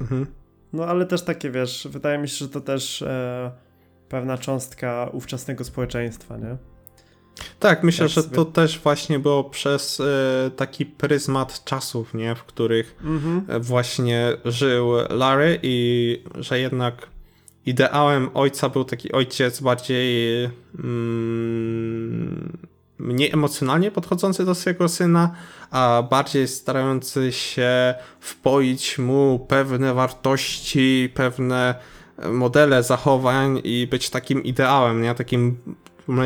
Mhm. 0.00 0.26
No 0.72 0.86
ale 0.86 1.06
też 1.06 1.22
takie, 1.22 1.50
wiesz, 1.50 1.88
wydaje 1.90 2.18
mi 2.18 2.28
się, 2.28 2.36
że 2.36 2.48
to 2.48 2.60
też 2.60 3.02
e, 3.02 3.50
pewna 4.08 4.38
cząstka 4.38 5.08
ówczesnego 5.12 5.64
społeczeństwa, 5.64 6.36
nie? 6.36 6.56
Tak, 7.58 7.82
myślę, 7.82 8.06
Tak 8.06 8.14
że 8.14 8.22
sobie- 8.22 8.34
to 8.36 8.44
też 8.44 8.78
właśnie 8.78 9.18
było 9.18 9.44
przez 9.44 10.00
e, 10.00 10.50
taki 10.56 10.86
pryzmat 10.86 11.64
czasów, 11.64 12.14
nie? 12.14 12.34
W 12.34 12.44
których 12.44 12.96
Mhm. 13.04 13.44
e, 13.48 13.60
właśnie 13.60 14.32
żył 14.44 14.90
Larry 15.10 15.58
i 15.62 16.22
że 16.34 16.58
jednak 16.60 17.06
ideałem 17.66 18.30
ojca 18.34 18.68
był 18.68 18.84
taki 18.84 19.12
ojciec 19.12 19.60
bardziej 19.60 20.44
mm, 20.78 22.58
mniej 22.98 23.32
emocjonalnie 23.32 23.90
podchodzący 23.90 24.44
do 24.44 24.54
swojego 24.54 24.88
syna, 24.88 25.34
a 25.70 26.02
bardziej 26.10 26.48
starający 26.48 27.32
się 27.32 27.94
wpoić 28.20 28.98
mu 28.98 29.46
pewne 29.48 29.94
wartości, 29.94 31.10
pewne 31.14 31.74
modele 32.32 32.82
zachowań 32.82 33.60
i 33.64 33.86
być 33.90 34.10
takim 34.10 34.42
ideałem, 34.42 35.02
nie? 35.02 35.14
Takim 35.14 35.56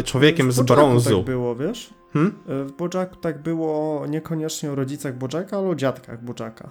człowiekiem 0.04 0.52
z 0.52 0.60
brązu. 0.60 1.16
tak 1.16 1.24
było, 1.24 1.56
wiesz? 1.56 1.90
Hmm? 2.12 2.34
E, 2.48 2.64
W 2.64 2.72
Bojacku 2.72 3.16
tak 3.16 3.42
było 3.42 4.06
niekoniecznie 4.06 4.70
o 4.72 4.74
rodzicach 4.74 5.18
Bojacka, 5.18 5.56
ale 5.58 5.68
o 5.68 5.74
dziadkach 5.74 6.24
Bojacka. 6.24 6.70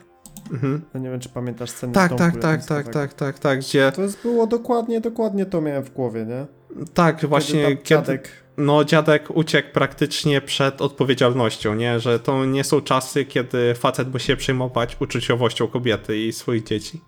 Mhm. 0.52 0.82
Ja 0.94 1.00
nie 1.00 1.10
wiem, 1.10 1.20
czy 1.20 1.30
pamiętasz 1.30 1.70
scenę 1.70 1.94
Tak, 1.94 2.10
tak, 2.10 2.20
tak, 2.20 2.42
tak, 2.42 2.44
japońskiego. 2.44 2.92
tak, 3.00 3.14
tak, 3.14 3.40
tak, 3.40 3.60
gdzie 3.60 3.92
To 3.96 4.02
jest 4.02 4.22
było 4.22 4.48
dokładnie, 4.48 5.02
dokładnie 5.02 5.46
to 5.46 5.62
miałem 5.62 5.84
w 5.84 5.94
głowie, 5.94 6.26
nie? 6.26 6.46
tak, 6.94 7.26
właśnie 7.26 7.64
Kiedy 7.64 7.84
dziadek... 7.84 8.30
no 8.58 8.84
dziadek 8.86 9.28
uciekł 9.34 9.70
praktycznie 9.74 10.42
przed 10.42 10.82
odpowiedzialnością, 10.82 11.76
nie, 11.76 12.00
że 12.00 12.20
to 12.20 12.46
nie 12.46 12.64
są 12.64 12.82
czasy, 12.82 13.26
kiedy 13.26 13.76
facet 13.76 14.14
musi 14.14 14.26
się 14.26 14.36
przejmować 14.36 14.98
uczuciowością 15.02 15.68
kobiety 15.68 16.18
i 16.18 16.34
swoich 16.34 16.64
dzieci. 16.64 17.02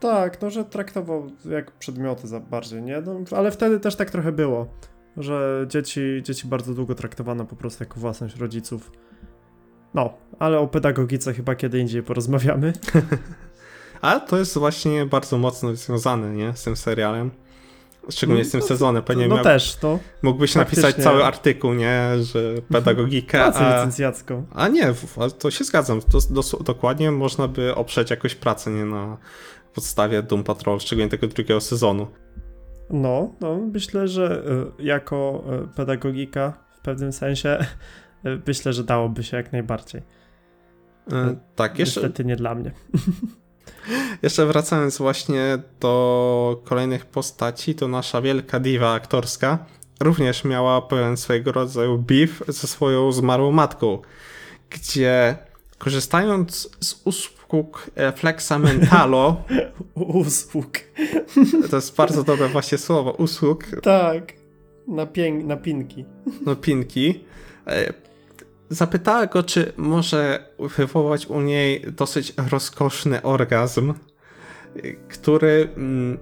Tak, 0.00 0.42
no, 0.42 0.50
że 0.50 0.64
traktował 0.64 1.30
jak 1.50 1.72
przedmioty 1.72 2.28
za 2.28 2.40
bardziej, 2.40 2.82
nie? 2.82 3.00
No, 3.00 3.20
ale 3.36 3.50
wtedy 3.50 3.80
też 3.80 3.96
tak 3.96 4.10
trochę 4.10 4.32
było, 4.32 4.66
że 5.16 5.66
dzieci, 5.68 6.00
dzieci 6.22 6.46
bardzo 6.48 6.74
długo 6.74 6.94
traktowano 6.94 7.44
po 7.44 7.56
prostu 7.56 7.84
jako 7.84 8.00
własność 8.00 8.36
rodziców. 8.36 8.92
No, 9.94 10.14
ale 10.38 10.58
o 10.58 10.66
pedagogice 10.68 11.34
chyba 11.34 11.54
kiedy 11.54 11.78
indziej 11.78 12.02
porozmawiamy. 12.02 12.72
A 14.00 14.20
to 14.20 14.38
jest 14.38 14.58
właśnie 14.58 15.06
bardzo 15.06 15.38
mocno 15.38 15.74
związane, 15.76 16.30
nie, 16.30 16.52
z 16.56 16.62
tym 16.64 16.76
serialem. 16.76 17.30
Szczególnie 18.10 18.44
z 18.44 18.50
tym 18.50 18.60
No, 18.60 18.66
sezonem. 18.66 19.02
Pewnie 19.02 19.28
No 19.28 19.34
miał, 19.34 19.44
też, 19.44 19.76
to 19.76 19.98
mógłbyś 20.22 20.54
napisać 20.54 20.96
cały 20.96 21.24
artykuł, 21.24 21.74
nie, 21.74 22.10
że 22.22 22.54
pedagogikę, 22.72 23.38
pracę 23.38 23.58
a, 23.58 23.76
licencjacką. 23.76 24.46
a 24.54 24.68
nie, 24.68 24.94
to 25.38 25.50
się 25.50 25.64
zgadzam. 25.64 26.00
To, 26.00 26.18
dos- 26.30 26.62
dokładnie 26.64 27.10
można 27.10 27.48
by 27.48 27.74
oprzeć 27.74 28.10
jakąś 28.10 28.34
pracę, 28.34 28.70
nie, 28.70 28.84
na 28.84 29.16
podstawie 29.76 30.22
Doom 30.22 30.44
Patrol, 30.44 30.80
szczególnie 30.80 31.10
tego 31.10 31.26
drugiego 31.26 31.60
sezonu. 31.60 32.06
No, 32.90 33.34
no, 33.40 33.56
myślę, 33.72 34.08
że 34.08 34.42
y, 34.78 34.82
jako 34.82 35.44
y, 35.64 35.76
pedagogika 35.76 36.52
w 36.78 36.80
pewnym 36.80 37.12
sensie 37.12 37.58
y, 38.26 38.40
myślę, 38.48 38.72
że 38.72 38.84
dałoby 38.84 39.24
się 39.24 39.36
jak 39.36 39.52
najbardziej. 39.52 40.02
E, 41.12 41.36
tak, 41.56 41.78
jeszcze, 41.78 42.00
Niestety 42.00 42.24
nie 42.24 42.36
dla 42.36 42.54
mnie. 42.54 42.70
Jeszcze 44.22 44.46
wracając 44.46 44.98
właśnie 44.98 45.58
do 45.80 46.62
kolejnych 46.64 47.06
postaci, 47.06 47.74
to 47.74 47.88
nasza 47.88 48.22
wielka 48.22 48.60
diwa 48.60 48.92
aktorska 48.92 49.66
również 50.00 50.44
miała 50.44 50.82
pewien 50.82 51.16
swojego 51.16 51.52
rodzaju 51.52 51.98
beef 51.98 52.42
ze 52.48 52.66
swoją 52.66 53.12
zmarłą 53.12 53.52
matką, 53.52 53.98
gdzie 54.70 55.36
korzystając 55.78 56.70
z 56.80 57.02
usług 57.04 57.35
e, 57.96 58.12
Flexa 58.12 58.52
Mentalo, 58.58 59.36
Usług. 59.94 60.68
to 61.70 61.76
jest 61.76 61.96
bardzo 61.96 62.24
dobre 62.24 62.48
właśnie 62.48 62.78
słowo, 62.78 63.10
usług, 63.12 63.64
Tak. 63.82 64.32
Na, 64.88 65.06
pięk, 65.06 65.44
na 65.44 65.56
pinki. 65.56 66.04
no 66.46 66.56
pinki, 66.56 67.24
e, 67.66 67.92
zapytała 68.70 69.26
go, 69.26 69.42
czy 69.42 69.72
może 69.76 70.48
wywołać 70.76 71.26
u 71.26 71.40
niej 71.40 71.84
dosyć 71.96 72.32
rozkoszny 72.50 73.22
orgazm, 73.22 73.94
który 75.08 75.68
mm, 75.76 76.18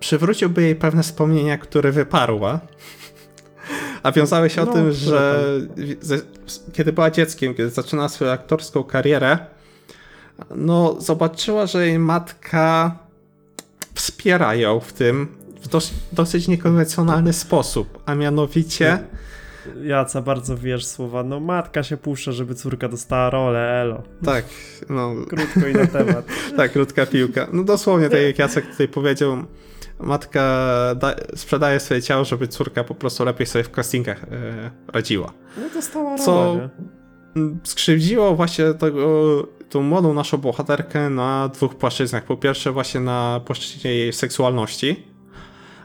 przywróciłby 0.00 0.62
jej 0.62 0.76
pewne 0.76 1.02
wspomnienia, 1.02 1.58
które 1.58 1.92
wyparła. 1.92 2.60
A 4.02 4.12
wiązały 4.12 4.50
się 4.50 4.62
o 4.62 4.64
No, 4.64 4.72
tym, 4.72 4.92
które 4.92 4.94
że 4.94 5.44
ze, 6.00 6.18
kiedy 6.72 6.92
była 6.92 7.10
dzieckiem, 7.10 7.54
kiedy 7.54 7.70
zaczynała 7.70 8.08
swoją 8.08 8.30
aktorską 8.30 8.84
karierę, 8.84 9.38
no 10.56 10.96
zobaczyła, 11.00 11.66
że 11.66 11.86
jej 11.86 11.98
matka 11.98 12.96
wspiera 13.94 14.54
ją 14.54 14.80
w 14.80 14.92
tym 14.92 15.28
w 15.62 15.68
dos, 15.68 15.90
dosyć 16.12 16.48
niekonwencjonalny 16.48 17.32
sposób, 17.32 18.02
a 18.06 18.14
mianowicie 18.14 18.98
Jaca 19.82 20.22
bardzo 20.22 20.56
wiesz 20.56 20.86
słowa, 20.86 21.22
no 21.22 21.40
matka 21.40 21.82
się 21.82 21.96
puszcza, 21.96 22.32
żeby 22.32 22.54
córka 22.54 22.88
dostała 22.88 23.30
rolę, 23.30 23.82
elo. 23.82 24.02
Tak, 24.24 24.44
no. 24.88 25.14
Krótko 25.28 25.68
i 25.68 25.72
na 25.72 25.86
temat. 25.86 26.24
tak, 26.56 26.72
krótka 26.72 27.06
piłka. 27.06 27.46
No 27.52 27.64
dosłownie, 27.64 28.08
tak 28.08 28.20
jak 28.20 28.38
Jacek 28.38 28.66
tutaj 28.66 28.88
powiedział, 28.88 29.36
matka 29.98 30.40
da, 30.98 31.14
sprzedaje 31.36 31.80
swoje 31.80 32.02
ciało, 32.02 32.24
żeby 32.24 32.48
córka 32.48 32.84
po 32.84 32.94
prostu 32.94 33.24
lepiej 33.24 33.46
sobie 33.46 33.64
w 33.64 33.70
castingach 33.70 34.24
e, 34.24 34.70
radziła. 34.92 35.32
No 35.56 35.62
dostała 35.74 36.10
rolę, 36.10 36.24
Co 36.24 36.56
nie? 37.34 37.50
skrzywdziło 37.64 38.36
właśnie 38.36 38.74
tego, 38.74 39.46
tą 39.70 39.82
młodą 39.82 40.14
naszą 40.14 40.38
bohaterkę 40.38 41.10
na 41.10 41.48
dwóch 41.48 41.74
płaszczyznach. 41.74 42.24
Po 42.24 42.36
pierwsze 42.36 42.72
właśnie 42.72 43.00
na 43.00 43.40
płaszczyźnie 43.44 43.94
jej 43.94 44.12
seksualności, 44.12 45.02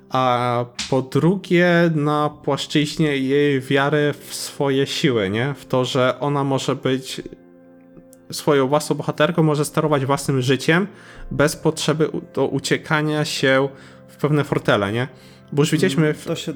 a 0.09 0.65
po 0.89 1.01
drugie 1.01 1.91
na 1.95 2.29
płaszczyźnie 2.43 3.17
jej 3.17 3.61
wiary 3.61 4.13
w 4.19 4.35
swoje 4.35 4.87
siły, 4.87 5.29
nie? 5.29 5.53
W 5.53 5.65
to, 5.65 5.85
że 5.85 6.19
ona 6.19 6.43
może 6.43 6.75
być 6.75 7.21
swoją 8.31 8.67
własną 8.67 8.95
bohaterką, 8.95 9.43
może 9.43 9.65
sterować 9.65 10.05
własnym 10.05 10.41
życiem 10.41 10.87
bez 11.31 11.55
potrzeby 11.55 12.09
do 12.33 12.47
uciekania 12.47 13.25
się 13.25 13.69
w 14.07 14.17
pewne 14.17 14.43
fortele, 14.43 14.91
nie? 14.91 15.07
Bo 15.51 15.61
już 15.61 15.71
widzieliśmy 15.71 16.13
w 16.13 16.25
To 16.25 16.35
się 16.35 16.53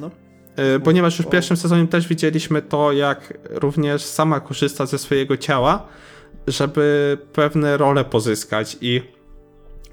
no. 0.00 0.10
E, 0.56 0.80
Ponieważ 0.80 1.18
już 1.18 1.26
w 1.26 1.30
pierwszym 1.30 1.56
sezonie 1.56 1.88
też 1.88 2.08
widzieliśmy 2.08 2.62
to, 2.62 2.92
jak 2.92 3.38
również 3.50 4.04
sama 4.04 4.40
korzysta 4.40 4.86
ze 4.86 4.98
swojego 4.98 5.36
ciała, 5.36 5.86
żeby 6.46 7.18
pewne 7.32 7.76
role 7.76 8.04
pozyskać. 8.04 8.76
I 8.80 9.02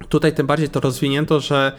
tutaj 0.09 0.33
tym 0.33 0.47
bardziej 0.47 0.69
to 0.69 0.79
rozwinięto, 0.79 1.39
że 1.39 1.71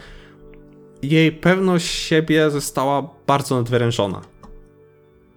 jej 1.01 1.31
pewność 1.31 1.85
siebie 1.87 2.49
została 2.49 3.09
bardzo 3.27 3.55
nadwyrężona. 3.55 4.21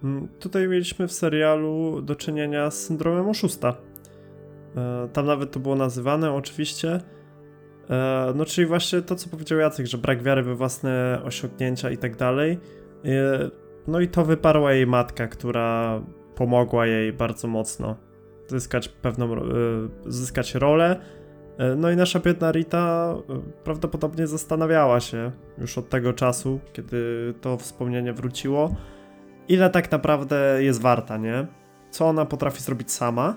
Mm, 0.03 0.27
Tutaj 0.39 0.67
mieliśmy 0.67 1.07
w 1.07 1.11
serialu 1.11 2.01
do 2.01 2.15
czynienia 2.15 2.71
z 2.71 2.83
syndromem 2.85 3.29
oszusta. 3.29 3.75
E, 4.77 5.09
Tam 5.13 5.25
nawet 5.25 5.51
to 5.51 5.59
było 5.59 5.75
nazywane, 5.75 6.33
oczywiście. 6.33 7.01
E, 7.89 8.33
No, 8.35 8.45
czyli 8.45 8.67
właśnie 8.67 9.01
to, 9.01 9.15
co 9.15 9.29
powiedział 9.29 9.59
Jacek, 9.59 9.85
że 9.85 9.97
brak 9.97 10.23
wiary 10.23 10.43
we 10.43 10.55
własne 10.55 11.21
osiągnięcia 11.23 11.89
i 11.91 11.97
tak 11.97 12.15
dalej. 12.15 12.59
E, 13.05 13.49
No 13.87 13.99
i 13.99 14.07
to 14.07 14.25
wyparła 14.25 14.73
jej 14.73 14.87
matka, 14.87 15.27
która 15.27 16.01
pomogła 16.35 16.85
jej 16.87 17.13
bardzo 17.13 17.47
mocno 17.47 17.95
zyskać 18.47 18.89
pewną, 18.89 19.33
e, 19.35 19.39
zyskać 20.05 20.55
rolę. 20.55 20.99
E, 21.57 21.75
No 21.75 21.91
i 21.91 21.95
nasza 21.95 22.19
biedna 22.19 22.51
Rita 22.51 23.15
e, 23.29 23.41
prawdopodobnie 23.63 24.27
zastanawiała 24.27 24.99
się 24.99 25.31
już 25.57 25.77
od 25.77 25.89
tego 25.89 26.13
czasu, 26.13 26.59
kiedy 26.73 27.33
to 27.41 27.57
wspomnienie 27.57 28.13
wróciło, 28.13 28.75
ile 29.47 29.69
tak 29.69 29.91
naprawdę 29.91 30.57
jest 30.63 30.81
warta, 30.81 31.17
nie? 31.17 31.47
Co 31.91 32.05
ona 32.05 32.25
potrafi 32.25 32.61
zrobić 32.63 32.91
sama. 32.91 33.35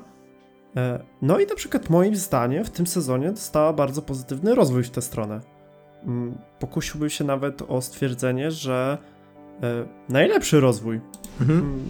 No 1.23 1.39
i 1.41 1.47
na 1.47 1.55
przykład 1.55 1.91
moim 1.91 2.17
zdaniem 2.17 2.65
w 2.65 2.71
tym 2.71 2.87
sezonie 2.87 3.31
dostała 3.31 3.73
bardzo 3.73 4.03
pozytywny 4.03 4.55
rozwój 4.55 4.83
w 4.83 4.91
tę 4.91 5.03
stronę. 5.03 5.41
Mm, 6.05 6.39
Pokusiłbym 6.59 7.11
się 7.11 7.25
nawet 7.25 7.63
o 7.69 7.83
stwierdzenie, 7.83 8.51
że 8.51 8.99
najlepszy 10.09 10.61
rozwój 10.61 11.01
Mhm. 11.41 11.81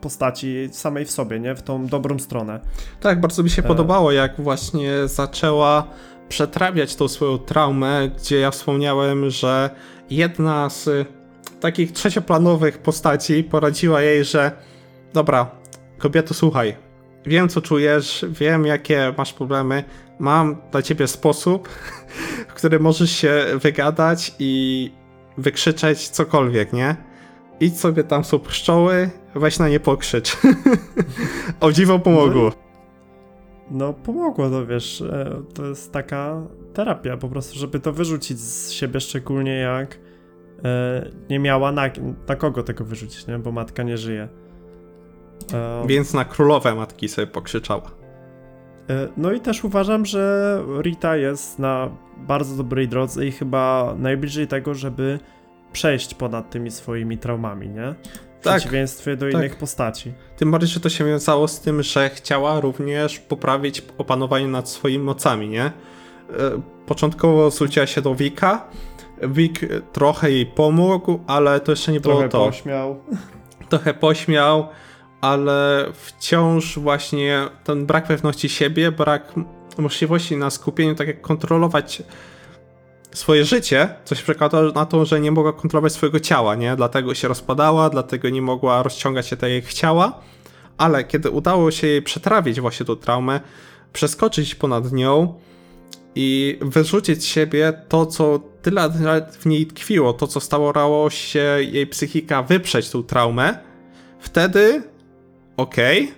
Postaci 0.00 0.68
samej 0.72 1.04
w 1.04 1.10
sobie, 1.10 1.40
nie? 1.40 1.54
W 1.54 1.62
tą 1.62 1.86
dobrą 1.86 2.18
stronę. 2.18 2.60
Tak, 3.00 3.20
bardzo 3.20 3.42
mi 3.42 3.50
się 3.50 3.62
E. 3.62 3.66
podobało, 3.68 4.12
jak 4.12 4.40
właśnie 4.40 4.92
zaczęła 5.08 5.88
przetrawiać 6.28 6.96
tą 6.96 7.08
swoją 7.08 7.38
traumę, 7.38 8.10
gdzie 8.18 8.38
ja 8.38 8.50
wspomniałem, 8.50 9.30
że 9.30 9.70
jedna 10.10 10.70
z 10.70 11.08
takich 11.60 11.92
trzecioplanowych 11.92 12.78
postaci 12.78 13.44
poradziła 13.44 14.02
jej, 14.02 14.24
że 14.24 14.52
dobra, 15.12 15.50
kobieto, 15.98 16.34
słuchaj, 16.34 16.76
wiem 17.26 17.48
co 17.48 17.60
czujesz, 17.60 18.24
wiem 18.28 18.66
jakie 18.66 19.14
masz 19.18 19.32
problemy, 19.32 19.84
mam 20.18 20.56
dla 20.70 20.82
ciebie 20.82 21.06
sposób, 21.08 21.68
w 22.48 22.54
który 22.54 22.80
możesz 22.80 23.10
się 23.10 23.44
wygadać 23.54 24.34
i 24.38 24.92
wykrzyczeć 25.38 26.08
cokolwiek, 26.08 26.72
nie? 26.72 26.96
Idź 27.60 27.80
sobie 27.80 28.04
tam 28.04 28.24
są 28.24 28.38
pszczoły, 28.38 29.10
weź 29.34 29.58
na 29.58 29.68
nie 29.68 29.80
pokrzycz. 29.80 30.36
o 31.60 31.72
dziwo 31.72 31.98
pomogło. 31.98 32.52
No, 33.70 33.92
pomogło 33.92 34.50
to, 34.50 34.66
wiesz, 34.66 35.00
e, 35.00 35.42
to 35.54 35.66
jest 35.66 35.92
taka 35.92 36.42
terapia 36.74 37.16
po 37.16 37.28
prostu, 37.28 37.58
żeby 37.58 37.80
to 37.80 37.92
wyrzucić 37.92 38.40
z 38.40 38.70
siebie, 38.70 39.00
szczególnie 39.00 39.56
jak 39.56 39.98
e, 40.64 41.10
nie 41.30 41.38
miała 41.38 41.72
na, 41.72 41.82
na 42.28 42.36
kogo 42.36 42.62
tego 42.62 42.84
wyrzucić, 42.84 43.26
nie? 43.26 43.38
Bo 43.38 43.52
matka 43.52 43.82
nie 43.82 43.98
żyje. 43.98 44.28
E, 45.54 45.84
Więc 45.86 46.14
na 46.14 46.24
królowe 46.24 46.74
matki 46.74 47.08
sobie 47.08 47.26
pokrzyczała. 47.26 47.90
e, 48.90 49.08
No 49.16 49.32
i 49.32 49.40
też 49.40 49.64
uważam, 49.64 50.06
że 50.06 50.62
Rita 50.80 51.16
jest 51.16 51.58
na 51.58 51.90
bardzo 52.16 52.56
dobrej 52.56 52.88
drodze 52.88 53.26
i 53.26 53.32
chyba 53.32 53.94
najbliżej 53.98 54.46
tego, 54.46 54.74
żeby 54.74 55.18
przejść 55.72 56.14
ponad 56.14 56.50
tymi 56.50 56.70
swoimi 56.70 57.18
traumami, 57.18 57.68
nie? 57.68 57.94
W 58.40 58.44
Tak, 58.44 58.56
przeciwieństwie 58.56 59.16
do 59.16 59.26
tak. 59.26 59.34
innych 59.34 59.56
postaci. 59.56 60.12
Tym 60.36 60.50
bardziej, 60.50 60.68
że 60.70 60.80
to 60.80 60.88
się 60.88 61.04
wiązało 61.04 61.48
z 61.48 61.60
tym, 61.60 61.82
że 61.82 62.10
chciała 62.10 62.60
również 62.60 63.18
poprawić 63.18 63.82
opanowanie 63.98 64.48
nad 64.48 64.68
swoimi 64.68 65.04
mocami, 65.04 65.48
nie? 65.48 65.64
E, 65.64 65.72
Początkowo 66.86 67.50
zwróciła 67.50 67.86
się 67.86 68.02
do 68.02 68.14
Wika. 68.14 68.64
Wik 69.22 69.60
trochę 69.92 70.30
jej 70.30 70.46
pomógł, 70.46 71.20
ale 71.26 71.60
to 71.60 71.72
jeszcze 71.72 71.92
nie 71.92 72.00
było 72.00 72.14
Trochę 72.14 72.28
to. 72.28 72.46
pośmiał. 72.46 73.00
Trochę 73.70 73.94
pośmiał, 73.94 74.68
ale 75.20 75.86
wciąż 75.92 76.78
właśnie 76.78 77.40
ten 77.64 77.86
brak 77.86 78.06
pewności 78.06 78.48
siebie, 78.48 78.92
brak 78.92 79.32
możliwości 79.78 80.36
na 80.36 80.50
skupieniu, 80.50 80.94
tak 80.94 81.06
jak 81.06 81.20
kontrolować 81.20 82.02
swoje 83.12 83.44
życie, 83.44 83.88
co 84.04 84.14
się 84.14 84.22
przekłada 84.22 84.62
na 84.62 84.86
to, 84.86 85.04
że 85.04 85.20
nie 85.20 85.30
mogła 85.30 85.52
kontrolować 85.52 85.92
swojego 85.92 86.20
ciała, 86.20 86.54
nie? 86.54 86.76
Dlatego 86.76 87.14
się 87.14 87.28
rozpadała, 87.28 87.90
dlatego 87.90 88.28
nie 88.28 88.42
mogła 88.42 88.82
rozciągać 88.82 89.26
się 89.26 89.36
tak 89.36 89.50
jak 89.50 89.64
chciała, 89.64 90.20
ale 90.78 91.04
kiedy 91.04 91.30
udało 91.30 91.70
się 91.70 91.86
jej 91.86 92.02
przetrawić 92.02 92.60
właśnie 92.60 92.86
tą 92.86 92.96
traumę, 92.96 93.40
przeskoczyć 93.92 94.54
ponad 94.54 94.92
nią 94.92 95.34
i 96.14 96.58
wyrzucić 96.60 97.22
z 97.22 97.26
siebie 97.26 97.72
to, 97.88 98.06
co 98.06 98.40
tyle 98.62 98.90
lat 99.00 99.36
w 99.36 99.46
niej 99.46 99.66
tkwiło, 99.66 100.12
to, 100.12 100.26
co 100.26 100.40
starało 100.40 101.10
się 101.10 101.58
jej 101.60 101.86
psychika 101.86 102.42
wyprzeć 102.42 102.90
tą 102.90 103.02
traumę, 103.02 103.58
wtedy 104.20 104.82
okej, 105.56 106.12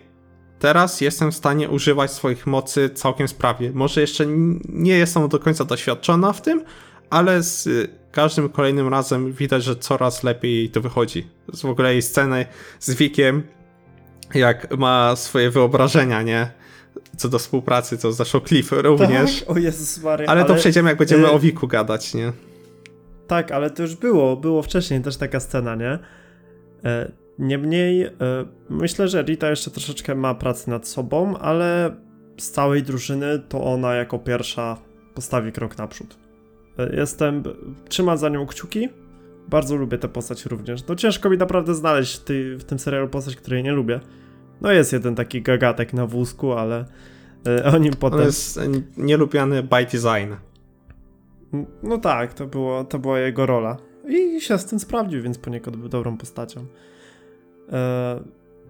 teraz 0.60 1.00
jestem 1.00 1.32
w 1.32 1.34
stanie 1.34 1.68
używać 1.68 2.12
swoich 2.12 2.46
mocy 2.46 2.90
całkiem 2.94 3.28
sprawnie. 3.28 3.70
Może 3.74 4.00
jeszcze 4.00 4.24
nie 4.68 4.98
jestem 4.98 5.28
do 5.28 5.38
końca 5.38 5.64
doświadczona 5.64 6.32
w 6.32 6.42
tym, 6.42 6.64
ale 7.10 7.42
z 7.42 7.66
y, 7.66 7.88
każdym 8.12 8.48
kolejnym 8.48 8.88
razem 8.88 9.32
widać, 9.32 9.64
że 9.64 9.76
coraz 9.76 10.22
lepiej 10.22 10.70
to 10.70 10.80
wychodzi. 10.80 11.26
Z 11.52 11.62
w 11.62 11.64
ogóle 11.64 11.92
jej 11.92 12.02
sceny 12.02 12.46
z 12.78 12.94
Wikiem, 12.94 13.42
jak 14.34 14.78
ma 14.78 15.16
swoje 15.16 15.50
wyobrażenia, 15.50 16.22
nie? 16.22 16.50
Co 17.16 17.28
do 17.28 17.38
współpracy, 17.38 17.98
co 17.98 18.12
zresztą 18.12 18.40
Cliff 18.40 18.72
również. 18.72 19.40
Tak? 19.40 19.50
O 19.50 19.58
Jezus 19.58 20.02
Maria. 20.02 20.28
Ale, 20.28 20.44
to 20.44 20.54
przejdziemy, 20.54 20.88
jak 20.88 20.98
będziemy 20.98 21.26
y- 21.26 21.30
o 21.30 21.38
Wiku 21.38 21.68
gadać, 21.68 22.14
nie? 22.14 22.32
Tak, 23.26 23.52
ale 23.52 23.70
to 23.70 23.82
już 23.82 23.94
było, 23.94 24.36
było 24.36 24.62
wcześniej 24.62 25.00
też 25.00 25.16
taka 25.16 25.40
scena, 25.40 25.74
nie? 25.74 25.98
Niemniej 27.40 28.02
e, 28.04 28.12
myślę, 28.70 29.08
że 29.08 29.22
Rita 29.22 29.50
jeszcze 29.50 29.70
troszeczkę 29.70 30.14
ma 30.14 30.34
pracy 30.34 30.70
nad 30.70 30.88
sobą, 30.88 31.36
ale 31.38 31.96
z 32.38 32.50
całej 32.50 32.82
drużyny 32.82 33.38
to 33.48 33.64
ona 33.64 33.94
jako 33.94 34.18
pierwsza 34.18 34.76
postawi 35.14 35.52
krok 35.52 35.78
naprzód. 35.78 36.16
E, 36.78 36.96
Jestem, 36.96 37.42
trzymam 37.88 38.18
za 38.18 38.28
nią 38.28 38.46
kciuki, 38.46 38.88
bardzo 39.48 39.76
lubię 39.76 39.98
tę 39.98 40.08
postać 40.08 40.46
również. 40.46 40.86
No 40.86 40.96
ciężko 40.96 41.30
mi 41.30 41.36
naprawdę 41.36 41.74
znaleźć 41.74 42.18
ty, 42.18 42.56
w 42.56 42.64
tym 42.64 42.78
serialu 42.78 43.08
postać, 43.08 43.36
której 43.36 43.62
nie 43.62 43.72
lubię. 43.72 44.00
No 44.60 44.72
jest 44.72 44.92
jeden 44.92 45.14
taki 45.14 45.42
gagatek 45.42 45.92
na 45.92 46.06
wózku, 46.06 46.52
ale 46.52 46.84
e, 47.46 47.64
o 47.64 47.78
nim 47.78 47.92
potem... 47.92 48.20
On 48.20 48.26
jest 48.26 48.60
nielubiany 48.96 49.62
by 49.62 49.84
design. 49.84 50.34
No 51.82 51.98
tak, 51.98 52.34
to, 52.34 52.46
było, 52.46 52.84
to 52.84 52.98
była 52.98 53.18
jego 53.18 53.46
rola. 53.46 53.76
I 54.08 54.40
się 54.40 54.58
z 54.58 54.64
tym 54.64 54.80
sprawdził, 54.80 55.22
więc 55.22 55.38
poniekąd 55.38 55.76
był 55.76 55.88
dobrą 55.88 56.16
postacią. 56.16 56.66
E, 57.72 58.20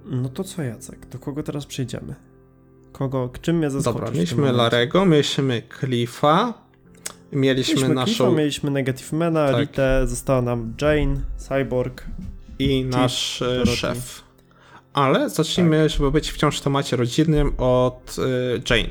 no 0.05 0.29
to 0.29 0.45
co, 0.45 0.63
Jacek? 0.63 1.07
Do 1.07 1.19
kogo 1.19 1.43
teraz 1.43 1.67
przejdziemy? 1.67 2.15
Kogo, 2.93 3.31
czym 3.43 3.57
mnie 3.57 3.71
zaskoczysz? 3.71 4.01
Dobra, 4.01 4.11
mieliśmy? 4.15 4.53
Larego, 4.53 5.07
mieliśmy 5.07 5.63
Cliffa, 5.81 6.55
mieliśmy, 7.33 7.75
Mieliśmy 7.75 7.95
naszą 7.95 8.15
Cliffa, 8.15 8.31
mieliśmy 8.39 8.71
Negative 8.71 9.13
Mana, 9.13 9.47
Tak. 9.53 9.61
Ritę, 9.61 10.07
została 10.07 10.43
nam 10.43 10.75
Jane, 10.83 11.21
Cyborg. 11.37 12.05
i 12.59 12.85
nasz 12.85 13.43
e, 13.43 13.45
Dorothy. 13.45 13.77
szef. 13.77 14.23
Ale 14.93 15.31
zacznijmy, 15.31 15.83
Tak. 15.83 15.91
żeby 15.91 16.11
być 16.11 16.31
wciąż 16.31 16.59
w 16.59 16.63
temacie 16.63 16.97
rodzinnym, 16.97 17.53
od 17.59 18.17
y, 18.19 18.63
Jane. 18.71 18.91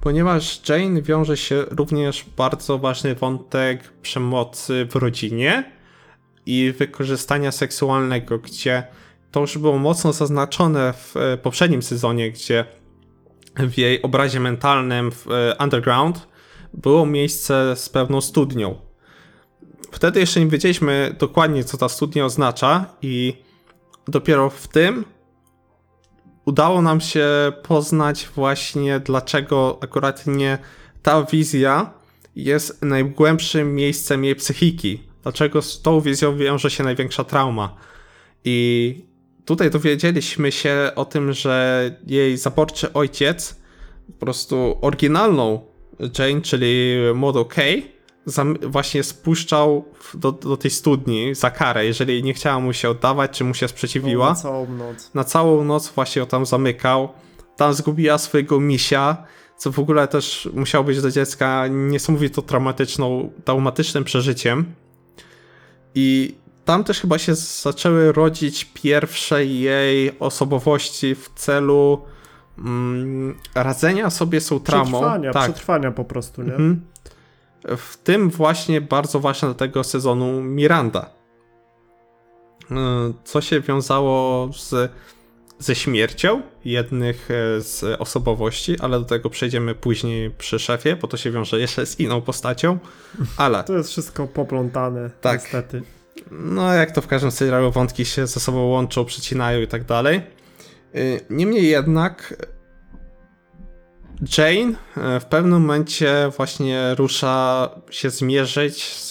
Ponieważ 0.00 0.68
Jane 0.68 1.02
wiąże 1.02 1.36
się 1.36 1.64
również 1.70 2.24
bardzo 2.36 2.78
ważny 2.78 3.14
wątek 3.14 3.92
przemocy 4.02 4.86
w 4.90 4.94
rodzinie 4.96 5.72
i 6.46 6.74
wykorzystania 6.78 7.52
seksualnego, 7.52 8.38
gdzie 8.38 8.82
to 9.34 9.40
już 9.40 9.58
było 9.58 9.78
mocno 9.78 10.12
zaznaczone 10.12 10.92
w 10.92 11.16
e, 11.16 11.36
poprzednim 11.38 11.82
sezonie, 11.82 12.30
gdzie 12.30 12.64
w 13.56 13.78
jej 13.78 14.02
obrazie 14.02 14.40
mentalnym 14.40 15.12
w 15.12 15.30
e, 15.30 15.56
Underground 15.60 16.28
było 16.74 17.06
miejsce 17.06 17.76
z 17.76 17.88
pewną 17.88 18.20
studnią. 18.20 18.74
Wtedy 19.92 20.20
jeszcze 20.20 20.40
nie 20.40 20.46
wiedzieliśmy 20.46 21.16
dokładnie, 21.18 21.64
co 21.64 21.76
ta 21.76 21.88
studnia 21.88 22.24
oznacza, 22.24 22.86
i 23.02 23.36
dopiero 24.08 24.50
w 24.50 24.68
tym 24.68 25.04
udało 26.44 26.82
nam 26.82 27.00
się 27.00 27.28
poznać 27.62 28.28
właśnie, 28.34 29.00
dlaczego 29.00 29.78
akurat 29.82 30.26
nie 30.26 30.58
ta 31.02 31.22
wizja 31.22 31.90
jest 32.36 32.82
najgłębszym 32.82 33.74
miejscem 33.74 34.24
jej 34.24 34.34
psychiki. 34.34 35.02
Dlaczego 35.22 35.62
z 35.62 35.82
tą 35.82 36.00
wizją 36.00 36.36
wiąże 36.36 36.70
się 36.70 36.84
największa 36.84 37.24
trauma. 37.24 37.76
I 38.44 39.13
tutaj 39.44 39.70
dowiedzieliśmy 39.70 40.52
się 40.52 40.90
o 40.96 41.04
tym, 41.04 41.32
że 41.32 41.90
jej 42.06 42.36
zaborczy 42.36 42.92
ojciec, 42.92 43.56
po 44.06 44.12
prostu 44.26 44.78
oryginalną 44.80 45.60
Jane, 46.18 46.40
czyli 46.40 46.96
Modo 47.14 47.44
K, 47.44 47.62
właśnie 48.62 49.02
spuszczał 49.02 49.84
do, 50.14 50.32
do 50.32 50.56
tej 50.56 50.70
studni 50.70 51.34
za 51.34 51.50
karę, 51.50 51.86
jeżeli 51.86 52.22
nie 52.22 52.34
chciała 52.34 52.60
mu 52.60 52.72
się 52.72 52.90
oddawać, 52.90 53.30
czy 53.30 53.44
mu 53.44 53.54
się 53.54 53.68
sprzeciwiła. 53.68 54.26
No, 54.26 54.32
na 54.34 54.42
całą 54.42 54.66
noc. 54.68 55.10
Na 55.14 55.24
całą 55.24 55.64
noc 55.64 55.88
właśnie 55.88 56.20
ją 56.20 56.26
tam 56.26 56.46
zamykał. 56.46 57.08
Tam 57.56 57.74
zgubiła 57.74 58.18
swojego 58.18 58.60
misia, 58.60 59.16
co 59.56 59.72
w 59.72 59.78
ogóle 59.78 60.08
też 60.08 60.48
musiało 60.54 60.84
być 60.84 61.00
dla 61.00 61.10
dziecka 61.10 61.66
niesamowito 61.68 62.42
traumatyczną, 62.42 63.32
traumatycznym 63.44 64.04
przeżyciem. 64.04 64.74
I 65.94 66.34
tam 66.64 66.84
też 66.84 67.00
chyba 67.00 67.18
się 67.18 67.34
zaczęły 67.34 68.12
rodzić 68.12 68.64
pierwsze 68.64 69.44
jej 69.46 70.18
osobowości 70.18 71.14
w 71.14 71.30
celu 71.34 72.02
mm, 72.58 73.38
radzenia 73.54 74.10
sobie 74.10 74.40
z 74.40 74.48
tą 74.48 74.60
traumą. 74.60 74.98
Przetrwania, 74.98 75.32
tak. 75.32 75.52
przetrwania 75.52 75.90
po 75.90 76.04
prostu, 76.04 76.42
nie? 76.42 76.50
Mhm. 76.50 76.80
W 77.76 77.96
tym 77.96 78.30
właśnie 78.30 78.80
bardzo 78.80 79.20
ważne 79.20 79.48
do 79.48 79.54
tego 79.54 79.84
sezonu 79.84 80.42
Miranda. 80.42 81.10
Y, 82.70 82.74
co 83.24 83.40
się 83.40 83.60
wiązało 83.60 84.48
z, 84.52 84.92
ze 85.58 85.74
śmiercią 85.74 86.42
jednych 86.64 87.30
e, 87.30 87.60
z 87.60 88.00
osobowości, 88.00 88.80
ale 88.80 88.98
do 88.98 89.04
tego 89.04 89.30
przejdziemy 89.30 89.74
później 89.74 90.30
przy 90.30 90.58
szefie, 90.58 90.96
bo 90.96 91.08
to 91.08 91.16
się 91.16 91.30
wiąże 91.30 91.60
jeszcze 91.60 91.86
z 91.86 92.00
inną 92.00 92.20
postacią. 92.20 92.78
Ale. 93.36 93.64
To 93.64 93.76
jest 93.76 93.90
wszystko 93.90 94.26
poplątane, 94.26 95.10
tak. 95.20 95.40
niestety. 95.40 95.82
No, 96.30 96.74
jak 96.74 96.90
to 96.90 97.00
w 97.00 97.06
każdym 97.06 97.30
serialu, 97.30 97.70
wątki 97.70 98.04
się 98.04 98.26
ze 98.26 98.40
sobą 98.40 98.66
łączą, 98.66 99.04
przecinają 99.04 99.60
i 99.60 99.66
tak 99.66 99.84
dalej. 99.84 100.22
Y, 100.94 101.20
niemniej 101.30 101.68
jednak 101.68 102.36
Jane 104.38 104.74
e, 104.96 105.20
w 105.20 105.24
pewnym 105.24 105.60
momencie 105.60 106.30
właśnie 106.36 106.94
rusza 106.94 107.70
się 107.90 108.10
zmierzyć 108.10 108.84
z, 108.84 109.10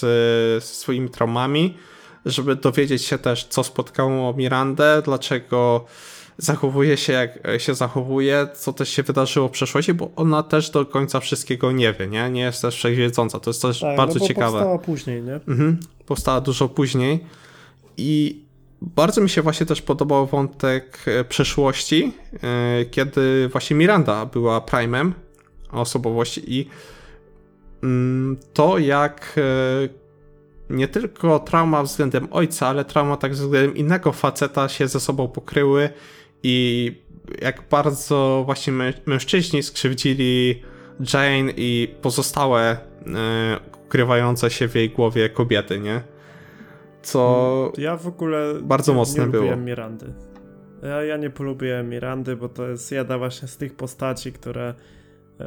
z 0.64 0.64
swoimi 0.64 1.10
traumami, 1.10 1.78
żeby 2.26 2.56
dowiedzieć 2.56 3.04
się 3.04 3.18
też, 3.18 3.44
co 3.44 3.64
spotkało 3.64 4.34
Mirandę, 4.34 5.02
dlaczego 5.04 5.84
zachowuje 6.38 6.96
się 6.96 7.12
jak 7.12 7.38
się 7.58 7.74
zachowuje, 7.74 8.48
co 8.54 8.72
też 8.72 8.88
się 8.88 9.02
wydarzyło 9.02 9.48
w 9.48 9.50
przeszłości, 9.50 9.94
bo 9.94 10.10
ona 10.16 10.42
też 10.42 10.70
do 10.70 10.86
końca 10.86 11.20
wszystkiego 11.20 11.72
nie 11.72 11.92
wie, 11.92 12.06
nie? 12.06 12.30
Nie 12.30 12.40
jest 12.40 12.62
też 12.62 12.76
wszechwiedząca. 12.76 13.40
To 13.40 13.50
jest 13.50 13.62
też 13.62 13.80
tak, 13.80 13.96
bardzo 13.96 14.18
no 14.18 14.26
ciekawe. 14.26 14.58
Powstała 14.58 14.78
później, 14.78 15.22
nie? 15.22 15.34
Mhm, 15.34 15.78
powstała 16.06 16.40
dużo 16.40 16.68
później. 16.68 17.24
I 17.96 18.44
bardzo 18.82 19.20
mi 19.20 19.30
się 19.30 19.42
właśnie 19.42 19.66
też 19.66 19.82
podobał 19.82 20.26
wątek 20.26 20.98
e, 21.06 21.24
przeszłości, 21.24 22.12
e, 22.42 22.84
kiedy 22.84 23.48
właśnie 23.48 23.76
Miranda 23.76 24.26
była 24.26 24.60
primem 24.60 25.14
osobowości 25.70 26.58
i 26.58 26.68
mm, 27.82 28.36
to 28.52 28.78
jak 28.78 29.34
e, 29.36 30.04
nie 30.70 30.88
tylko 30.88 31.38
trauma 31.38 31.82
względem 31.82 32.28
ojca, 32.30 32.68
ale 32.68 32.84
trauma 32.84 33.16
tak 33.16 33.32
względem 33.32 33.76
innego 33.76 34.12
faceta 34.12 34.68
się 34.68 34.88
ze 34.88 35.00
sobą 35.00 35.28
pokryły 35.28 35.90
i 36.44 36.92
jak 37.42 37.62
bardzo 37.70 38.42
właśnie 38.44 38.72
mężczyźni 39.06 39.62
skrzywdzili 39.62 40.62
Jane 41.14 41.52
i 41.56 41.94
pozostałe 42.02 42.76
ukrywające 43.86 44.50
się 44.50 44.68
w 44.68 44.74
jej 44.74 44.90
głowie 44.90 45.28
kobiety, 45.28 45.80
nie? 45.80 46.14
co 47.04 47.72
ja 47.78 47.96
w 47.96 48.06
ogóle 48.06 48.54
bardzo 48.62 48.92
nie, 48.92 48.98
mocne 48.98 49.24
nie 49.24 49.30
było. 49.30 49.56
Mirandy. 49.56 50.12
Ja, 50.82 51.02
ja 51.02 51.16
nie 51.16 51.30
polubiłem 51.30 51.88
Mirandy, 51.88 52.36
bo 52.36 52.48
to 52.48 52.68
jest 52.68 52.92
jedna 52.92 53.18
właśnie 53.18 53.48
z 53.48 53.56
tych 53.56 53.74
postaci, 53.74 54.32
które 54.32 54.68
e, 54.68 54.74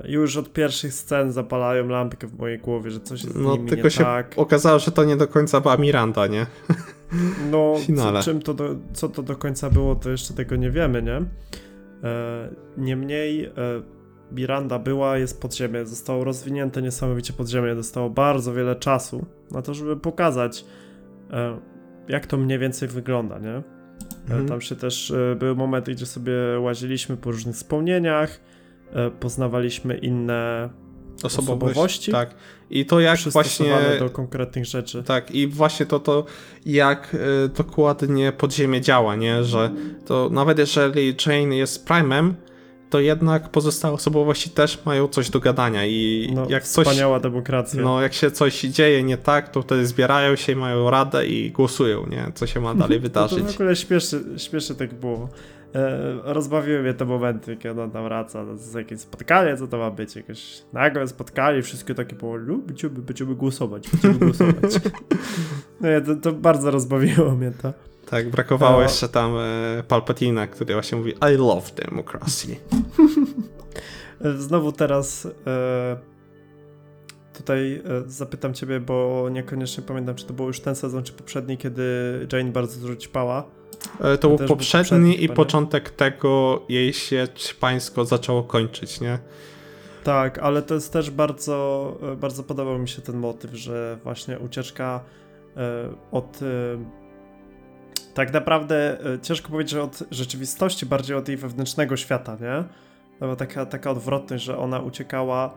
już 0.04 0.38
od 0.38 0.54
pierwszych 0.54 0.94
scen 0.94 1.32
zapalają 1.32 1.88
lampkę 1.88 2.28
w 2.28 2.40
mojej 2.40 2.60
głowie, 2.60 2.92
że 2.92 3.00
coś 3.00 3.24
jest 3.24 3.36
z 3.36 3.40
no, 3.40 3.56
nimi 3.56 3.70
tylko 3.70 3.90
się 3.90 4.04
tak. 4.04 4.34
okazało, 4.36 4.80
że 4.80 4.92
to 4.92 5.04
nie 5.04 5.16
do 5.16 5.28
końca 5.28 5.62
była 5.62 5.78
Miranda, 5.78 6.28
nie? 6.28 6.46
No, 7.52 7.76
co, 7.98 8.22
czym 8.22 8.42
to 8.42 8.54
do, 8.54 8.76
co 8.94 9.10
to 9.10 9.24
do 9.24 9.36
końca 9.36 9.70
było, 9.70 9.96
to 9.96 10.10
jeszcze 10.10 10.34
tego 10.34 10.56
nie 10.56 10.72
wiemy, 10.72 11.04
nie? 11.04 11.22
E, 12.10 12.50
niemniej 12.78 13.46
e, 13.46 13.52
Miranda 14.32 14.80
była, 14.80 15.18
jest 15.18 15.42
podziemie, 15.42 15.86
zostało 15.86 16.24
rozwinięte 16.24 16.82
niesamowicie 16.82 17.34
podziemie, 17.34 17.76
dostało 17.76 18.10
bardzo 18.10 18.54
wiele 18.54 18.76
czasu 18.76 19.26
na 19.52 19.62
to, 19.62 19.74
żeby 19.74 19.98
pokazać 19.98 20.66
E, 21.32 21.60
jak 22.08 22.26
to 22.26 22.38
mniej 22.38 22.60
więcej 22.60 22.88
wygląda, 22.88 23.40
nie? 23.40 23.56
E, 23.56 23.62
mhm. 24.24 24.48
Tam 24.48 24.62
się 24.62 24.76
też 24.76 25.12
e, 25.12 25.36
były 25.36 25.56
momenty, 25.56 25.92
gdzie 25.92 26.06
sobie 26.06 26.34
łaziliśmy 26.60 27.18
po 27.18 27.32
różnych 27.32 27.56
wspomnieniach, 27.56 28.40
poznawaliśmy 29.20 29.98
inne 29.98 30.70
osobowości. 31.24 31.72
osobowości. 31.72 32.12
Tak. 32.12 32.36
I 32.70 32.86
to 32.86 33.00
jak 33.00 33.20
właśnie 33.20 33.76
do 34.00 34.10
konkretnych 34.10 34.66
rzeczy. 34.66 35.04
Tak, 35.04 35.32
i 35.32 35.48
właśnie 35.48 35.86
to 35.86 36.00
to 36.00 36.26
jak 36.66 37.18
dokładnie 37.58 38.32
podziemie 38.32 38.82
działa, 38.82 39.16
nie, 39.16 39.44
że 39.44 39.72
to 40.06 40.30
nawet 40.32 40.60
jeżeli 40.60 41.16
Jane 41.26 41.56
jest 41.56 41.86
primem, 41.86 42.36
to 42.90 43.00
jednak 43.00 43.50
pozostałe 43.50 43.94
osobowości 43.94 44.50
też 44.50 44.86
mają 44.86 45.08
coś 45.08 45.30
do 45.30 45.40
gadania 45.40 45.86
i 45.86 46.32
no, 46.36 46.48
jak 46.50 46.64
coś... 46.64 46.88
Wspaniała 46.88 47.20
demokracja. 47.20 47.82
No, 47.82 48.02
jak 48.02 48.14
się 48.14 48.32
coś 48.32 48.62
dzieje 48.62 49.04
nie 49.04 49.18
tak, 49.18 49.50
to 49.50 49.62
wtedy 49.62 49.88
zbierają 49.88 50.36
się, 50.36 50.56
mają 50.56 50.90
radę 50.90 51.28
i 51.28 51.52
głosują, 51.52 52.06
nie? 52.06 52.32
Co 52.36 52.48
się 52.48 52.60
ma 52.60 52.76
dalej 52.84 53.00
wydarzyć. 53.00 53.40
No 53.40 53.46
to 53.46 53.52
w 53.52 53.56
ogóle 53.56 53.76
śmieszy, 53.76 54.24
śmieszy 54.38 54.76
tak 54.76 54.94
było. 54.94 55.30
E, 55.78 56.34
rozbawiły 56.34 56.82
mnie 56.82 56.94
te 56.94 57.06
momenty, 57.06 57.58
kiedy 57.58 57.82
on 57.82 57.92
tam 57.92 58.04
wraca 58.04 58.56
z 58.56 58.74
jakieś 58.74 59.00
spotkanie, 59.00 59.58
co 59.58 59.68
to 59.68 59.78
ma 59.78 59.92
być, 59.92 60.16
jakieś 60.16 60.62
nagłe 60.74 61.08
spotkanie, 61.08 61.62
wszystkie 61.62 61.96
takie 61.96 62.16
było, 62.16 62.38
będziemy, 62.40 63.00
będziemy 63.00 63.36
głosować, 63.36 63.90
będziemy 63.90 64.14
głosować. 64.14 64.80
no, 65.82 65.90
to, 66.06 66.16
to 66.16 66.32
bardzo 66.32 66.72
rozbawiło 66.72 67.32
mnie 67.32 67.52
to. 67.62 67.74
Tak, 68.10 68.30
brakowało 68.30 68.78
no. 68.78 68.82
jeszcze 68.82 69.10
tam 69.10 69.34
e, 69.38 69.84
Palpatina, 69.88 70.48
który 70.48 70.74
właśnie 70.74 70.98
mówi 70.98 71.12
I 71.12 71.38
love 71.38 71.72
democracy. 71.76 72.56
Znowu 74.38 74.72
teraz 74.72 75.28
e, 75.48 75.98
tutaj 77.38 77.76
e, 77.76 77.82
zapytam 78.08 78.54
ciebie, 78.54 78.80
bo 78.80 79.28
niekoniecznie 79.32 79.84
pamiętam, 79.84 80.16
czy 80.16 80.26
to 80.26 80.34
był 80.34 80.48
już 80.48 80.60
ten 80.60 80.76
sezon, 80.76 81.04
czy 81.04 81.14
poprzedni, 81.14 81.58
kiedy 81.58 81.84
Jane 82.34 82.52
bardzo 82.52 82.82
dużo 82.82 82.96
ćpała. 82.96 83.44
E, 84.00 84.18
to 84.18 84.28
był 84.28 84.48
poprzedni, 84.48 84.84
poprzedni 84.84 85.24
i 85.24 85.30
początek 85.30 85.90
tego 85.90 86.62
jej 86.70 86.94
się 86.94 87.28
pańsko 87.60 88.06
zaczęło 88.06 88.44
kończyć, 88.44 89.02
nie? 89.02 89.20
Tak, 90.04 90.40
ale 90.40 90.62
to 90.62 90.74
jest 90.74 90.94
też 90.94 91.12
bardzo, 91.12 91.98
e, 92.12 92.16
bardzo 92.16 92.44
podobał 92.44 92.80
mi 92.80 92.90
się 92.90 93.02
ten 93.02 93.18
motyw, 93.18 93.54
że 93.54 93.98
właśnie 94.04 94.40
ucieczka 94.40 95.04
od 96.12 96.40
tak 98.14 98.34
naprawdę 98.34 98.98
ciężko 99.22 99.50
powiedzieć, 99.50 99.72
że 99.72 99.84
od 99.84 100.04
rzeczywistości, 100.12 100.86
bardziej 100.86 101.18
od 101.18 101.28
jej 101.28 101.38
wewnętrznego 101.38 101.98
świata, 101.98 102.38
nie? 102.42 102.64
No 103.22 103.28
bo 103.28 103.36
taka, 103.36 103.66
taka 103.66 103.92
odwrotność, 103.92 104.44
że 104.44 104.58
ona 104.58 104.80
uciekała 104.80 105.54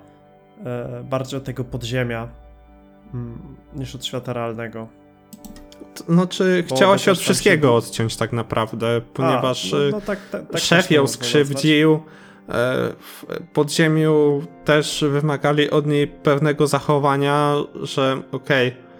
bardziej 1.04 1.38
od 1.38 1.44
tego 1.44 1.64
podziemia 1.64 2.28
mm, 3.14 3.56
niż 3.74 3.94
od 3.94 4.04
świata 4.04 4.32
realnego. 4.32 4.88
No, 6.08 6.26
czy 6.26 6.64
Bo 6.68 6.76
chciała 6.76 6.98
się 6.98 7.12
od 7.12 7.18
wszystkiego 7.18 7.68
się... 7.68 7.72
odciąć 7.74 8.16
tak 8.16 8.32
naprawdę, 8.32 9.00
ponieważ 9.14 9.74
A, 9.74 9.76
no, 9.76 9.82
no, 9.90 9.98
e, 9.98 10.00
tak, 10.00 10.18
tak, 10.30 10.48
tak 10.48 10.61
szef 10.61 10.90
ją 10.90 11.06
skrzywdził, 11.06 11.92
e, 11.94 11.98
w 12.98 13.24
podziemiu 13.52 14.42
też 14.64 15.04
wymagali 15.11 15.70
od 15.70 15.86
niej 15.86 16.06
pewnego 16.06 16.66
zachowania, 16.66 17.54
że 17.82 18.22
okej, 18.32 18.68
okay, 18.68 18.90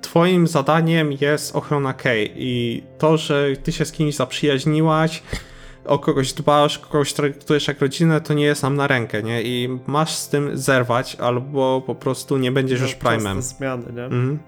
twoim 0.00 0.46
zadaniem 0.46 1.12
jest 1.20 1.56
ochrona 1.56 1.92
Kay 1.92 2.28
i 2.34 2.82
to, 2.98 3.16
że 3.16 3.46
ty 3.62 3.72
się 3.72 3.84
z 3.84 3.92
kimś 3.92 4.14
zaprzyjaźniłaś, 4.14 5.22
o 5.88 5.98
kogoś 5.98 6.32
dbasz, 6.32 6.78
kogoś 6.78 7.12
traktujesz 7.12 7.68
jak 7.68 7.80
rodzinę, 7.80 8.20
to 8.20 8.34
nie 8.34 8.44
jest 8.44 8.62
nam 8.62 8.76
na 8.76 8.86
rękę, 8.86 9.22
nie? 9.22 9.42
I 9.42 9.78
masz 9.86 10.14
z 10.14 10.28
tym 10.28 10.58
zerwać, 10.58 11.16
albo 11.16 11.82
po 11.86 11.94
prostu 11.94 12.38
nie 12.38 12.52
będziesz 12.52 12.80
no, 12.80 12.86
już 12.86 12.94
primem. 12.94 13.42
zmiany, 13.42 13.92
nie? 13.92 14.04
Mhm. 14.04 14.38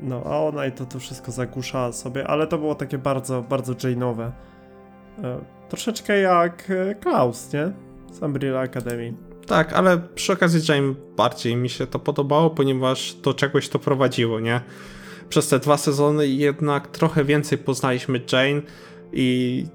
No, 0.00 0.22
a 0.26 0.38
ona 0.38 0.66
i 0.66 0.72
to, 0.72 0.86
to 0.86 0.98
wszystko 0.98 1.32
zagłuszała 1.32 1.92
sobie, 1.92 2.26
ale 2.26 2.46
to 2.46 2.58
było 2.58 2.74
takie 2.74 2.98
bardzo, 2.98 3.42
bardzo 3.42 3.72
Jane'owe. 3.72 4.30
E, 5.24 5.38
troszeczkę 5.68 6.20
jak 6.20 6.70
e, 6.70 6.94
Klaus, 6.94 7.52
nie? 7.52 7.72
Z 8.12 8.22
Umbrella 8.22 8.60
Academy. 8.60 9.14
Tak, 9.46 9.72
ale 9.72 9.98
przy 9.98 10.32
okazji 10.32 10.60
Jane 10.68 10.94
bardziej 11.16 11.56
mi 11.56 11.68
się 11.68 11.86
to 11.86 11.98
podobało, 11.98 12.50
ponieważ 12.50 13.14
do 13.14 13.34
czegoś 13.34 13.68
to 13.68 13.78
prowadziło, 13.78 14.40
nie? 14.40 14.60
Przez 15.28 15.48
te 15.48 15.58
dwa 15.58 15.76
sezony 15.76 16.28
jednak 16.28 16.88
trochę 16.88 17.24
więcej 17.24 17.58
poznaliśmy 17.58 18.20
Jane 18.32 18.62
i 19.12 19.66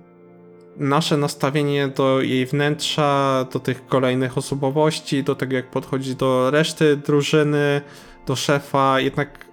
nasze 0.78 1.18
nastawienie 1.18 1.88
do 1.88 2.22
jej 2.22 2.46
wnętrza, 2.46 3.46
do 3.54 3.60
tych 3.60 3.88
kolejnych 3.88 4.38
osobowości, 4.38 5.24
do 5.24 5.36
tego 5.36 5.56
jak 5.56 5.70
podchodzi 5.70 6.16
do 6.16 6.52
reszty 6.52 6.98
drużyny, 6.98 7.82
do 8.28 8.36
szefa, 8.36 9.00
jednak 9.00 9.46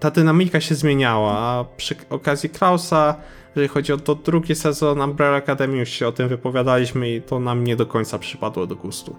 ta 0.00 0.10
dynamika 0.10 0.60
się 0.60 0.74
zmieniała, 0.74 1.38
a 1.38 1.64
przy 1.76 1.96
okazji 2.10 2.50
Krausa, 2.50 3.14
jeżeli 3.48 3.68
chodzi 3.68 3.92
o 3.92 3.96
to 3.96 4.14
drugi 4.14 4.54
sezon 4.54 5.00
Umbrella 5.00 5.36
Academy, 5.36 5.76
już 5.76 5.88
się 5.88 6.08
o 6.08 6.12
tym 6.12 6.28
wypowiadaliśmy 6.28 7.10
i 7.10 7.22
to 7.22 7.40
nam 7.40 7.64
nie 7.64 7.76
do 7.76 7.86
końca 7.86 8.18
przypadło 8.18 8.66
do 8.66 8.76
gustu. 8.76 9.16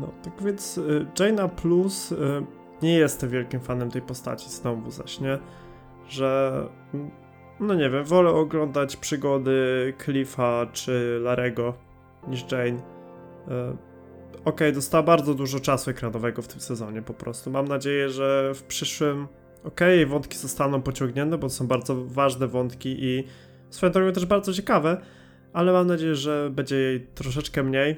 No, 0.00 0.08
tak 0.22 0.42
więc 0.44 0.78
y, 0.78 1.06
Jaina 1.20 1.48
Plus 1.48 2.12
y, 2.12 2.16
nie 2.82 2.94
jestem 2.94 3.30
wielkim 3.30 3.60
fanem 3.60 3.90
tej 3.90 4.02
postaci 4.02 4.50
znowu 4.50 4.90
zaś, 4.90 5.20
nie? 5.20 5.38
Że 6.08 6.52
mm, 6.94 7.10
no 7.62 7.74
nie 7.74 7.90
wiem, 7.90 8.04
wolę 8.04 8.30
oglądać 8.30 8.96
przygody 8.96 9.94
Cliffa 10.04 10.66
czy 10.72 11.18
Larego 11.22 11.74
niż 12.28 12.52
Jane. 12.52 12.78
Y, 12.78 13.92
Okej, 14.32 14.54
okay, 14.54 14.72
dostała 14.72 15.02
bardzo 15.02 15.34
dużo 15.34 15.60
czasu 15.60 15.90
ekranowego 15.90 16.42
w 16.42 16.48
tym 16.48 16.60
sezonie 16.60 17.02
po 17.02 17.14
prostu. 17.14 17.50
Mam 17.50 17.68
nadzieję, 17.68 18.08
że 18.08 18.52
w 18.54 18.62
przyszłym 18.62 19.26
okej, 19.64 19.98
okay, 19.98 20.06
wątki 20.06 20.38
zostaną 20.38 20.82
pociągnięte, 20.82 21.38
bo 21.38 21.48
to 21.48 21.54
są 21.54 21.66
bardzo 21.66 22.04
ważne 22.04 22.46
wątki 22.46 22.96
i 23.04 23.24
swoją 23.70 23.92
drogą 23.92 24.12
też 24.12 24.26
bardzo 24.26 24.52
ciekawe, 24.52 25.00
ale 25.52 25.72
mam 25.72 25.86
nadzieję, 25.86 26.14
że 26.14 26.50
będzie 26.50 26.76
jej 26.76 27.06
troszeczkę 27.14 27.62
mniej. 27.62 27.96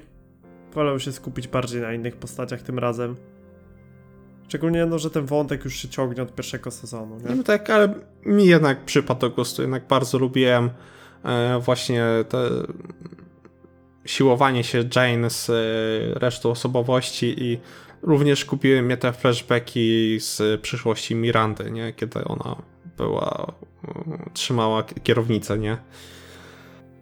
Wolę 0.73 0.99
się 0.99 1.11
skupić 1.11 1.47
bardziej 1.47 1.81
na 1.81 1.93
innych 1.93 2.15
postaciach 2.15 2.61
tym 2.61 2.79
razem. 2.79 3.15
Szczególnie, 4.47 4.85
no, 4.85 4.99
że 4.99 5.09
ten 5.09 5.25
wątek 5.25 5.65
już 5.65 5.75
się 5.75 5.89
ciągnie 5.89 6.23
od 6.23 6.35
pierwszego 6.35 6.71
sezonu. 6.71 7.17
Nie? 7.29 7.35
No 7.35 7.43
tak, 7.43 7.69
ale 7.69 7.93
mi 8.25 8.45
jednak 8.45 8.85
przypadł 8.85 9.19
do 9.19 9.29
gustu. 9.29 9.61
Jednak 9.61 9.87
bardzo 9.87 10.17
lubiłem 10.17 10.69
e, 11.23 11.59
właśnie 11.59 12.03
te 12.29 12.49
siłowanie 14.05 14.63
się 14.63 14.83
Jane 14.95 15.29
z 15.29 15.49
e, 15.49 15.53
resztą 16.19 16.49
osobowości 16.49 17.43
i 17.43 17.59
również 18.01 18.45
kupiły 18.45 18.81
mnie 18.81 18.97
te 18.97 19.13
flashbacki 19.13 20.17
z 20.19 20.61
przyszłości 20.61 21.15
Mirandy, 21.15 21.71
nie? 21.71 21.93
Kiedy 21.93 22.23
ona 22.23 22.55
była, 22.97 23.53
trzymała 24.33 24.83
kierownicę, 24.83 25.57
nie? 25.57 25.77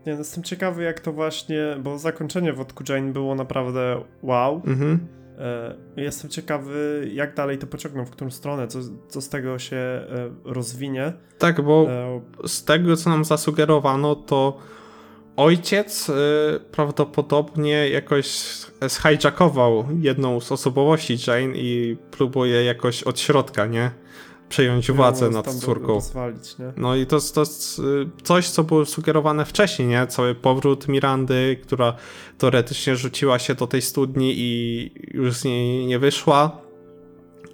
Nie, 0.06 0.14
no 0.14 0.20
jestem 0.20 0.44
ciekawy 0.44 0.84
jak 0.84 1.00
to 1.00 1.14
właśnie, 1.14 1.78
bo 1.84 2.00
zakończenie 2.00 2.54
wodku 2.54 2.84
Jane 2.90 3.14
było 3.14 3.36
naprawdę 3.36 4.04
wow. 4.22 4.62
Mhm. 4.66 5.08
E, 5.40 5.76
jestem 5.98 6.30
ciekawy, 6.30 7.10
jak 7.14 7.36
dalej 7.36 7.58
to 7.58 7.68
pociągną, 7.68 8.06
w 8.06 8.10
którą 8.10 8.32
stronę, 8.32 8.68
co, 8.68 8.80
co 9.10 9.22
z 9.22 9.30
tego 9.30 9.60
się 9.60 9.76
e, 9.76 10.06
rozwinie. 10.44 11.14
Tak, 11.38 11.62
bo 11.62 11.88
e... 11.90 12.48
z 12.48 12.64
tego, 12.64 12.98
co 12.98 13.10
nam 13.10 13.26
zasugerowano, 13.26 14.16
to 14.16 14.58
ojciec 15.36 16.12
prawdopodobnie 16.72 17.90
jakoś 17.90 18.28
zhijackował 18.88 19.86
jedną 20.00 20.40
z 20.40 20.52
osobowości 20.52 21.18
Jane 21.28 21.58
i 21.58 21.98
próbuje 22.12 22.64
jakoś 22.64 23.04
od 23.04 23.20
środka, 23.20 23.66
nie? 23.66 23.92
Przejąć 24.54 24.92
władzę 24.92 25.30
nad 25.30 25.54
córką. 25.54 25.88
Rozwalić, 25.88 26.56
no 26.78 26.96
i 26.96 27.06
to, 27.06 27.20
to 27.34 27.40
jest 27.40 27.80
y, 27.80 27.84
coś, 28.24 28.50
co 28.50 28.64
było 28.64 28.86
sugerowane 28.86 29.46
wcześniej, 29.46 29.88
nie? 29.88 30.08
Cały 30.08 30.36
powrót 30.36 30.88
Mirandy, 30.88 31.60
która 31.64 31.96
teoretycznie 32.38 32.96
rzuciła 32.96 33.40
się 33.40 33.56
do 33.56 33.68
tej 33.68 33.82
studni 33.82 34.34
i 34.38 34.92
już 35.12 35.34
z 35.34 35.44
niej 35.44 35.86
nie 35.86 36.00
wyszła. 36.00 36.62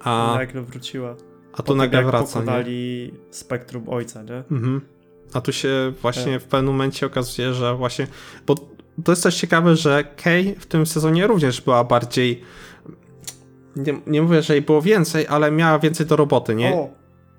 A 0.00 0.34
nagle 0.38 0.62
wróciła. 0.62 1.16
A 1.52 1.62
tu 1.62 1.74
nagle 1.74 2.04
wraca. 2.04 2.40
pokonali 2.40 3.10
nie? 3.12 3.34
spektrum 3.34 3.88
ojca, 3.88 4.22
nie? 4.22 4.44
Mhm. 4.50 4.80
A 5.32 5.40
tu 5.40 5.52
się 5.52 5.92
właśnie 6.02 6.32
tak. 6.32 6.42
w 6.42 6.44
pewnym 6.44 6.74
momencie 6.74 7.06
okazuje, 7.06 7.54
że 7.54 7.74
właśnie. 7.74 8.06
Bo 8.46 8.54
to 9.04 9.12
jest 9.12 9.22
też 9.22 9.36
ciekawe, 9.36 9.76
że 9.76 10.04
Kay 10.04 10.54
w 10.58 10.66
tym 10.66 10.86
sezonie 10.86 11.26
również 11.26 11.60
była 11.60 11.84
bardziej. 11.84 12.42
Nie, 13.76 14.00
nie 14.06 14.22
mówię, 14.22 14.42
że 14.42 14.54
jej 14.54 14.62
było 14.62 14.82
więcej, 14.82 15.26
ale 15.26 15.50
miała 15.50 15.78
więcej 15.78 16.06
do 16.06 16.16
roboty, 16.16 16.54
nie? 16.54 16.74
O, 16.74 16.90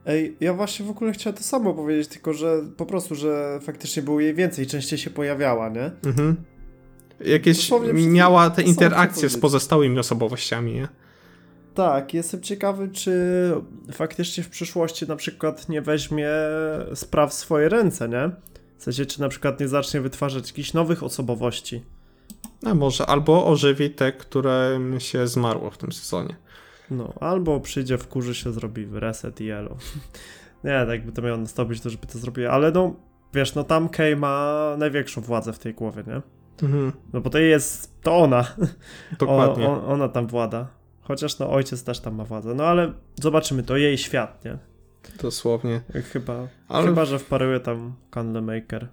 ej, 0.05 0.37
ja 0.39 0.53
właśnie 0.53 0.85
w 0.85 0.89
ogóle 0.89 1.11
chciałem 1.11 1.37
to 1.37 1.43
samo 1.43 1.73
powiedzieć, 1.73 2.07
tylko 2.07 2.33
że 2.33 2.61
po 2.77 2.85
prostu, 2.85 3.15
że 3.15 3.59
faktycznie 3.61 4.03
było 4.03 4.19
jej 4.19 4.33
więcej, 4.33 4.67
częściej 4.67 4.99
się 4.99 5.09
pojawiała, 5.09 5.69
nie? 5.69 5.91
Mhm. 6.05 6.35
Jakieś 7.19 7.71
miała 7.93 8.49
te 8.49 8.61
interakcje 8.61 9.29
z 9.29 9.37
pozostałymi 9.37 9.99
osobowościami, 9.99 10.73
nie? 10.73 10.87
Tak, 11.73 12.13
jestem 12.13 12.41
ciekawy, 12.41 12.89
czy 12.89 13.13
faktycznie 13.91 14.43
w 14.43 14.49
przyszłości 14.49 15.07
na 15.07 15.15
przykład 15.15 15.69
nie 15.69 15.81
weźmie 15.81 16.29
spraw 16.93 17.31
w 17.31 17.33
swoje 17.33 17.69
ręce, 17.69 18.09
nie? 18.09 18.31
W 18.77 18.83
sensie, 18.83 19.05
czy 19.05 19.21
na 19.21 19.29
przykład 19.29 19.59
nie 19.59 19.67
zacznie 19.67 20.01
wytwarzać 20.01 20.47
jakichś 20.47 20.73
nowych 20.73 21.03
osobowości. 21.03 21.81
A 22.65 22.73
może, 22.73 23.05
albo 23.05 23.45
ożywi 23.45 23.89
te, 23.89 24.11
które 24.11 24.79
się 24.97 25.27
zmarło 25.27 25.69
w 25.69 25.77
tym 25.77 25.91
sezonie. 25.91 26.35
No, 26.91 27.13
albo 27.19 27.59
przyjdzie 27.59 27.97
w 27.97 28.07
kurzy 28.07 28.35
się 28.35 28.53
zrobi 28.53 28.87
reset 28.91 29.41
i 29.41 29.49
elo. 29.49 29.77
nie, 30.63 30.85
tak 30.87 31.05
by 31.05 31.11
to 31.11 31.21
miało 31.21 31.37
nastąpić, 31.37 31.81
to 31.81 31.89
żeby 31.89 32.07
to 32.07 32.19
zrobiło, 32.19 32.51
ale 32.51 32.71
no, 32.71 32.95
wiesz, 33.33 33.55
no 33.55 33.63
tam 33.63 33.89
Kay 33.89 34.15
ma 34.15 34.55
największą 34.77 35.21
władzę 35.21 35.53
w 35.53 35.59
tej 35.59 35.73
głowie, 35.73 36.03
nie? 36.07 36.21
Mhm. 36.67 36.91
No 37.13 37.21
bo 37.21 37.29
to 37.29 37.37
jest, 37.37 38.01
to 38.01 38.17
ona. 38.17 38.45
Dokładnie. 39.19 39.67
O, 39.67 39.85
on, 39.85 39.91
ona 39.91 40.09
tam 40.09 40.27
włada. 40.27 40.67
Chociaż 41.01 41.39
no 41.39 41.51
ojciec 41.51 41.83
też 41.83 41.99
tam 41.99 42.15
ma 42.15 42.25
władzę. 42.25 42.53
No 42.53 42.63
ale 42.63 42.93
zobaczymy, 43.21 43.63
to 43.63 43.77
jej 43.77 43.97
świat, 43.97 44.45
nie? 44.45 44.57
Dosłownie. 45.21 45.81
Chyba, 46.13 46.47
ale... 46.67 46.87
chyba 46.87 47.05
że 47.05 47.19
wparuje 47.19 47.59
tam 47.59 47.93
Candlemaker. 48.11 48.87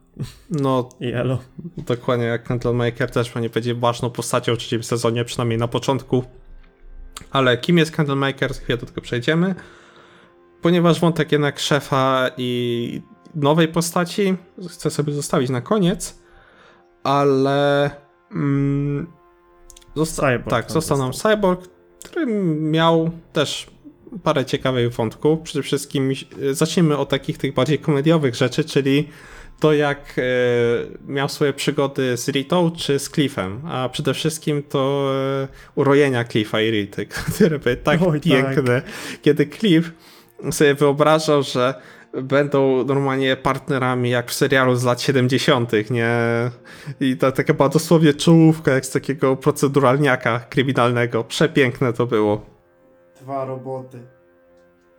No. 0.51 0.89
I 1.01 1.13
Elo. 1.13 1.39
Dokładnie, 1.77 2.27
jak 2.27 2.45
Candlemaker 2.45 3.11
też 3.11 3.31
pewnie 3.31 3.51
będzie 3.51 3.75
ważną 3.75 4.11
postacią 4.11 4.55
w 4.55 4.59
trzecim 4.59 4.83
sezonie, 4.83 5.25
przynajmniej 5.25 5.59
na 5.59 5.69
początku. 5.69 6.25
Ale 7.31 7.59
kim 7.59 7.79
jest 7.79 7.91
Candlemaker? 7.91 8.55
Za 8.55 8.61
chwilę 8.61 8.79
do 8.79 8.87
tego 8.87 9.01
przejdziemy. 9.01 9.55
Ponieważ 10.63 11.01
wątek 11.01 11.33
jednak 11.33 11.59
szefa 11.59 12.31
i 12.37 13.03
nowej 13.35 13.69
postaci 13.69 14.37
chcę 14.69 14.91
sobie 14.91 15.13
zostawić 15.13 15.51
na 15.51 15.61
koniec, 15.61 16.19
ale... 17.03 17.91
Mm, 18.33 19.07
zosta- 19.97 20.23
Cyborg 20.23 20.51
tak, 20.51 20.71
został 20.71 20.99
nam 20.99 21.13
Cyborg, 21.13 21.69
który 22.05 22.27
miał 22.57 23.11
też 23.33 23.71
parę 24.23 24.45
ciekawych 24.45 24.93
wątków. 24.93 25.41
Przede 25.41 25.63
wszystkim 25.63 26.13
zacznijmy 26.53 26.97
od 26.97 27.09
takich 27.09 27.39
tych 27.39 27.55
bardziej 27.55 27.79
komediowych 27.79 28.35
rzeczy, 28.35 28.65
czyli 28.65 29.09
to 29.61 29.73
jak 29.73 30.15
e, 30.19 30.23
miał 31.13 31.29
swoje 31.29 31.53
przygody 31.53 32.17
z 32.17 32.29
Ritą 32.29 32.71
czy 32.71 32.99
z 32.99 33.11
Cliffem, 33.11 33.61
a 33.69 33.89
przede 33.89 34.15
wszystkim 34.15 34.63
to 34.63 35.13
e, 35.43 35.49
urojenia 35.75 36.25
Cliffa 36.25 36.61
i 36.61 36.71
Rity, 36.71 37.07
które 37.35 37.59
były 37.59 37.77
tak 37.77 38.03
Oj, 38.03 38.21
piękne, 38.21 38.83
tak. 38.83 38.93
kiedy 39.23 39.47
Cliff 39.47 39.93
sobie 40.51 40.75
wyobrażał, 40.75 41.43
że 41.43 41.75
będą 42.23 42.85
normalnie 42.85 43.37
partnerami 43.37 44.11
jak 44.11 44.31
w 44.31 44.35
serialu 44.35 44.77
z 44.77 44.85
lat 44.85 45.01
70., 45.03 45.73
nie? 45.91 46.11
I 47.01 47.17
to 47.17 47.33
taka 47.33 47.55
była 47.55 47.69
dosłownie 47.69 48.15
czołówka 48.15 48.71
jak 48.73 48.87
z 48.87 48.91
takiego 48.91 49.37
proceduralniaka 49.37 50.41
kryminalnego. 50.41 51.25
Przepiękne 51.25 51.93
to 51.93 52.07
było. 52.07 52.58
Dwa 53.21 53.45
roboty. 53.45 53.99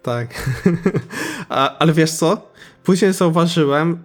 Tak. 0.02 0.50
A, 1.50 1.78
ale 1.78 1.94
wiesz 1.94 2.12
co? 2.12 2.52
Później 2.84 3.14
zauważyłem, 3.14 4.04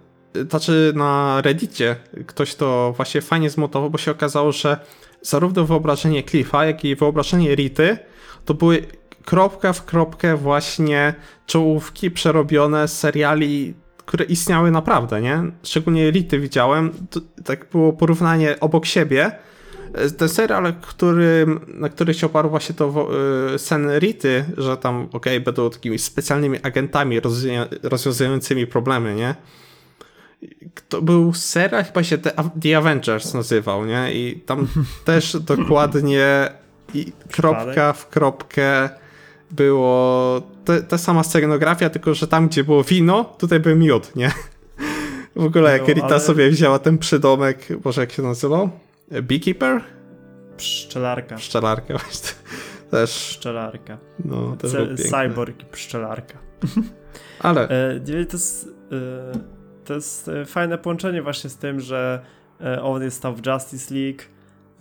znaczy 0.49 0.93
na 0.95 1.41
Reddicie 1.41 1.95
ktoś 2.27 2.55
to 2.55 2.93
właśnie 2.95 3.21
fajnie 3.21 3.49
zmontował, 3.49 3.89
bo 3.89 3.97
się 3.97 4.11
okazało, 4.11 4.51
że 4.51 4.79
zarówno 5.21 5.65
wyobrażenie 5.65 6.23
Cliffa, 6.23 6.65
jak 6.65 6.85
i 6.85 6.95
wyobrażenie 6.95 7.55
Rity 7.55 7.97
to 8.45 8.53
były 8.53 8.85
kropka 9.25 9.73
w 9.73 9.85
kropkę 9.85 10.37
właśnie 10.37 11.13
czołówki 11.45 12.11
przerobione 12.11 12.87
z 12.87 12.99
seriali, 12.99 13.73
które 14.05 14.25
istniały 14.25 14.71
naprawdę, 14.71 15.21
nie? 15.21 15.43
Szczególnie 15.63 16.07
Elity 16.07 16.39
widziałem, 16.39 16.91
to, 17.09 17.19
tak 17.45 17.69
było 17.71 17.93
porównanie 17.93 18.59
obok 18.59 18.85
siebie. 18.85 19.31
Ten 20.17 20.29
serial, 20.29 20.73
który, 20.81 21.45
na 21.67 21.89
który 21.89 22.13
się 22.13 22.25
oparł 22.27 22.49
właśnie 22.49 22.75
to 22.75 23.09
yy, 23.51 23.59
sen 23.59 23.99
Rity, 23.99 24.45
że 24.57 24.77
tam, 24.77 25.01
okej, 25.01 25.11
okay, 25.13 25.39
będą 25.39 25.69
takimi 25.69 25.99
specjalnymi 25.99 26.57
agentami 26.63 27.19
rozwiązującymi 27.83 28.67
problemy, 28.67 29.15
nie? 29.15 29.35
To 30.89 31.01
był 31.01 31.33
serial, 31.33 31.83
chyba 31.83 32.03
się 32.03 32.17
The, 32.17 32.31
The 32.61 32.77
Avengers 32.77 33.33
nazywał, 33.33 33.85
nie? 33.85 34.13
I 34.13 34.39
tam 34.45 34.67
też 35.05 35.37
dokładnie 35.39 36.49
i 36.93 37.11
kropka 37.31 37.93
w 37.93 38.09
kropkę 38.09 38.89
było 39.51 40.41
te, 40.65 40.81
ta 40.81 40.97
sama 40.97 41.23
scenografia, 41.23 41.89
tylko 41.89 42.13
że 42.13 42.27
tam, 42.27 42.47
gdzie 42.47 42.63
było 42.63 42.83
wino, 42.83 43.23
tutaj 43.23 43.59
był 43.59 43.75
miód, 43.75 44.15
nie? 44.15 44.31
W 45.35 45.43
ogóle 45.43 45.71
jak 45.71 45.87
No, 45.87 45.93
Rita 45.93 46.07
ale- 46.07 46.19
sobie 46.19 46.49
wzięła 46.49 46.79
ten 46.79 46.97
przydomek, 46.97 47.67
Boże, 47.83 48.01
jak 48.01 48.11
się 48.11 48.21
nazywał? 48.21 48.69
Beekeeper? 49.11 49.81
Pszczelarka. 50.57 51.35
Pszczelarkę 51.35 51.93
właśnie. 51.99 52.29
Też, 52.91 53.09
Pszczelarka. 53.11 53.97
no, 54.25 54.55
też 54.57 54.73
piękne. 54.73 54.95
cyborg 54.97 55.61
i 55.61 55.65
pszczelarka. 55.65 56.37
Ale, 57.39 57.67
E, 57.69 57.99
to 58.25 58.33
jest, 58.33 58.67
e, 58.91 59.31
to 59.85 59.93
jest 59.93 60.27
e, 60.27 60.45
fajne 60.45 60.77
połączenie 60.77 61.21
właśnie 61.21 61.49
z 61.49 61.57
tym, 61.57 61.79
że 61.79 62.25
e, 62.61 62.81
on 62.83 63.03
jest 63.03 63.21
tam 63.21 63.35
w 63.35 63.45
Justice 63.47 63.95
League 63.95 64.21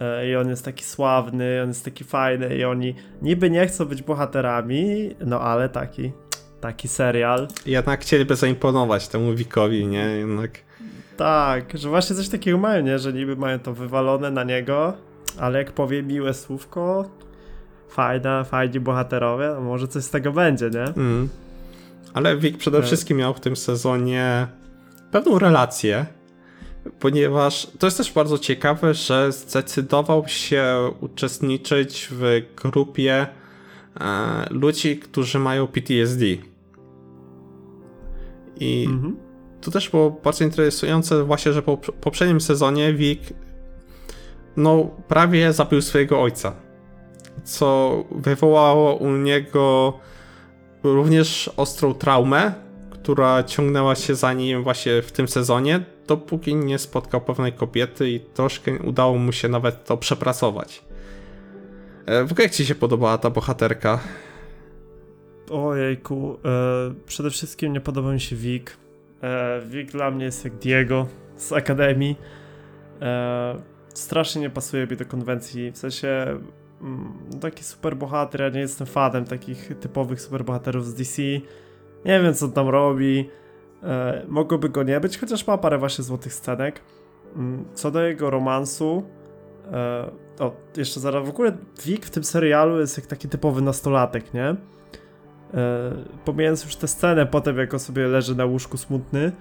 e, 0.00 0.28
i 0.30 0.36
on 0.36 0.48
jest 0.48 0.64
taki 0.64 0.84
sławny, 0.84 1.60
on 1.62 1.68
jest 1.68 1.84
taki 1.84 2.04
fajny 2.04 2.56
i 2.56 2.64
oni 2.64 2.94
niby 3.22 3.50
nie 3.50 3.66
chcą 3.66 3.84
być 3.84 4.02
bohaterami, 4.02 5.10
no 5.26 5.40
ale 5.40 5.68
taki, 5.68 6.12
taki 6.60 6.88
serial. 6.88 7.48
jednak 7.66 8.00
chcieliby 8.00 8.36
zaimponować 8.36 9.08
temu 9.08 9.34
Wikowi, 9.34 9.86
nie? 9.86 10.04
Jednak... 10.04 10.50
Tak, 11.16 11.78
że 11.78 11.88
właśnie 11.88 12.16
coś 12.16 12.28
takiego 12.28 12.58
mają, 12.58 12.82
nie? 12.82 12.98
Że 12.98 13.12
niby 13.12 13.36
mają 13.36 13.58
to 13.58 13.74
wywalone 13.74 14.30
na 14.30 14.44
niego, 14.44 14.92
ale 15.38 15.58
jak 15.58 15.72
powie 15.72 16.02
miłe 16.02 16.34
słówko, 16.34 17.10
fajna, 17.88 18.44
fajni 18.44 18.80
bohaterowie, 18.80 19.50
no 19.54 19.60
może 19.60 19.88
coś 19.88 20.04
z 20.04 20.10
tego 20.10 20.32
będzie, 20.32 20.70
nie? 20.70 20.84
Mm. 20.84 21.28
Ale 22.14 22.36
Wik 22.36 22.56
przede 22.58 22.78
E. 22.78 22.82
wszystkim 22.82 23.18
miał 23.18 23.34
w 23.34 23.40
tym 23.40 23.56
sezonie 23.56 24.46
pewną 25.10 25.38
relację, 25.38 26.06
ponieważ 27.00 27.66
to 27.78 27.86
jest 27.86 27.96
też 27.96 28.12
bardzo 28.12 28.38
ciekawe, 28.38 28.94
że 28.94 29.32
zdecydował 29.32 30.28
się 30.28 30.90
uczestniczyć 31.00 32.08
w 32.10 32.22
grupie 32.62 33.26
e, 34.00 34.06
ludzi, 34.50 34.98
którzy 34.98 35.38
mają 35.38 35.66
PTSD. 35.66 36.24
I 38.60 38.84
Mhm. 38.88 39.16
To 39.64 39.70
też 39.70 39.90
było 39.90 40.10
bardzo 40.10 40.44
interesujące 40.44 41.24
właśnie, 41.24 41.52
że 41.52 41.62
po 41.62 41.76
poprzednim 41.76 42.40
sezonie 42.40 42.94
Wik 42.94 43.20
no 44.56 44.90
prawie 45.08 45.52
zabił 45.52 45.82
swojego 45.82 46.22
ojca. 46.22 46.52
Co 47.44 48.04
wywołało 48.10 48.94
u 48.94 49.10
niego 49.10 49.92
również 50.82 51.50
ostrą 51.56 51.94
traumę, 51.94 52.52
która 52.90 53.42
ciągnęła 53.42 53.94
się 53.94 54.14
za 54.14 54.32
nim 54.32 54.62
właśnie 54.62 55.02
w 55.02 55.12
tym 55.12 55.28
sezonie, 55.28 55.84
dopóki 56.06 56.54
nie 56.54 56.78
spotkał 56.78 57.20
pewnej 57.20 57.52
kobiety 57.52 58.10
i 58.10 58.20
troszkę 58.20 58.78
udało 58.78 59.18
mu 59.18 59.32
się 59.32 59.48
nawet 59.48 59.84
to 59.84 59.96
przepracować. 59.96 60.84
E, 62.06 62.24
W 62.24 62.32
ogóle 62.32 62.44
jak 62.44 62.52
ci 62.52 62.66
się 62.66 62.74
podobała 62.74 63.18
ta 63.18 63.30
bohaterka? 63.30 64.00
Ojejku, 65.50 66.38
e, 66.44 66.94
przede 67.06 67.30
wszystkim 67.30 67.72
nie 67.72 67.80
podoba 67.80 68.12
mi 68.12 68.20
się 68.20 68.36
Wik. 68.36 68.83
E, 69.24 69.60
Wik 69.66 69.90
dla 69.92 70.10
mnie 70.10 70.24
jest 70.24 70.44
jak 70.44 70.54
Diego 70.54 71.06
z 71.36 71.52
Akademii. 71.52 72.18
E, 73.02 73.54
strasznie 73.94 74.40
nie 74.40 74.50
pasuje 74.50 74.86
mi 74.86 74.96
do 74.96 75.04
konwencji, 75.04 75.70
w 75.70 75.78
sensie 75.78 76.38
mm, 76.82 77.12
taki 77.40 77.64
superbohater, 77.64 78.40
ja 78.40 78.48
nie 78.48 78.60
jestem 78.60 78.86
fanem 78.86 79.24
takich 79.24 79.78
typowych 79.80 80.20
superbohaterów 80.20 80.86
z 80.86 80.94
DC. 80.94 81.22
Nie 82.04 82.20
wiem 82.20 82.34
co 82.34 82.46
on 82.46 82.52
tam 82.52 82.68
robi. 82.68 83.30
E, 83.82 84.24
mogłoby 84.28 84.68
go 84.68 84.82
nie 84.82 85.00
być, 85.00 85.18
chociaż 85.18 85.46
ma 85.46 85.58
parę 85.58 85.78
właśnie 85.78 86.04
złotych 86.04 86.34
scenek. 86.34 86.80
Mm, 87.36 87.64
Co 87.74 87.90
do 87.90 88.02
jego 88.02 88.30
romansu, 88.30 89.02
e, 89.72 90.10
o, 90.38 90.52
jeszcze 90.76 91.00
zaraz, 91.00 91.26
w 91.26 91.30
ogóle 91.30 91.56
Wik 91.84 92.06
w 92.06 92.10
tym 92.10 92.24
serialu 92.24 92.80
jest 92.80 92.98
jak 92.98 93.06
taki 93.06 93.28
typowy 93.28 93.62
nastolatek, 93.62 94.34
nie? 94.34 94.56
E, 95.54 95.92
pomijając 96.24 96.64
już 96.64 96.76
tę 96.76 96.88
scenę 96.88 97.26
potem, 97.26 97.58
jak 97.58 97.74
on 97.74 97.80
sobie 97.80 98.06
leży 98.06 98.34
na 98.34 98.44
łóżku 98.44 98.76
smutny. 98.76 99.32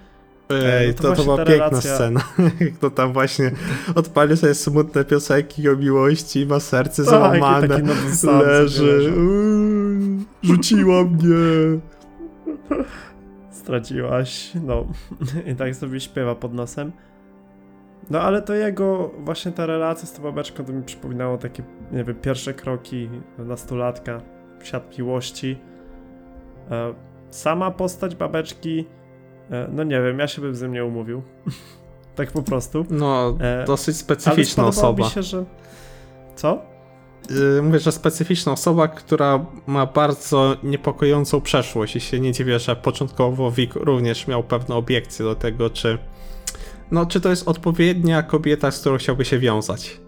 Ej, 0.49 0.87
no 0.87 0.93
to 0.93 1.03
to, 1.03 1.15
to, 1.15 1.23
była 1.23 1.37
piękna 1.37 1.69
relacja- 1.69 1.95
scena. 1.95 2.19
Jak 2.59 2.77
to 2.77 2.89
tam 2.89 3.13
właśnie 3.13 3.51
odpali 3.95 4.37
sobie 4.37 4.53
smutne 4.53 5.05
piosenki 5.05 5.69
o 5.69 5.75
miłości, 5.75 6.45
ma 6.45 6.59
serce 6.59 7.03
Tak, 7.03 7.11
załamane, 7.11 7.81
leży, 8.23 9.13
uuu, 9.17 10.23
rzuciła 10.43 11.03
mnie. 11.03 11.79
Straciłaś, 13.63 14.51
no. 14.63 14.85
I 15.51 15.55
tak 15.55 15.75
sobie 15.75 15.99
śpiewa 15.99 16.35
pod 16.35 16.53
nosem. 16.53 16.91
No 18.09 18.21
ale 18.21 18.41
to 18.41 18.53
jego, 18.53 19.11
właśnie 19.19 19.51
ta 19.51 19.65
relacja 19.65 20.07
z 20.07 20.13
tą 20.13 20.23
babeczką 20.23 20.65
to 20.65 20.73
mi 20.73 20.83
przypominało 20.83 21.37
takie, 21.37 21.63
nie 21.91 22.03
wiem, 22.03 22.15
pierwsze 22.15 22.53
kroki 22.53 23.09
nastolatka 23.37 24.21
w 24.59 24.67
świat 24.67 24.97
miłości. 24.97 25.57
E, 26.71 26.93
sama 27.29 27.71
postać 27.71 28.15
babeczki, 28.15 28.85
e, 29.51 29.67
no 29.71 29.83
nie 29.83 30.01
wiem, 30.01 30.19
ja 30.19 30.27
się 30.27 30.41
bym 30.41 30.55
z 30.55 30.61
nim 30.61 30.71
nie 30.71 30.85
umówił. 30.85 31.21
tak 32.15 32.31
po 32.31 32.43
prostu. 32.43 32.85
No, 32.89 33.37
E, 33.39 33.65
dosyć 33.65 33.97
specyficzna 33.97 34.67
osoba. 34.67 35.03
mi 35.03 35.09
się, 35.09 35.23
że... 35.23 35.45
Co? 36.35 36.61
Yy, 37.29 37.61
Mówię, 37.61 37.79
że 37.79 37.91
specyficzna 37.91 38.51
osoba, 38.51 38.87
która 38.87 39.45
ma 39.67 39.85
bardzo 39.85 40.55
niepokojącą 40.63 41.41
przeszłość 41.41 41.95
i 41.95 41.99
się 41.99 42.19
nie 42.19 42.31
dziwię, 42.31 42.59
że 42.59 42.75
początkowo 42.75 43.51
Wik 43.51 43.75
również 43.75 44.27
miał 44.27 44.43
pewne 44.43 44.75
obiekcje 44.75 45.25
do 45.25 45.35
tego, 45.35 45.69
czy 45.69 45.97
no, 46.91 47.05
czy 47.05 47.21
to 47.21 47.29
jest 47.29 47.47
odpowiednia 47.47 48.23
kobieta, 48.23 48.71
z 48.71 48.79
którą 48.79 48.97
chciałby 48.97 49.25
się 49.25 49.39
wiązać. 49.39 49.99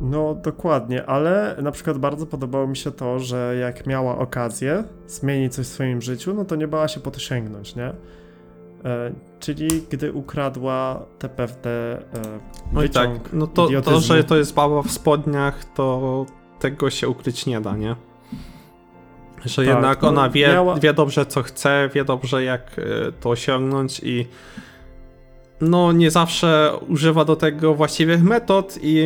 No, 0.00 0.34
dokładnie, 0.34 1.06
ale 1.06 1.56
na 1.62 1.72
przykład 1.72 1.98
bardzo 1.98 2.26
podobało 2.26 2.66
mi 2.66 2.76
się 2.76 2.90
to, 2.92 3.18
że 3.18 3.56
jak 3.60 3.86
miała 3.86 4.18
okazję 4.18 4.84
zmienić 5.06 5.54
coś 5.54 5.66
w 5.66 5.68
swoim 5.68 6.02
życiu, 6.02 6.34
no 6.34 6.44
to 6.44 6.56
nie 6.56 6.68
bała 6.68 6.88
się 6.88 7.00
po 7.00 7.10
to 7.10 7.20
sięgnąć, 7.20 7.76
nie? 7.76 7.92
E, 8.84 9.12
czyli 9.40 9.68
gdy 9.90 10.12
ukradła 10.12 11.02
te 11.18 11.28
pewne 11.28 11.70
e, 11.70 12.02
No 12.72 12.82
i 12.82 12.88
tak, 12.88 13.10
no 13.32 13.46
to, 13.46 13.68
to, 13.84 14.00
że 14.00 14.24
to 14.24 14.36
jest 14.36 14.54
baba 14.54 14.82
w 14.82 14.90
spodniach, 14.90 15.64
to 15.64 16.26
tego 16.58 16.90
się 16.90 17.08
ukryć 17.08 17.46
nie 17.46 17.60
da, 17.60 17.76
nie? 17.76 17.96
Że 19.44 19.56
Tak, 19.56 19.74
jednak 19.74 20.02
no, 20.02 20.08
ona 20.08 20.28
wie, 20.28 20.48
miała- 20.48 20.78
wie 20.78 20.94
dobrze, 20.94 21.26
co 21.26 21.42
chce, 21.42 21.90
wie 21.94 22.04
dobrze, 22.04 22.44
jak 22.44 22.78
e, 22.78 23.12
to 23.12 23.30
osiągnąć 23.30 24.00
i 24.04 24.26
no 25.60 25.92
nie 25.92 26.10
zawsze 26.10 26.72
używa 26.88 27.24
do 27.24 27.36
tego 27.36 27.74
właściwych 27.74 28.22
metod 28.22 28.78
i 28.82 29.04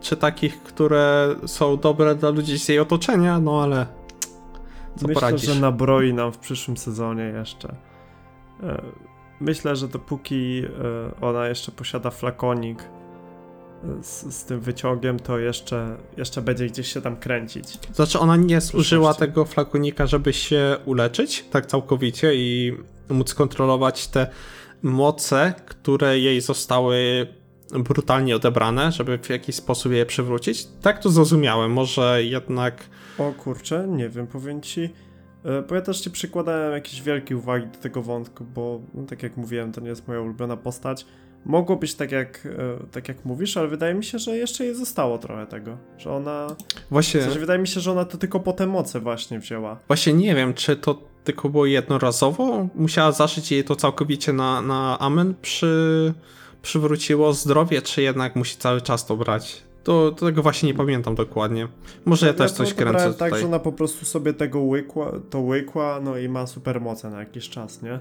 czy 0.00 0.16
takich, 0.16 0.62
które 0.62 1.34
są 1.46 1.76
dobre 1.76 2.14
dla 2.14 2.30
ludzi 2.30 2.58
z 2.58 2.68
jej 2.68 2.78
otoczenia, 2.78 3.40
no 3.40 3.62
ale 3.62 3.86
co 4.96 5.06
Myślę, 5.06 5.14
poradzisz? 5.14 5.50
że 5.50 5.60
nabroi 5.60 6.14
nam 6.14 6.32
w 6.32 6.38
przyszłym 6.38 6.76
sezonie 6.76 7.24
jeszcze. 7.24 7.74
E, 8.62 8.82
myślę, 9.40 9.76
że 9.76 9.88
dopóki 9.88 10.62
e, 10.64 11.20
ona 11.20 11.48
jeszcze 11.48 11.72
posiada 11.72 12.10
flakonik 12.10 12.82
e, 12.82 14.02
z, 14.02 14.34
z 14.36 14.44
tym 14.44 14.60
wyciągiem, 14.60 15.18
to 15.18 15.38
jeszcze, 15.38 15.96
jeszcze 16.16 16.42
będzie 16.42 16.66
gdzieś 16.66 16.92
się 16.92 17.00
tam 17.00 17.16
kręcić. 17.16 17.78
Znaczy 17.92 18.18
ona 18.18 18.36
nie 18.36 18.60
zużyła 18.60 19.14
tego 19.14 19.44
flakonika, 19.44 20.06
żeby 20.06 20.32
się 20.32 20.76
uleczyć 20.84 21.44
tak 21.50 21.66
całkowicie 21.66 22.34
i 22.34 22.76
móc 23.08 23.34
kontrolować 23.34 24.08
te 24.08 24.26
moce, 24.84 25.54
które 25.66 26.18
jej 26.18 26.40
zostały 26.40 27.26
brutalnie 27.70 28.36
odebrane, 28.36 28.92
żeby 28.92 29.18
w 29.18 29.30
jakiś 29.30 29.54
sposób 29.56 29.92
je 29.92 30.06
przywrócić. 30.06 30.66
Tak 30.82 30.98
to 31.02 31.10
zrozumiałem, 31.10 31.72
może 31.72 32.24
jednak 32.24 32.84
O 33.18 33.32
kurczę, 33.32 33.86
nie 33.88 34.08
wiem, 34.08 34.26
powiem 34.26 34.60
ci. 34.62 34.90
e, 35.44 35.62
Bo 35.68 35.74
ja 35.74 35.80
też 35.80 36.06
nie 36.06 36.12
przykładałem 36.12 36.72
jakiejś 36.72 37.02
wielkiej 37.02 37.36
uwagi 37.36 37.66
do 37.66 37.78
tego 37.78 38.02
wątku, 38.02 38.44
bo 38.44 38.80
no, 38.94 39.02
tak 39.06 39.22
jak 39.22 39.36
mówiłem, 39.36 39.72
to 39.72 39.80
nie 39.80 39.88
jest 39.88 40.08
moja 40.08 40.20
ulubiona 40.20 40.56
postać. 40.56 41.06
Mogło 41.46 41.76
być 41.76 41.94
tak 41.94 42.12
jak, 42.12 42.46
e, 42.46 42.86
tak 42.92 43.08
jak 43.08 43.24
mówisz, 43.24 43.56
ale 43.56 43.68
wydaje 43.68 43.94
mi 43.94 44.04
się, 44.04 44.18
że 44.18 44.36
jeszcze 44.36 44.64
jej 44.64 44.74
zostało 44.74 45.18
trochę 45.18 45.46
tego. 45.46 45.76
Że 45.98 46.10
ona. 46.12 46.46
właśnie, 46.90 47.20
W 47.20 47.24
sensie, 47.24 47.38
wydaje 47.40 47.58
mi 47.58 47.68
się, 47.68 47.80
że 47.80 47.92
ona 47.92 48.04
to 48.04 48.18
tylko 48.18 48.40
po 48.40 48.52
te 48.52 48.66
moce 48.66 49.00
właśnie 49.00 49.38
wzięła. 49.38 49.76
właśnie 49.86 50.12
nie 50.12 50.34
wiem, 50.34 50.54
czy 50.54 50.76
to 50.76 51.02
tylko 51.24 51.48
było 51.48 51.66
jednorazowo, 51.66 52.68
musiała 52.74 53.12
zaszyć 53.12 53.52
jej 53.52 53.64
to 53.64 53.76
całkowicie 53.76 54.32
na, 54.32 54.62
na 54.62 54.98
amen, 54.98 55.34
przy, 55.42 56.14
przywróciło 56.62 57.32
zdrowie, 57.32 57.82
czy 57.82 58.02
jednak 58.02 58.36
musi 58.36 58.56
cały 58.56 58.80
czas 58.80 59.06
to 59.06 59.16
brać. 59.16 59.62
To, 59.84 60.12
to 60.12 60.26
tego 60.26 60.42
właśnie 60.42 60.68
nie 60.68 60.74
pamiętam 60.74 61.14
dokładnie. 61.14 61.68
Może 62.04 62.26
ja 62.26 62.34
też 62.34 62.50
to 62.50 62.56
coś 62.56 62.74
kręcę 62.74 63.04
tak, 63.04 63.28
tutaj. 63.28 63.40
że 63.40 63.46
ona 63.46 63.58
po 63.58 63.72
prostu 63.72 64.04
sobie 64.04 64.34
tego 64.34 64.60
łykła, 64.60 65.12
to 65.30 65.40
łykła, 65.40 66.00
no 66.02 66.18
i 66.18 66.28
ma 66.28 66.46
supermoce 66.46 67.10
na 67.10 67.20
jakiś 67.20 67.48
czas, 67.48 67.82
nie? 67.82 68.00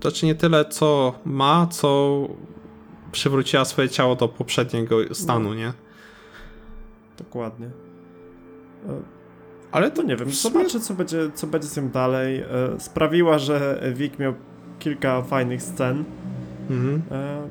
To 0.00 0.10
znaczy 0.10 0.26
nie 0.26 0.34
tyle, 0.34 0.64
co 0.64 1.14
ma, 1.24 1.66
co 1.66 2.20
przywróciła 3.12 3.64
swoje 3.64 3.88
ciało 3.88 4.16
do 4.16 4.28
poprzedniego 4.28 5.14
stanu, 5.14 5.54
nie? 5.54 5.72
Dokładnie. 7.18 7.70
E, 9.72 9.74
Ale 9.74 9.90
To 9.90 9.96
to 9.96 10.02
nie 10.02 10.16
wiem, 10.16 10.30
zobaczę 10.30 10.80
co 10.80 10.94
będzie, 10.94 11.30
co 11.34 11.46
będzie 11.46 11.68
z 11.68 11.72
tym 11.72 11.90
dalej. 11.90 12.40
E, 12.40 12.44
sprawiła, 12.78 13.38
że 13.38 13.82
Wik 13.94 14.18
miał 14.18 14.34
kilka 14.78 15.22
fajnych 15.22 15.62
scen. 15.62 16.04
Mhm. 16.70 17.02
E, 17.10 17.42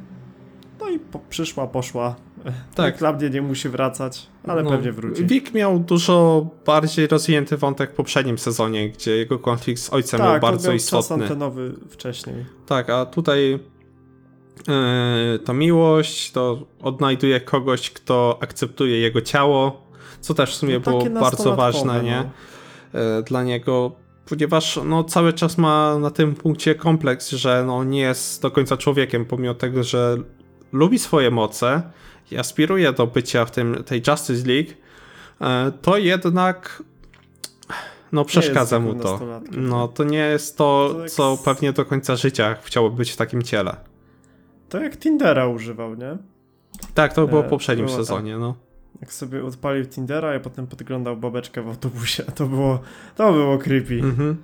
no 0.80 0.90
i 0.90 1.00
po, 1.00 1.20
przyszła, 1.30 1.68
poszła. 1.68 2.16
Tak. 2.76 2.98
Dla 2.98 3.14
mnie 3.14 3.30
nie 3.30 3.42
musi 3.42 3.70
wracać, 3.70 4.28
ale 4.48 4.64
No, 4.64 4.70
pewnie 4.70 4.92
wróci. 4.92 5.26
Vic 5.26 5.54
miał 5.54 5.80
dużo 5.80 6.46
bardziej 6.66 7.08
rozwinięty 7.08 7.58
wątek 7.58 7.92
w 7.92 7.94
poprzednim 7.94 8.38
sezonie, 8.38 8.90
gdzie 8.90 9.18
jego 9.18 9.40
konflikt 9.40 9.82
z 9.82 9.94
ojcem 9.94 10.18
był 10.18 10.28
tak, 10.30 10.44
on 10.44 10.52
bardzo 10.52 10.68
miał 10.70 10.76
istotny. 10.76 11.24
antenowy 11.24 11.74
wcześniej. 11.90 12.36
Tak, 12.66 12.90
a 12.90 13.06
tutaj 13.06 13.60
yy, 14.68 15.40
to 15.46 15.54
miłość, 15.54 16.32
to 16.32 16.66
odnajduje 16.82 17.42
kogoś, 17.42 17.90
kto 17.90 18.38
akceptuje 18.42 19.00
jego 19.00 19.22
ciało, 19.22 19.88
co 20.22 20.34
też 20.34 20.52
w 20.52 20.56
sumie 20.56 20.74
No, 20.74 20.80
było 20.80 21.06
bardzo 21.10 21.56
ważne, 21.56 22.04
nie? 22.04 22.24
no. 22.94 23.22
Dla 23.24 23.44
niego, 23.44 23.92
ponieważ 24.26 24.80
no, 24.86 25.04
cały 25.04 25.34
czas 25.34 25.58
ma 25.58 25.98
na 26.00 26.12
tym 26.12 26.36
punkcie 26.36 26.76
kompleks, 26.76 27.32
że 27.32 27.64
no, 27.68 27.84
nie 27.84 28.00
jest 28.02 28.42
do 28.42 28.52
końca 28.52 28.78
człowiekiem, 28.78 29.26
pomimo 29.26 29.54
tego, 29.54 29.84
że 29.84 30.18
lubi 30.74 31.00
swoje 31.00 31.32
moce 31.32 31.82
i 32.32 32.38
aspiruje 32.38 32.94
do 32.94 33.08
bycia 33.08 33.46
w 33.46 33.52
tym, 33.52 33.84
tej 33.84 34.02
Justice 34.08 34.48
League, 34.48 34.70
yy, 35.42 35.48
to 35.82 35.98
jednak 35.98 36.84
no 38.12 38.26
przeszkadza 38.26 38.80
mu 38.80 38.96
to. 38.96 39.20
No 39.52 39.88
to 39.88 40.04
nie 40.04 40.18
jest 40.18 40.58
to, 40.58 40.90
To 40.94 41.10
co 41.10 41.38
pewnie 41.46 41.74
do 41.74 41.86
końca 41.86 42.16
życia 42.16 42.56
chciałoby 42.64 42.98
być 42.98 43.12
w 43.12 43.16
takim 43.16 43.42
ciele. 43.42 43.76
To 44.70 44.80
jak 44.80 44.98
Tindera 44.98 45.48
używał, 45.48 45.96
nie? 45.96 46.18
Tak, 46.94 47.14
to 47.14 47.28
było 47.28 47.42
E, 47.42 47.48
w 47.48 47.50
poprzednim 47.50 47.86
było 47.86 47.98
tak. 47.98 48.06
sezonie, 48.06 48.38
no. 48.38 48.56
Jak 49.02 49.14
sobie 49.14 49.46
odpalił 49.46 49.86
Tindera, 49.86 50.36
a 50.36 50.40
potem 50.40 50.68
podglądał 50.68 51.18
babeczkę 51.18 51.62
w 51.62 51.68
autobusie. 51.68 52.24
To 52.36 52.46
było, 52.46 52.80
to 53.16 53.34
było 53.34 53.58
creepy. 53.58 54.00
Mhm. 54.00 54.38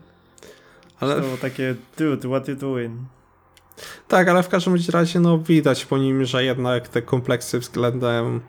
Ale 1.00 1.16
To 1.16 1.22
było 1.22 1.38
takie, 1.38 1.76
dude, 1.98 2.30
what 2.30 2.48
you 2.48 2.56
doing? 2.56 3.00
tak, 4.08 4.28
ale 4.28 4.44
w 4.44 4.50
każdym 4.50 4.76
razie 4.90 5.20
no 5.20 5.40
widać 5.40 5.86
po 5.86 5.98
nim, 5.98 6.26
że 6.26 6.44
jednak 6.44 6.88
te 6.88 7.02
kompleksy 7.02 7.60
względem 7.60 8.42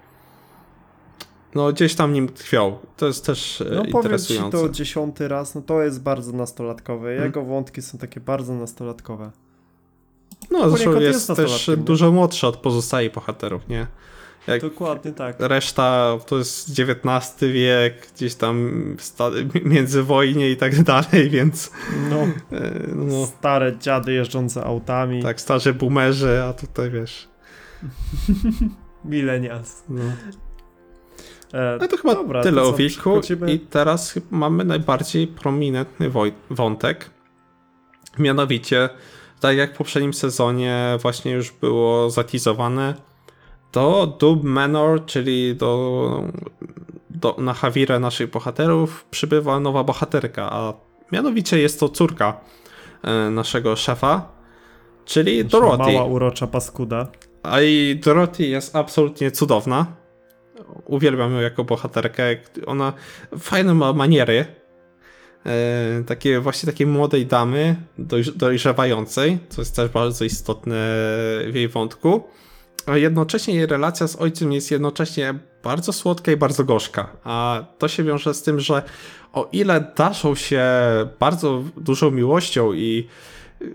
no 1.55 1.73
gdzieś 1.73 1.95
tam 1.95 2.13
nim 2.13 2.29
tkwią. 2.29 2.79
To 2.97 3.07
jest 3.07 3.27
też 3.27 3.61
e, 3.61 3.65
No 3.75 3.85
interesujące. 3.85 4.59
to 4.59 4.69
dziesiąty 4.69 5.29
raz, 5.29 5.55
no 5.55 5.63
to 5.63 5.83
jest 5.83 6.03
bardzo 6.03 6.33
nastolatkowe. 6.33 7.09
Hmm. 7.09 7.25
Jego 7.25 7.45
wątki 7.45 7.83
są 7.83 7.99
takie 7.99 8.21
bardzo 8.21 8.55
nastolatkowe. 8.55 9.31
No 10.51 10.71
zresztą 10.71 11.01
jest, 11.01 11.29
jest 11.29 11.41
też 11.41 11.71
dużo 11.77 12.13
młodszy 12.13 12.47
od 12.47 12.57
pozostałych 12.57 13.13
bohaterów, 13.13 13.69
nie? 13.69 13.87
Jak 14.49 14.61
Dokładnie 14.61 15.13
tak. 15.13 15.37
reszta 15.39 16.19
to 16.27 16.39
jest 16.39 16.71
XIX 16.71 17.37
wiek, 17.53 18.09
gdzieś 18.15 18.35
tam 18.35 18.71
międzywojnie 19.65 20.51
i 20.51 20.57
tak 20.57 20.83
dalej, 20.83 21.31
więc 21.31 21.71
No, 22.11 22.17
e, 22.59 22.73
no 22.95 23.27
stare 23.27 23.79
dziady 23.79 24.13
jeżdżące 24.13 24.65
autami. 24.65 25.23
tak, 25.23 25.41
starzy 25.41 25.75
boomerzy, 25.75 26.43
a 26.43 26.53
tutaj 26.53 26.91
wiesz. 26.91 27.29
Millennials. 29.05 29.83
No. 29.89 30.03
E, 31.55 31.79
No 31.81 31.89
to 31.89 31.97
chyba 31.97 32.15
dobra, 32.15 32.43
tyle 32.43 32.63
to 32.63 32.69
o 32.69 32.73
przechodzimy- 32.73 33.51
I 33.51 33.59
teraz 33.61 34.13
chyba 34.13 34.27
mamy 34.31 34.65
najbardziej 34.65 35.27
prominentny 35.27 36.11
wątek. 36.51 37.11
Mianowicie, 38.19 38.89
tak 39.41 39.57
jak 39.57 39.75
w 39.75 39.77
poprzednim 39.77 40.15
sezonie 40.15 40.99
właśnie 41.03 41.33
już 41.33 41.53
było 41.53 42.11
zatizowane, 42.11 42.95
do 43.79 44.16
Dub 44.20 44.45
Manor, 44.45 45.05
czyli 45.05 45.57
do, 45.57 46.22
do, 47.11 47.37
na 47.39 47.55
Hawirę 47.55 47.99
naszych 47.99 48.31
bohaterów, 48.31 49.05
przybywa 49.11 49.61
nowa 49.61 49.85
bohaterka, 49.85 50.53
a 50.53 50.72
mianowicie 51.12 51.59
jest 51.59 51.81
to 51.81 51.89
córka 51.89 52.41
e, 53.03 53.31
naszego 53.31 53.76
szefa, 53.76 54.33
czyli 55.05 55.45
Nasza 55.45 55.49
Dorothy. 55.49 55.93
Mała 55.93 56.05
urocza 56.05 56.47
paskuda. 56.47 57.07
A 57.43 57.61
i 57.61 58.01
Dorothy 58.05 58.47
jest 58.47 58.76
absolutnie 58.76 59.31
cudowna. 59.31 59.87
Uwielbiam 60.85 61.33
ją 61.33 61.41
jako 61.41 61.64
bohaterkę. 61.64 62.22
Ona 62.66 62.93
fajne 63.39 63.74
ma 63.74 63.93
maniery. 63.93 64.47
E, 65.47 66.03
takie 66.07 66.41
właśnie 66.41 66.66
takiej 66.72 66.87
młodej 66.87 67.26
damy, 67.26 67.76
dojrz- 67.99 68.37
dojrzewającej, 68.37 69.39
co 69.49 69.61
jest 69.61 69.76
też 69.76 69.89
bardzo 69.91 70.24
istotne 70.24 70.74
w 71.47 71.53
jej 71.55 71.68
wątku. 71.68 72.22
A 72.89 72.97
jednocześnie 72.97 73.55
jej 73.55 73.66
relacja 73.66 74.09
z 74.09 74.16
ojcem 74.16 74.53
jest 74.53 74.70
jednocześnie 74.70 75.34
bardzo 75.62 75.93
słodka 75.93 76.32
i 76.32 76.36
bardzo 76.36 76.64
gorzka. 76.64 77.09
A 77.24 77.64
to 77.78 77.89
się 77.89 78.05
wiąże 78.05 78.34
z 78.34 78.43
tym, 78.43 78.61
że 78.61 78.82
o 79.32 79.49
ile 79.53 79.93
daszą 79.97 80.34
się 80.34 80.62
bardzo 81.20 81.62
dużą 81.76 82.11
miłością 82.11 82.72
i 82.72 83.09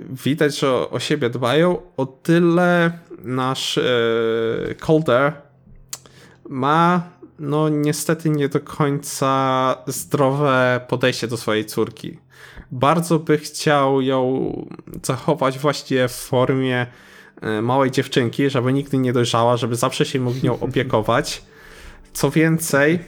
widać, 0.10 0.60
że 0.60 0.90
o 0.90 1.00
siebie 1.00 1.30
dbają, 1.30 1.82
o 1.98 2.06
tyle 2.06 2.92
nasz 3.24 3.78
e, 3.78 3.84
Calder 4.86 5.34
ma 6.50 7.02
no 7.40 7.70
niestety 7.70 8.30
nie 8.30 8.50
do 8.50 8.60
końca 8.60 9.76
zdrowe 9.88 10.86
podejście 10.88 11.28
do 11.28 11.38
swojej 11.38 11.66
córki. 11.66 12.20
Bardzo 12.72 13.20
by 13.20 13.38
chciał 13.38 14.02
ją 14.02 14.52
zachować 15.04 15.60
właściwie 15.60 16.08
w 16.08 16.12
formie 16.12 16.88
małej 17.62 17.92
dziewczynki, 17.92 18.50
żeby 18.50 18.74
nigdy 18.74 18.98
nie 18.98 19.14
dojrzała, 19.14 19.58
żeby 19.58 19.76
zawsze 19.76 20.06
się 20.06 20.20
mógł 20.20 20.38
nią 20.44 20.60
opiekować. 20.68 21.44
Co 22.14 22.32
więcej, 22.32 23.00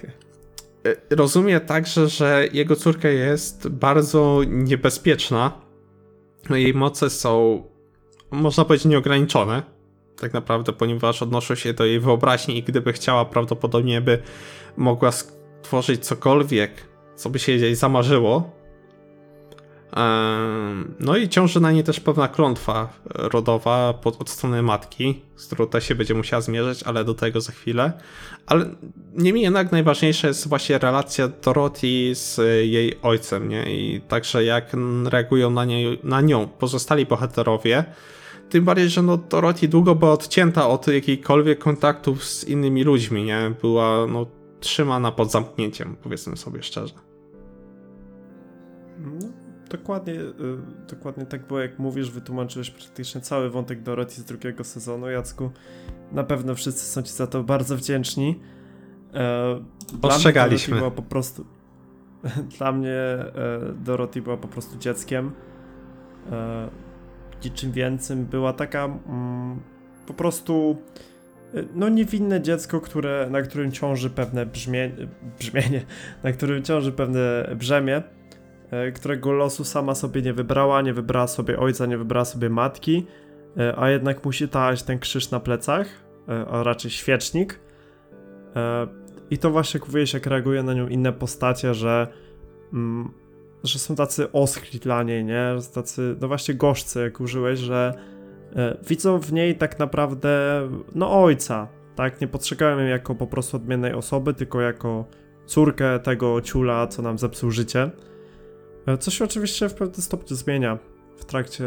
e, 0.86 1.15
rozumie 1.15 1.59
także, 1.59 2.07
że 2.07 2.47
jego 2.53 2.75
córka 2.75 3.09
jest 3.09 3.67
bardzo 3.67 4.41
niebezpieczna. 4.47 5.51
Jej 6.49 6.73
moce 6.73 7.09
są, 7.09 7.63
można 8.31 8.65
powiedzieć, 8.65 8.86
nieograniczone. 8.86 9.63
Tak 10.19 10.33
naprawdę, 10.33 10.73
ponieważ 10.73 11.21
odnoszą 11.21 11.55
się 11.55 11.73
do 11.73 11.86
jej 11.86 11.99
wyobraźni 11.99 12.57
i 12.57 12.63
gdyby 12.63 12.93
chciała, 12.93 13.25
prawdopodobnie 13.25 14.01
by 14.01 14.21
mogła 14.77 15.11
stworzyć 15.11 16.05
cokolwiek, 16.05 16.71
co 17.15 17.29
by 17.29 17.39
się 17.39 17.51
jej 17.51 17.75
zamarzyło. 17.75 18.54
No 20.99 21.17
i 21.17 21.29
ciąży 21.29 21.59
na 21.59 21.71
niej 21.71 21.83
też 21.83 21.99
pewna 21.99 22.27
klątwa 22.27 22.89
rodowa 23.05 23.93
od 24.19 24.29
strony 24.29 24.61
matki, 24.61 25.21
z 25.35 25.45
którą 25.45 25.67
też 25.67 25.87
się 25.87 25.95
będzie 25.95 26.13
musiała 26.13 26.41
zmierzyć, 26.41 26.83
ale 26.83 27.03
do 27.03 27.13
tego 27.13 27.41
za 27.41 27.51
chwilę. 27.51 27.93
Ale 28.45 28.69
niemniej 29.13 29.43
jednak 29.43 29.71
najważniejsza 29.71 30.27
jest 30.27 30.47
właśnie 30.47 30.77
relacja 30.77 31.27
Dorothy 31.27 32.15
z 32.15 32.37
jej 32.65 32.97
ojcem, 33.01 33.49
nie? 33.49 33.75
I 33.75 34.01
także 34.01 34.43
jak 34.43 34.71
reagują 35.05 35.49
na, 35.49 35.65
nie, 35.65 35.97
na 36.03 36.21
nią 36.21 36.47
pozostali 36.47 37.05
bohaterowie. 37.05 37.83
Tym 38.49 38.65
bardziej, 38.65 38.89
że 38.89 39.01
no 39.01 39.17
Dorothy 39.17 39.67
długo 39.67 39.95
była 39.95 40.11
odcięta 40.11 40.67
od 40.67 40.87
jakichkolwiek 40.87 41.59
kontaktów 41.59 42.23
z 42.23 42.43
innymi 42.43 42.83
ludźmi, 42.83 43.23
nie? 43.23 43.51
Była 43.61 44.07
no 44.07 44.25
trzymana 44.59 45.11
pod 45.11 45.31
zamknięciem, 45.31 45.95
powiedzmy 46.03 46.37
sobie 46.37 46.63
szczerze. 46.63 47.04
Dokładnie, 49.70 50.13
y, 50.13 50.34
dokładnie 50.89 51.26
tak 51.26 51.47
było, 51.47 51.59
jak 51.59 51.80
mówisz, 51.80 52.11
wytłumaczyłeś 52.11 52.72
praktycznie 52.72 53.22
cały 53.22 53.49
wątek 53.49 53.82
Dorothy 53.82 54.22
z 54.22 54.26
drugiego 54.26 54.63
sezonu, 54.63 55.09
Jacku. 55.09 55.51
Na 56.11 56.24
pewno 56.24 56.55
wszyscy 56.55 56.86
są 56.86 57.01
ci 57.01 57.13
za 57.13 57.28
to 57.28 57.43
bardzo 57.43 57.78
wdzięczni. 57.78 58.39
E, 59.13 59.61
dla 60.01 60.09
Ostrzegaliśmy. 60.09 60.72
Dorothy 60.72 60.80
była 60.80 60.91
po 60.91 61.09
prostu... 61.09 61.45
Dla 62.57 62.72
mnie 62.72 62.91
e, 62.91 63.34
Dorothy 63.84 64.22
była 64.22 64.38
po 64.38 64.47
prostu 64.47 64.78
dzieckiem. 64.78 65.32
E, 66.32 66.70
niczym 67.45 67.72
więcym. 67.72 68.26
Była 68.26 68.53
taka 68.53 68.86
mm, 68.86 69.59
po 70.07 70.13
prostu 70.13 70.78
no 71.76 71.89
niewinne 71.89 72.41
dziecko, 72.41 72.82
które, 72.82 73.28
na 73.32 73.41
którym 73.41 73.72
ciąży 73.72 74.09
pewne 74.09 74.45
brzmie, 74.45 74.91
brzmienie, 75.39 75.82
na 76.24 76.32
którym 76.32 76.63
ciąży 76.63 76.91
pewne 76.91 77.49
brzemię, 77.55 78.03
którego 78.95 79.32
losu 79.32 79.63
sama 79.63 79.95
sobie 79.95 80.22
nie 80.22 80.34
wybrała, 80.34 80.82
nie 80.82 80.93
wybrała 80.93 81.28
sobie 81.28 81.59
ojca, 81.59 81.86
nie 81.86 81.97
wybrała 81.97 82.26
sobie 82.26 82.49
matki, 82.49 83.07
e, 83.57 83.80
a 83.80 83.89
jednak 83.89 84.26
musi 84.26 84.47
taść 84.47 84.84
ten 84.84 84.99
krzyż 84.99 85.32
na 85.32 85.39
plecach, 85.39 85.88
e, 86.30 86.45
a 86.47 86.63
raczej 86.63 86.91
świecznik. 86.91 87.59
E, 88.55 88.88
I 89.30 89.38
to 89.38 89.51
właśnie 89.51 89.80
mówiłeś, 89.86 90.13
jak 90.13 90.26
reaguje 90.26 90.63
na 90.63 90.74
nią 90.74 90.88
inne 90.88 91.13
postacie, 91.13 91.74
że, 91.74 92.07
mm, 92.74 93.11
że 93.63 93.80
są 93.80 93.95
tacy 93.95 94.32
oschli 94.32 94.80
dla 94.80 95.03
niej, 95.03 95.26
nie? 95.26 95.55
Tacy, 95.74 96.16
no 96.22 96.28
właśnie 96.28 96.53
gorzcy, 96.55 97.01
jak 97.01 97.22
użyłeś, 97.22 97.59
że 97.59 97.93
e, 98.55 98.78
widzą 98.88 99.20
w 99.20 99.34
niej 99.34 99.55
tak 99.55 99.80
naprawdę, 99.80 100.61
no 100.95 101.24
ojca, 101.24 101.68
tak? 101.95 102.22
Nie 102.22 102.28
postrzegają 102.28 102.80
jej 102.80 102.89
jako 102.89 103.16
po 103.16 103.28
prostu 103.28 103.57
odmiennej 103.57 103.93
osoby, 103.93 104.34
tylko 104.34 104.61
jako 104.61 105.05
córkę 105.45 105.99
tego 105.99 106.41
ciula, 106.41 106.88
co 106.88 107.01
nam 107.01 107.18
zepsuł 107.18 107.51
życie. 107.51 107.91
E, 108.88 108.97
Co 108.97 109.11
się 109.11 109.25
oczywiście 109.25 109.69
w 109.69 109.73
pewnym 109.73 110.01
stopniu 110.01 110.36
zmienia 110.36 110.77
w 111.17 111.25
trakcie 111.25 111.63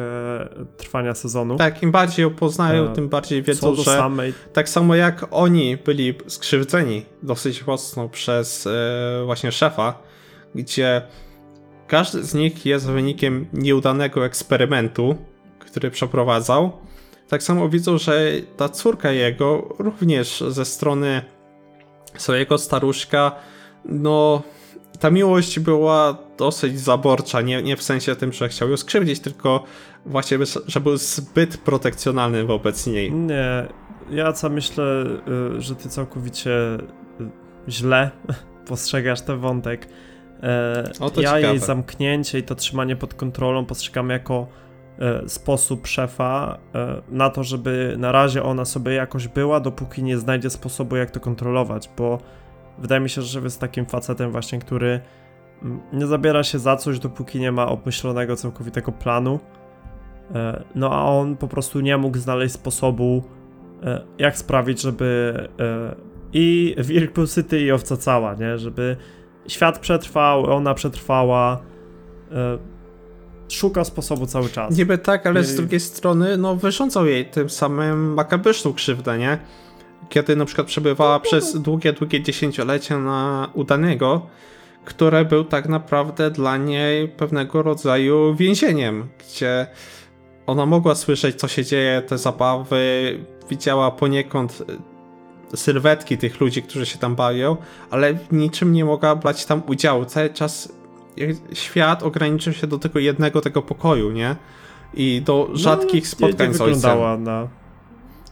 trwania 0.77 1.15
sezonu. 1.15 1.57
Tak, 1.57 1.83
im 1.83 1.93
bardziej 1.93 2.23
ją 2.23 2.31
poznają, 2.35 2.91
E, 2.91 2.95
tym 2.95 3.09
bardziej 3.09 3.43
wiedzą, 3.43 3.75
że 3.75 3.85
samej 3.85 4.35
tak 4.53 4.69
samo 4.69 4.95
jak 4.95 5.27
oni 5.31 5.77
byli 5.77 6.15
skrzywdzeni 6.27 7.07
dosyć 7.23 7.67
mocno 7.67 8.09
przez 8.09 8.67
e, 8.67 9.23
właśnie 9.25 9.53
szefa, 9.53 10.03
gdzie 10.55 11.03
każdy 11.87 12.25
z 12.25 12.35
nich 12.35 12.67
jest 12.67 12.87
wynikiem 12.87 13.47
nieudanego 13.53 14.27
eksperymentu, 14.27 15.17
który 15.59 15.91
przeprowadzał. 15.91 16.73
tak 17.29 17.43
samo 17.43 17.69
widzą, 17.69 17.99
że 17.99 18.31
ta 18.57 18.69
córka 18.69 19.11
jego 19.13 19.77
również 19.79 20.45
ze 20.49 20.65
strony 20.65 21.23
swojego 22.17 22.59
staruszka, 22.59 23.33
no 23.85 24.43
ta 25.01 25.11
miłość 25.11 25.61
była 25.61 26.19
dosyć 26.39 26.81
zaborcza, 26.81 27.41
nie, 27.41 27.63
nie 27.63 27.77
w 27.77 27.83
sensie 27.83 28.17
tym, 28.17 28.33
że 28.33 28.49
chciał 28.49 28.71
ją 28.71 28.77
skrzywdzić, 28.77 29.21
tylko 29.21 29.65
właśnie, 30.07 30.39
że 30.67 30.81
był 30.81 30.97
zbyt 30.97 31.57
protekcjonalny 31.57 32.45
wobec 32.45 32.87
niej. 32.87 33.13
Nie, 33.13 33.67
ja 34.11 34.33
co 34.33 34.51
myślę, 34.51 34.85
y, 35.57 35.61
że 35.61 35.75
ty 35.75 35.89
całkowicie 35.89 36.51
y, 36.51 36.81
źle 37.69 38.11
postrzegasz 38.69 39.21
ten 39.21 39.39
wątek. 39.39 39.89
O, 41.01 41.11
to 41.11 41.21
ja 41.21 41.29
ciekawe. 41.29 41.49
jej 41.49 41.59
zamknięcie 41.59 42.39
i 42.39 42.43
to 42.43 42.55
trzymanie 42.55 42.97
pod 42.97 43.15
kontrolą 43.15 43.67
postrzegam 43.67 44.11
jako 44.11 44.47
sposób 45.27 45.87
szefa 45.87 46.59
na 47.09 47.31
to, 47.31 47.45
żeby 47.45 47.95
na 47.99 48.13
razie 48.13 48.43
ona 48.43 48.65
sobie 48.65 48.93
jakoś 48.93 49.29
była, 49.29 49.61
dopóki 49.61 50.03
nie 50.03 50.19
znajdzie 50.19 50.51
sposobu, 50.51 50.97
jak 50.97 51.11
to 51.11 51.21
kontrolować, 51.21 51.91
bo 51.97 52.19
wydaje 52.81 53.01
mi 53.01 53.11
się, 53.11 53.23
że 53.23 53.41
jest 53.41 53.61
takim 53.61 53.87
facetem 53.87 54.33
właśnie, 54.33 54.59
który 54.59 55.01
mm, 55.63 55.81
nie 55.93 56.07
zabiera 56.07 56.43
się 56.43 56.59
za 56.59 56.77
coś, 56.77 56.99
dopóki 56.99 57.41
nie 57.41 57.53
ma 57.53 57.67
obmyślonego 57.69 58.37
całkowitego 58.37 58.93
planu. 58.93 59.41
E, 60.35 60.65
No 60.75 60.91
a 60.93 61.03
on 61.05 61.37
po 61.37 61.49
prostu 61.49 61.81
nie 61.81 61.97
mógł 61.97 62.19
znaleźć 62.19 62.55
sposobu, 62.55 63.23
e, 63.83 64.03
jak 64.19 64.37
sprawić, 64.37 64.83
żeby 64.83 65.35
e, 65.61 65.95
i 66.33 66.77
Wilk 66.79 67.15
City 67.35 67.61
i 67.61 67.73
owca 67.73 67.97
cała, 67.97 68.35
nie? 68.35 68.59
Żeby 68.59 68.97
świat 69.49 69.79
przetrwał, 69.79 70.47
ona 70.53 70.75
przetrwała. 70.75 71.61
Szuka 73.49 73.85
sposobu 73.85 74.27
cały 74.27 74.49
czas. 74.49 74.77
Niby 74.79 74.99
tak, 74.99 75.27
ale 75.27 75.45
z 75.45 75.55
I- 75.55 75.57
drugiej 75.57 75.81
strony, 75.81 76.37
no 76.37 76.57
wyrządzał 76.57 77.07
jej 77.07 77.27
tym 77.27 77.51
samym 77.51 78.15
makabryczną 78.15 78.73
krzywdę, 78.73 79.19
nie? 79.19 79.39
Kiedy 80.09 80.37
na 80.37 80.45
przykład 80.45 80.67
przebywała 80.67 81.21
przez 81.21 81.61
długie, 81.61 81.93
długie 81.93 82.23
dziesięciolecia 82.23 82.99
na 82.99 83.49
udanego, 83.55 84.27
które 84.85 85.25
był 85.25 85.45
tak 85.45 85.69
naprawdę 85.69 86.31
dla 86.31 86.57
niej 86.57 87.09
pewnego 87.09 87.63
rodzaju 87.63 88.35
więzieniem, 88.35 89.09
gdzie 89.19 89.67
ona 90.47 90.67
mogła 90.67 90.95
słyszeć, 90.95 91.37
co 91.37 91.49
się 91.49 91.65
dzieje, 91.65 92.03
te 92.03 92.19
zabawy, 92.19 93.19
widziała 93.51 93.91
poniekąd 93.91 94.63
e, 95.53 95.57
sylwetki 95.57 96.19
tych 96.19 96.41
ludzi, 96.41 96.63
którzy 96.63 96.87
się 96.87 96.99
tam 96.99 97.15
bawią, 97.17 97.57
ale 97.91 98.15
w 98.15 98.33
niczym 98.33 98.73
nie 98.73 98.85
mogła 98.85 99.17
brać 99.17 99.47
tam 99.47 99.63
udziału. 99.67 100.05
Cały 100.05 100.31
czas 100.31 100.73
jak- 101.17 101.37
świat 101.53 102.03
ograniczył 102.03 102.53
się 102.53 102.67
do 102.67 102.79
tego 102.79 102.99
jednego 102.99 103.41
tego 103.41 103.63
pokoju, 103.63 104.11
nie? 104.11 104.37
I 104.95 105.23
do 105.25 105.49
rzadkich 105.53 106.05
no, 106.05 106.11
spotkań 106.11 106.49
nie, 106.49 106.55
z 106.55 106.59
nie 106.59 106.65
ojcem. 106.65 106.81
wyglądała 106.81 107.19
na 107.19 107.49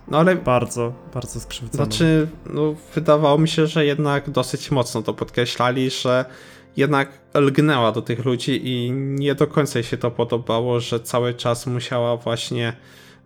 No 0.09 0.19
ale 0.19 0.37
bardzo, 0.37 0.93
bardzo 1.15 1.41
skrzywdzoną. 1.41 1.85
znaczy, 1.85 2.29
no, 2.47 2.75
wydawało 2.95 3.39
mi 3.39 3.49
się, 3.49 3.67
że 3.67 3.87
jednak 3.87 4.31
dosyć 4.31 4.71
mocno 4.71 5.03
to 5.03 5.15
podkreślali, 5.15 5.91
że 5.91 6.25
jednak 6.77 7.09
lgnęła 7.35 7.93
do 7.93 8.03
tych 8.03 8.25
ludzi 8.25 8.61
i 8.65 8.93
nie 8.93 9.35
do 9.35 9.47
końca 9.47 9.79
jej 9.79 9.85
się 9.85 9.97
to 9.97 10.11
podobało, 10.11 10.81
że 10.81 11.01
cały 11.01 11.35
czas 11.35 11.67
musiała 11.67 12.17
właśnie 12.17 12.73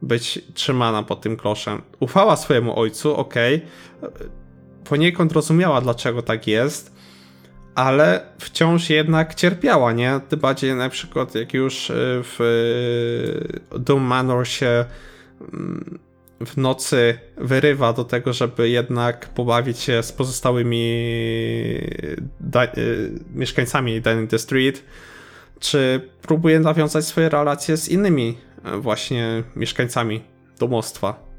być 0.02 0.42
trzymana 0.54 1.02
pod 1.02 1.20
tym 1.20 1.36
kloszem. 1.36 1.82
Ufała 2.00 2.36
swojemu 2.36 2.78
ojcu, 2.78 3.16
okej, 3.16 3.62
poniekąd 4.84 5.32
rozumiała, 5.32 5.80
dlaczego 5.80 6.22
tak 6.22 6.46
jest, 6.46 6.94
ale 7.74 8.26
wciąż 8.38 8.90
jednak 8.90 9.34
cierpiała, 9.34 9.92
nie? 9.92 10.20
Tym 10.28 10.40
bardziej 10.40 10.74
na 10.74 10.88
przykład 10.88 11.34
jak 11.34 11.54
już 11.54 11.90
y, 11.90 11.94
w 12.22 12.38
Doom 13.78 14.02
Manor 14.02 14.48
się 14.48 14.84
mm, 15.52 15.98
w 16.46 16.56
nocy 16.56 17.18
wyrywa 17.36 17.92
do 17.92 18.04
tego, 18.04 18.32
żeby 18.32 18.68
jednak 18.68 19.28
pobawić 19.28 19.78
się 19.78 20.02
z 20.02 20.12
pozostałymi 20.12 21.00
da- 22.40 22.64
y, 22.64 23.12
mieszkańcami 23.34 24.00
Dining 24.00 24.30
the 24.30 24.38
Street, 24.38 24.84
czy 25.60 26.08
próbuje 26.22 26.60
nawiązać 26.60 27.04
swoje 27.04 27.28
relacje 27.28 27.76
z 27.76 27.88
innymi 27.88 28.38
y, 28.76 28.80
właśnie 28.80 29.42
mieszkańcami 29.56 30.22
domostwa. 30.58 31.30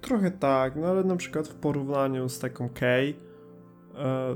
Trochę 0.00 0.30
tak, 0.30 0.76
no 0.76 0.86
ale 0.86 1.04
na 1.04 1.16
przykład 1.16 1.48
w 1.48 1.54
porównaniu 1.54 2.28
z 2.28 2.38
taką 2.38 2.68
Kay, 2.68 3.14
e, 3.94 4.34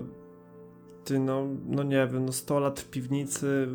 ty 1.05 1.19
no, 1.19 1.47
no 1.67 1.83
nie 1.83 2.09
wiem, 2.13 2.27
no 2.27 2.33
100 2.33 2.61
lat 2.61 2.81
w 2.81 2.91
piwnicy, 2.91 3.69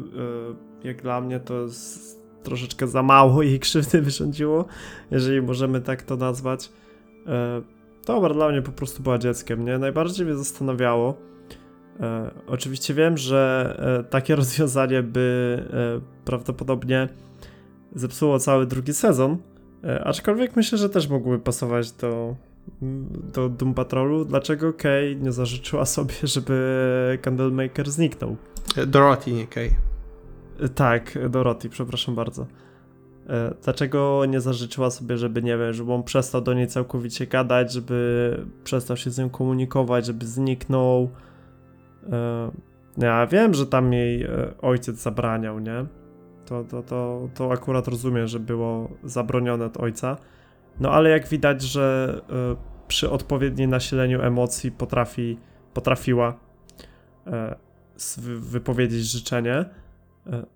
e, 0.83 0.87
jak 0.87 1.01
dla 1.01 1.21
mnie 1.21 1.39
to 1.39 1.61
jest 1.61 2.16
troszeczkę 2.43 2.87
za 2.87 3.03
mało 3.03 3.43
jej 3.43 3.59
krzywdy 3.59 4.01
wyrządziło, 4.07 4.65
jeżeli 5.11 5.41
możemy 5.41 5.81
tak 5.81 6.03
to 6.03 6.15
nazwać. 6.15 6.69
E, 7.27 7.61
dobra, 8.05 8.33
dla 8.33 8.49
mnie 8.49 8.61
po 8.61 8.71
prostu 8.71 9.03
była 9.03 9.17
dzieckiem, 9.17 9.65
nie? 9.65 9.77
Najbardziej 9.77 10.25
mnie 10.25 10.35
zastanawiało, 10.35 11.17
e, 11.99 12.31
oczywiście 12.47 12.93
wiem, 12.93 13.17
że 13.17 13.75
e, 13.99 14.03
takie 14.03 14.35
rozwiązanie 14.41 15.03
by 15.03 15.57
e, 15.73 16.25
prawdopodobnie 16.25 17.09
zepsuło 17.95 18.39
cały 18.39 18.65
drugi 18.65 18.93
sezon, 18.93 19.37
E, 19.83 20.03
Aczkolwiek 20.03 20.55
myślę, 20.55 20.77
że 20.77 20.89
też 20.89 21.07
mogłyby 21.07 21.43
pasować 21.43 21.91
do, 21.91 22.35
do 23.33 23.49
Doom 23.49 23.73
Patrolu. 23.73 24.25
Dlaczego 24.25 24.73
Kay 24.73 25.15
nie 25.21 25.31
zażyczyła 25.31 25.85
sobie, 25.95 26.13
żeby 26.23 27.19
Candlemaker 27.21 27.91
zniknął? 27.91 28.35
Dorothy, 28.87 29.31
nie 29.31 29.47
Kay. 29.47 29.69
Tak, 30.75 31.29
Dorothy, 31.29 31.69
przepraszam 31.69 32.15
bardzo. 32.15 32.45
E, 33.29 33.53
Dlaczego 33.63 34.25
nie 34.25 34.41
zażyczyła 34.41 34.89
sobie, 34.91 35.17
żeby, 35.17 35.43
nie 35.43 35.57
wiem, 35.57 35.73
żeby 35.73 35.93
on 35.93 36.03
przestał 36.03 36.41
do 36.41 36.53
niej 36.53 36.67
całkowicie 36.67 37.27
gadać, 37.27 37.73
żeby 37.73 38.45
przestał 38.63 38.97
się 38.97 39.11
z 39.11 39.17
nią 39.17 39.29
komunikować, 39.29 40.05
żeby 40.05 40.25
zniknął? 40.25 41.09
E, 42.11 42.51
Ja 42.97 43.27
wiem, 43.27 43.53
że 43.53 43.65
tam 43.65 43.93
jej 43.93 44.23
e, 44.23 44.29
ojciec 44.61 44.95
zabraniał, 44.95 45.59
nie? 45.59 45.85
To, 46.45 46.63
to, 46.63 46.83
to, 46.83 47.29
to 47.35 47.51
akurat 47.51 47.87
rozumiem, 47.87 48.27
że 48.27 48.39
było 48.39 48.89
zabronione 49.03 49.65
od 49.65 49.77
ojca. 49.77 50.17
No 50.79 50.91
ale 50.91 51.09
jak 51.09 51.27
widać, 51.27 51.61
że 51.61 52.15
przy 52.87 53.09
odpowiednim 53.09 53.69
nasileniu 53.69 54.21
emocji 54.21 54.71
potrafi, 54.71 55.37
potrafiła 55.73 56.33
wypowiedzieć 58.39 59.05
życzenie, 59.05 59.65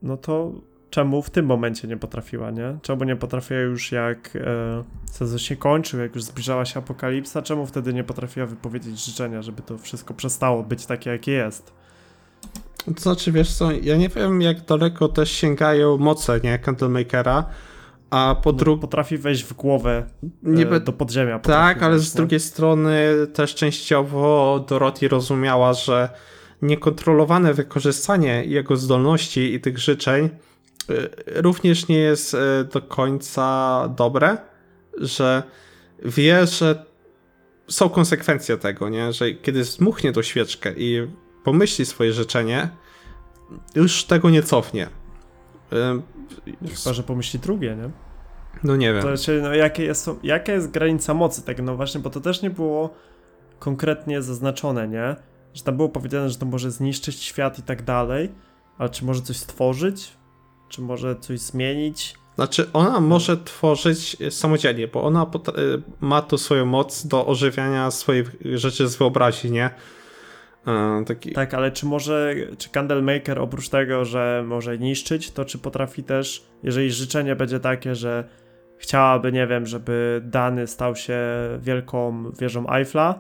no 0.02 0.18
to 0.18 0.52
czemu 0.90 1.22
w 1.22 1.30
tym 1.30 1.46
momencie 1.46 1.88
nie 1.88 1.98
potrafiła, 1.98 2.52
nie? 2.52 2.78
Czemu 2.82 3.04
nie 3.04 3.16
potrafiła 3.16 3.60
już 3.60 3.92
jak 3.92 4.36
e, 4.36 4.84
sezon 5.12 5.40
się 5.40 5.56
kończył, 5.56 6.00
jak 6.00 6.16
już 6.16 6.24
zbliżała 6.24 6.66
się 6.66 6.80
apokalipsa, 6.80 7.42
czemu 7.42 7.66
wtedy 7.66 7.94
nie 7.94 8.04
potrafiła 8.04 8.46
wypowiedzieć 8.46 9.06
życzenia, 9.06 9.42
żeby 9.42 9.62
to 9.62 9.78
wszystko 9.78 10.14
przestało 10.14 10.64
być 10.64 10.86
takie, 10.86 11.10
jakie 11.10 11.32
jest? 11.32 11.74
To 12.96 13.02
znaczy, 13.02 13.32
wiesz 13.32 13.54
co, 13.54 13.72
ja 13.72 13.98
nie 13.98 14.10
wiem 14.10 14.42
jak 14.42 14.66
daleko 14.66 15.08
też 15.08 15.32
sięgają 15.32 15.98
moce, 15.98 16.40
nie, 16.44 16.60
Candlemakera, 16.60 17.46
a 18.10 18.36
po 18.44 18.54
drugie, 18.54 18.82
Potrafi 18.82 19.18
wejść 19.18 19.44
w 19.44 19.54
głowę 19.54 20.06
niby 20.44 20.76
e, 20.76 20.80
do 20.80 20.94
podziemia. 20.94 21.40
tak, 21.40 21.84
ale 21.84 22.00
z 22.00 22.14
drugiej 22.14 22.40
strony 22.40 22.98
też 23.34 23.56
częściowo 23.56 24.66
Dorothy 24.70 25.08
rozumiała, 25.08 25.74
że 25.74 26.10
niekontrolowane 26.62 27.54
wykorzystanie 27.54 28.46
jego 28.46 28.78
zdolności 28.78 29.54
i 29.54 29.62
tych 29.62 29.78
życzeń 29.78 30.30
y, 30.90 31.10
również 31.36 31.88
nie 31.88 31.98
jest 31.98 32.34
y, 32.34 32.38
do 32.74 32.82
końca 32.82 33.88
dobre, 33.98 34.38
że 34.98 35.44
wie, 36.06 36.48
że 36.48 36.86
są 37.68 37.90
konsekwencje 37.90 38.58
tego, 38.58 38.90
nie? 38.90 39.14
że 39.14 39.32
kiedy 39.32 39.64
zmuchnie 39.64 40.12
tą 40.12 40.22
świeczkę 40.22 40.74
i 40.78 41.08
pomyśli 41.44 41.86
swoje 41.86 42.14
życzenie, 42.14 42.70
już 43.76 44.04
tego 44.04 44.30
nie 44.30 44.44
cofnie. 44.44 44.88
Y, 45.74 46.78
Chyba, 46.84 46.94
że 46.94 47.04
pomyśli 47.04 47.40
drugie, 47.40 47.76
nie? 47.76 47.90
No 48.64 48.76
nie 48.76 48.94
wiem. 48.94 49.02
To 49.02 49.18
znaczy, 49.18 49.40
no 49.44 49.54
jakie 49.54 49.84
jest, 49.84 50.10
jaka 50.24 50.52
jest 50.52 50.72
granica 50.72 51.14
mocy 51.14 51.42
tego? 51.42 51.64
No 51.64 51.76
właśnie, 51.76 52.02
bo 52.02 52.10
to 52.10 52.22
też 52.22 52.42
nie 52.42 52.50
było 52.50 52.94
konkretnie 53.60 54.22
zaznaczone, 54.22 54.88
nie? 54.88 55.16
Że 55.54 55.64
tam 55.64 55.78
było 55.78 55.90
powiedziane, 55.90 56.30
że 56.30 56.38
to 56.38 56.46
może 56.46 56.72
zniszczyć 56.72 57.24
świat 57.24 57.60
i 57.60 57.64
tak 57.64 57.84
dalej, 57.84 58.30
ale 58.78 58.90
czy 58.90 59.06
może 59.06 59.22
coś 59.22 59.38
stworzyć? 59.38 60.14
Czy 60.70 60.82
może 60.82 61.16
coś 61.16 61.40
zmienić? 61.40 62.16
Znaczy, 62.36 62.70
ona 62.74 63.00
może 63.00 63.38
tworzyć 63.38 64.18
samodzielnie, 64.30 64.88
bo 64.88 65.04
ona 65.04 65.24
y, 65.24 65.82
ma 66.00 66.22
tu 66.22 66.38
swoją 66.38 66.66
moc 66.66 67.08
do 67.08 67.26
ożywiania 67.26 67.92
swoich 67.92 68.36
rzeczy 68.56 68.88
z 68.88 68.96
wyobraźni, 68.96 69.52
nie? 69.52 69.70
E, 70.68 71.04
Taki, 71.06 71.32
Tak, 71.32 71.54
ale 71.54 71.72
czy 71.72 71.86
może, 71.86 72.36
czy 72.58 72.70
Candlemaker 72.70 73.40
oprócz 73.40 73.70
tego, 73.70 74.06
że 74.06 74.44
może 74.48 74.78
niszczyć, 74.78 75.32
to 75.32 75.46
czy 75.46 75.58
potrafi 75.58 76.04
też, 76.04 76.46
jeżeli 76.64 76.92
życzenie 76.92 77.36
będzie 77.36 77.60
takie, 77.60 77.96
że 77.96 78.30
chciałaby, 78.78 79.32
nie 79.32 79.48
wiem, 79.48 79.66
żeby 79.66 80.22
dany 80.26 80.68
stał 80.68 80.96
się 80.96 81.20
wielką 81.60 82.32
wieżą 82.40 82.74
Eiffla, 82.74 83.20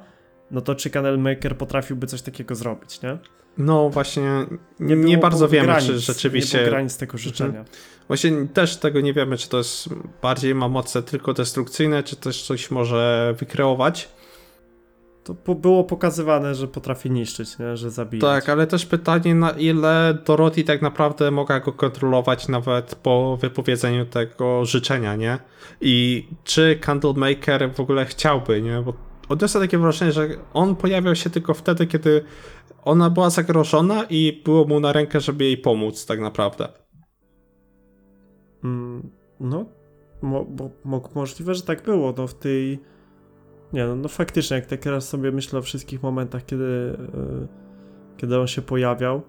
no 0.52 0.62
to 0.62 0.76
czy 0.76 0.90
Candlemaker 0.90 1.58
potrafiłby 1.58 2.08
coś 2.08 2.22
takiego 2.22 2.56
zrobić, 2.56 3.02
nie? 3.02 3.18
No 3.58 3.90
właśnie, 3.90 4.46
nie, 4.80 4.96
nie 4.96 5.18
bardzo 5.18 5.48
wiemy, 5.50 5.66
granic, 5.66 5.88
czy 5.88 6.00
rzeczywiście... 6.00 6.58
Nie 6.58 6.64
było 6.64 6.72
granic 6.72 6.98
tego 6.98 7.18
życzenia. 7.18 7.66
Właśnie 8.08 8.48
też 8.54 8.78
tego 8.78 9.02
nie 9.02 9.14
wiemy, 9.14 9.38
czy 9.38 9.50
to 9.50 9.58
jest 9.58 9.90
bardziej 10.22 10.56
ma 10.56 10.68
moce 10.68 11.04
tylko 11.04 11.34
destrukcyjne, 11.34 12.04
czy 12.04 12.16
też 12.16 12.44
coś 12.44 12.72
może 12.72 13.34
wykreować. 13.40 14.10
To 15.24 15.36
po, 15.36 15.56
było 15.56 15.84
pokazywane, 15.84 16.56
że 16.56 16.68
potrafi 16.68 17.12
niszczyć, 17.12 17.60
nie? 17.60 17.78
że 17.78 17.92
zabijać. 17.92 18.22
Tak, 18.22 18.50
ale 18.50 18.68
też 18.68 18.86
pytanie, 18.86 19.36
na 19.36 19.52
ile 19.52 20.18
Dorothy 20.26 20.64
tak 20.64 20.82
naprawdę 20.82 21.32
mogła 21.32 21.60
go 21.60 21.74
kontrolować 21.74 22.48
nawet 22.48 22.96
po 22.96 23.38
wypowiedzeniu 23.38 24.06
tego 24.06 24.66
życzenia, 24.66 25.16
nie? 25.16 25.38
I 25.82 26.28
czy 26.44 26.80
Candlemaker 26.82 27.74
w 27.74 27.80
ogóle 27.80 28.06
chciałby, 28.06 28.62
nie? 28.62 28.82
Bo 28.82 28.94
odniosę 29.32 29.60
takie 29.60 29.78
wrażenie, 29.78 30.12
że 30.12 30.30
on 30.54 30.76
pojawiał 30.76 31.16
się 31.16 31.30
tylko 31.30 31.54
wtedy, 31.54 31.88
kiedy 31.88 32.24
ona 32.84 33.10
była 33.10 33.30
zagrożona 33.30 34.04
i 34.10 34.42
było 34.46 34.66
mu 34.66 34.80
na 34.80 34.94
rękę, 34.94 35.20
żeby 35.20 35.44
jej 35.44 35.58
pomóc, 35.58 36.06
tak 36.06 36.20
naprawdę. 36.20 36.68
Mm, 38.64 39.10
no, 39.40 39.66
mo, 40.22 40.46
bo, 40.46 40.70
mo, 40.84 41.10
możliwe, 41.16 41.56
że 41.56 41.62
tak 41.62 41.84
było, 41.84 42.14
no 42.18 42.28
w 42.28 42.34
tej... 42.34 42.80
Nie 43.74 43.86
no, 43.86 43.96
no 43.96 44.10
faktycznie, 44.10 44.56
jak 44.56 44.66
tak 44.66 44.80
teraz 44.80 45.10
sobie 45.10 45.32
myślę 45.32 45.60
o 45.60 45.62
wszystkich 45.62 46.04
momentach, 46.04 46.46
kiedy, 46.46 46.98
yy, 47.14 47.48
kiedy 48.18 48.40
on 48.40 48.48
się 48.48 48.62
pojawiał, 48.62 49.22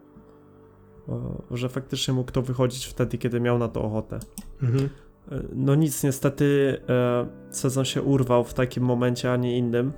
yy, 1.09 1.57
że 1.57 1.69
faktycznie 1.69 2.15
mógł 2.15 2.33
to 2.33 2.43
wychodzić 2.43 2.87
wtedy, 2.87 3.19
kiedy 3.19 3.41
miał 3.41 3.59
na 3.59 3.69
to 3.69 3.83
ochotę. 3.83 4.19
Mhm. 4.63 4.89
No 5.55 5.75
nic, 5.75 6.03
niestety 6.03 6.77
sezon 7.51 7.85
się 7.85 8.03
urwał 8.03 8.45
w 8.45 8.55
takim 8.55 8.85
momencie, 8.85 9.33
a 9.33 9.37
nie 9.37 9.59
innym, 9.59 9.93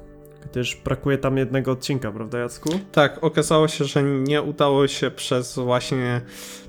gdyż 0.51 0.77
brakuje 0.85 1.19
tam 1.19 1.37
jednego 1.37 1.73
odcinka, 1.73 2.13
prawda 2.13 2.39
Jacku? 2.39 2.71
Tak, 2.93 3.25
okazało 3.25 3.69
się, 3.69 3.85
że 3.85 4.03
nie 4.03 4.43
udało 4.43 4.89
się 4.89 5.11
przez 5.11 5.59
właśnie 5.59 6.21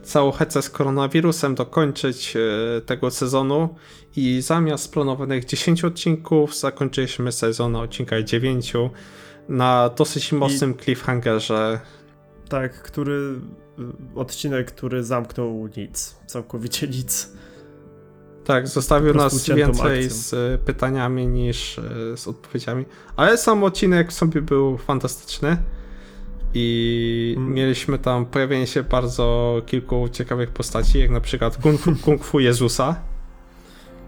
całą 0.04 0.32
hecę 0.32 0.62
z 0.62 0.70
koronawirusem 0.70 1.56
dokończyć 1.56 2.36
e, 2.36 2.82
tego 2.82 3.12
sezonu 3.12 3.76
i 4.16 4.42
zamiast 4.42 4.94
planowanych 4.94 5.46
10 5.46 5.84
odcinków 5.84 6.58
zakończyliśmy 6.58 7.32
sezon 7.32 7.72
na 7.72 7.82
odcinkach 7.82 8.24
9 8.24 8.74
na 9.50 9.90
dosyć 9.90 10.32
mocnym 10.32 10.72
I... 10.72 10.84
cliffhangerze. 10.84 11.80
Tak, 12.50 12.84
który 12.84 13.40
odcinek, 14.16 14.72
który 14.72 15.04
zamknął 15.04 15.70
nic, 15.78 16.16
całkowicie 16.26 16.88
nic. 16.88 17.32
Tak, 18.46 18.68
zostawił 18.68 19.14
nas 19.14 19.50
więcej 19.50 20.06
akcją. 20.06 20.18
z 20.18 20.62
pytaniami 20.62 21.28
niż 21.28 21.80
e, 21.80 22.18
z 22.18 22.28
odpowiedziami. 22.28 22.86
Ale 23.16 23.38
sam 23.38 23.64
odcinek 23.64 24.14
sobie 24.14 24.42
był 24.42 24.78
fantastyczny. 24.78 25.58
I 26.54 27.36
mm. 27.38 27.54
mieliśmy 27.54 28.00
tam 28.00 28.26
pojawienie 28.26 28.68
się 28.68 28.84
bardzo 28.84 29.62
kilku 29.66 30.10
ciekawych 30.12 30.50
postaci, 30.50 31.00
jak 31.00 31.10
na 31.10 31.22
przykład 31.22 31.58
Kung 31.58 31.82
Fu, 31.82 31.96
Kung 31.96 32.24
Fu 32.24 32.40
Jezusa. 32.40 33.02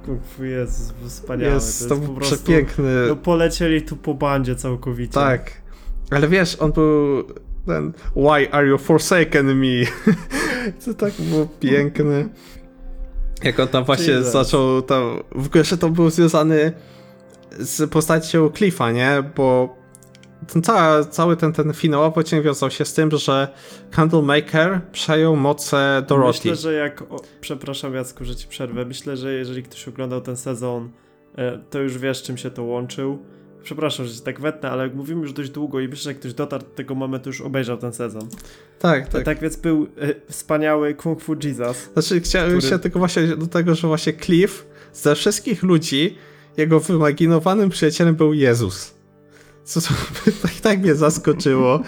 Kung 0.06 0.26
Fu 0.26 0.44
jest 0.44 0.94
wspaniały. 1.08 1.54
Jest 1.54 1.90
to, 1.90 1.96
jest 1.96 2.06
to 2.06 2.14
po 2.14 2.20
przepiękny. 2.20 3.08
No 3.08 3.16
polecieli 3.16 3.82
tu 3.82 3.96
po 3.96 4.14
bandzie 4.14 4.56
całkowicie. 4.56 5.14
Tak. 5.14 5.52
Ale 6.12 6.28
wiesz, 6.28 6.56
on 6.56 6.72
był 6.72 7.24
ten 7.66 7.94
Why 8.16 8.52
are 8.52 8.68
you 8.68 8.78
forsaken 8.78 9.56
me? 9.56 9.86
to 10.86 10.94
tak 10.94 11.14
było 11.20 11.48
piękne. 11.60 12.30
Jak 13.44 13.60
on 13.60 13.68
tam 13.68 13.84
właśnie 13.84 14.14
Jesus. 14.14 14.32
zaczął 14.32 14.82
tam, 14.82 15.24
w 15.36 15.46
ogóle 15.48 15.64
to 15.64 15.90
był 15.90 16.10
związany 16.10 16.72
z 17.60 17.92
postacią 17.92 18.50
Cliffa, 18.50 18.92
nie? 18.92 19.24
Bo 19.36 19.76
ten 20.54 20.62
cały, 20.64 21.06
cały 21.06 21.38
ten, 21.38 21.54
ten 21.54 21.74
finałowy 21.74 22.20
odcinek 22.20 22.46
wiązał 22.46 22.72
się 22.72 22.86
z 22.86 22.94
tym, 22.94 23.12
że 23.12 23.48
Candlemaker 23.92 24.82
przejął 24.92 25.36
moce 25.36 26.04
Dorothy. 26.08 26.50
Myślę, 26.50 26.56
że 26.56 26.74
jak, 26.74 27.02
o, 27.02 27.22
przepraszam 27.42 27.94
Jacku, 27.94 28.26
że 28.26 28.36
ci 28.36 28.48
przerwę, 28.48 28.86
myślę, 28.86 29.18
że 29.18 29.34
jeżeli 29.34 29.64
ktoś 29.64 29.88
oglądał 29.88 30.22
ten 30.22 30.38
sezon, 30.38 30.92
e, 31.38 31.60
to 31.70 31.80
już 31.80 31.98
wiesz, 31.98 32.24
czym 32.24 32.38
się 32.38 32.52
to 32.52 32.64
łączył. 32.64 33.20
Przepraszam, 33.64 34.06
że 34.06 34.14
się 34.14 34.22
tak 34.22 34.42
wetnę, 34.42 34.72
ale 34.72 34.88
mówimy 34.88 35.22
już 35.22 35.34
dość 35.34 35.50
długo 35.50 35.80
i 35.80 35.88
myślę, 35.88 36.04
że 36.04 36.10
jak 36.10 36.20
ktoś 36.20 36.34
dotarł 36.34 36.64
do 36.64 36.70
tego 36.70 36.96
momentu, 36.96 37.30
już 37.30 37.42
obejrzał 37.42 37.78
ten 37.78 37.94
sezon. 37.94 38.30
Tak, 38.80 39.10
tak. 39.10 39.26
Tak 39.26 39.40
więc 39.40 39.56
był 39.56 39.88
e, 39.98 40.32
wspaniały 40.32 40.96
Kung 40.96 41.22
Fu 41.22 41.36
Jesus. 41.44 41.90
Znaczy, 41.94 42.22
chciałem 42.22 42.50
który... 42.50 42.70
się 42.70 42.80
tylko 42.80 43.00
właśnie 43.00 43.28
do 43.28 43.48
tego, 43.48 43.76
że 43.76 43.88
właśnie 43.88 44.14
Cliff 44.14 44.66
ze 44.94 45.16
wszystkich 45.16 45.64
ludzi, 45.64 46.18
jego 46.58 46.80
wymaginowanym 46.80 47.70
przyjacielem 47.70 48.16
był 48.16 48.34
Jezus. 48.34 48.94
Co 49.64 49.82
to 49.82 49.88
tak, 50.42 50.52
tak 50.62 50.80
mnie 50.80 50.96
zaskoczyło. 50.96 51.80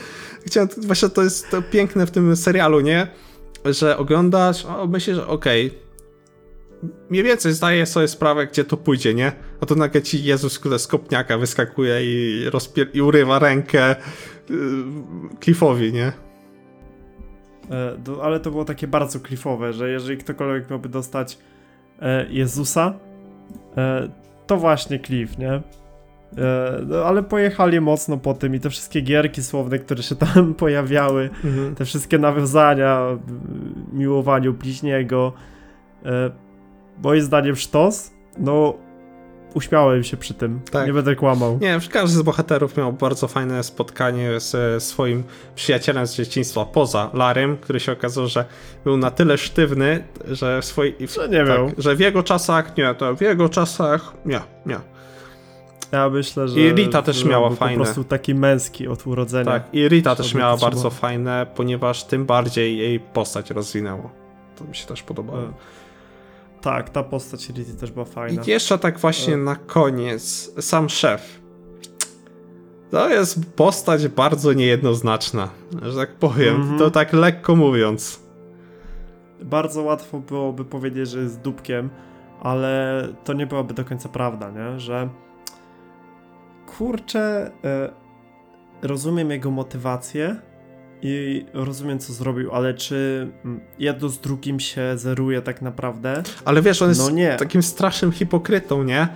Chciałem, 0.46 0.70
właśnie 0.78 1.10
to 1.10 1.24
jest 1.24 1.50
to 1.50 1.62
piękne 1.62 2.06
w 2.06 2.12
tym 2.12 2.36
serialu, 2.36 2.80
nie? 2.80 3.08
Że 3.66 3.98
oglądasz, 3.98 4.66
o, 4.66 4.88
myślisz, 4.88 5.16
że 5.16 5.28
okej, 5.28 5.68
okay, 5.68 5.90
mniej 7.10 7.24
więcej 7.24 7.54
zdaję 7.54 7.86
sobie 7.86 8.08
sprawę, 8.08 8.48
gdzie 8.48 8.64
to 8.64 8.78
pójdzie, 8.78 9.14
nie? 9.14 9.32
A 9.62 9.66
to 9.66 9.76
nagle 9.76 10.02
ci 10.02 10.24
Jezus 10.24 10.60
z 10.78 10.88
kopniaka 10.88 11.38
wyskakuje 11.38 12.00
i, 12.04 12.50
rozpier- 12.50 12.90
i 12.94 13.02
urywa 13.02 13.40
rękę 13.40 13.96
yy, 14.50 14.58
Cliffowi, 15.44 15.94
nie? 15.94 16.29
E, 17.70 17.98
do, 17.98 18.24
ale 18.24 18.40
to 18.40 18.52
było 18.52 18.66
takie 18.66 18.88
bardzo 18.88 19.20
cliffowe, 19.20 19.74
że 19.74 19.90
jeżeli 19.90 20.18
ktokolwiek 20.18 20.70
miałby 20.70 20.90
dostać 20.90 21.38
e, 22.02 22.26
Jezusa, 22.30 22.94
e, 23.78 24.10
to 24.48 24.58
właśnie 24.58 25.00
Cliff, 25.00 25.38
nie? 25.38 25.62
No, 26.88 27.06
ale 27.06 27.24
pojechali 27.24 27.82
mocno 27.82 28.18
po 28.18 28.34
tym 28.34 28.56
i 28.56 28.60
te 28.60 28.70
wszystkie 28.70 29.02
gierki 29.02 29.44
słowne, 29.44 29.80
które 29.80 30.04
się 30.04 30.16
tam 30.16 30.54
pojawiały, 30.64 31.30
mhm. 31.44 31.76
te 31.76 31.86
wszystkie 31.86 32.18
nawiązania, 32.18 33.02
miłowaniu 33.94 34.54
bliźniego, 34.54 35.34
moim 37.04 37.22
zdaniem 37.22 37.56
sztos, 37.56 38.12
no 38.38 38.74
uśmiałem 39.54 40.04
się 40.04 40.18
przy 40.18 40.34
tym, 40.34 40.60
tak. 40.72 40.88
nie 40.88 40.94
będę 40.94 41.16
kłamał. 41.16 41.58
Nie, 41.62 41.80
każdy 41.92 42.18
z 42.18 42.22
bohaterów 42.22 42.78
miał 42.78 42.94
bardzo 42.94 43.28
fajne 43.28 43.64
spotkanie 43.64 44.40
ze 44.40 44.80
swoim 44.80 45.24
przyjacielem 45.56 46.08
z 46.08 46.16
dzieciństwa, 46.16 46.66
poza 46.66 47.10
Larym, 47.14 47.58
który 47.58 47.80
się 47.80 47.92
okazał, 47.92 48.28
że 48.28 48.46
był 48.84 48.98
na 48.98 49.12
tyle 49.12 49.38
sztywny, 49.38 50.04
że 50.28 50.62
w 50.62 50.66
swoich... 50.66 50.96
Że 51.00 51.30
nie 51.30 51.46
tak, 51.46 51.60
Że 51.78 51.96
w 51.96 52.00
jego 52.00 52.24
czasach, 52.24 52.78
nie, 52.78 52.94
to 52.94 53.16
w 53.16 53.22
jego 53.22 53.50
czasach, 53.50 54.14
nie, 54.26 54.42
nie. 54.66 54.80
Ja 55.92 56.10
myślę, 56.10 56.48
że. 56.48 56.60
I 56.60 56.74
Rita 56.74 57.02
też 57.02 57.26
miała 57.26 57.50
fajne. 57.50 57.78
Po 57.78 57.84
prostu 57.84 58.04
taki 58.04 58.36
męski 58.36 58.88
od 58.88 59.08
urodzenia. 59.08 59.46
Tak, 59.46 59.64
i 59.74 59.88
Rita 59.88 60.16
też 60.16 60.34
miała 60.34 60.58
bardzo 60.58 60.90
fajne, 60.90 61.48
ponieważ 61.56 62.04
tym 62.04 62.26
bardziej 62.26 62.78
jej 62.78 63.00
postać 63.00 63.50
rozwinęło. 63.50 64.12
To 64.56 64.64
mi 64.64 64.76
się 64.76 64.88
też 64.88 65.04
podobało. 65.04 65.54
Tak, 66.62 66.90
ta 66.90 67.04
postać 67.04 67.50
Rity 67.50 67.74
też 67.74 67.92
była 67.92 68.06
fajna. 68.06 68.44
I 68.44 68.50
jeszcze 68.50 68.78
tak 68.78 69.00
właśnie 69.00 69.34
e. 69.34 69.38
na 69.38 69.56
koniec, 69.56 70.52
sam 70.60 70.90
szef. 70.90 71.40
To 72.92 73.10
jest 73.10 73.56
postać 73.56 74.08
bardzo 74.08 74.54
niejednoznaczna, 74.54 75.50
że 75.82 75.96
tak 75.96 76.16
powiem, 76.16 76.56
mm 76.56 76.68
-hmm. 76.68 76.80
to 76.80 76.92
tak 76.92 77.14
lekko 77.14 77.56
mówiąc. 77.56 78.20
Bardzo 79.42 79.84
łatwo 79.84 80.20
byłoby 80.20 80.66
powiedzieć, 80.66 81.10
że 81.10 81.20
jest 81.20 81.42
dupkiem, 81.42 81.90
ale 82.42 83.08
to 83.24 83.34
nie 83.34 83.48
byłaby 83.48 83.74
do 83.74 83.86
końca 83.86 84.10
prawda, 84.10 84.52
nie? 84.52 84.80
Że 84.80 85.10
kurczę, 86.78 87.52
e, 87.64 87.92
rozumiem 88.82 89.32
jego 89.32 89.52
motywację, 89.52 90.36
i 91.02 91.46
rozumiem, 91.54 92.00
co 92.00 92.14
zrobił, 92.14 92.52
ale 92.52 92.74
czy 92.74 93.28
mm, 93.46 93.60
jedno 93.80 94.10
z 94.10 94.20
drugim 94.20 94.60
się 94.60 94.98
zeruje 94.98 95.42
tak 95.42 95.62
naprawdę? 95.62 96.24
Ale 96.46 96.62
wiesz, 96.62 96.82
on 96.82 96.90
jest 96.90 97.12
no 97.12 97.38
takim 97.38 97.64
strasznym 97.64 98.12
hipokrytą, 98.12 98.84
nie? 98.84 99.08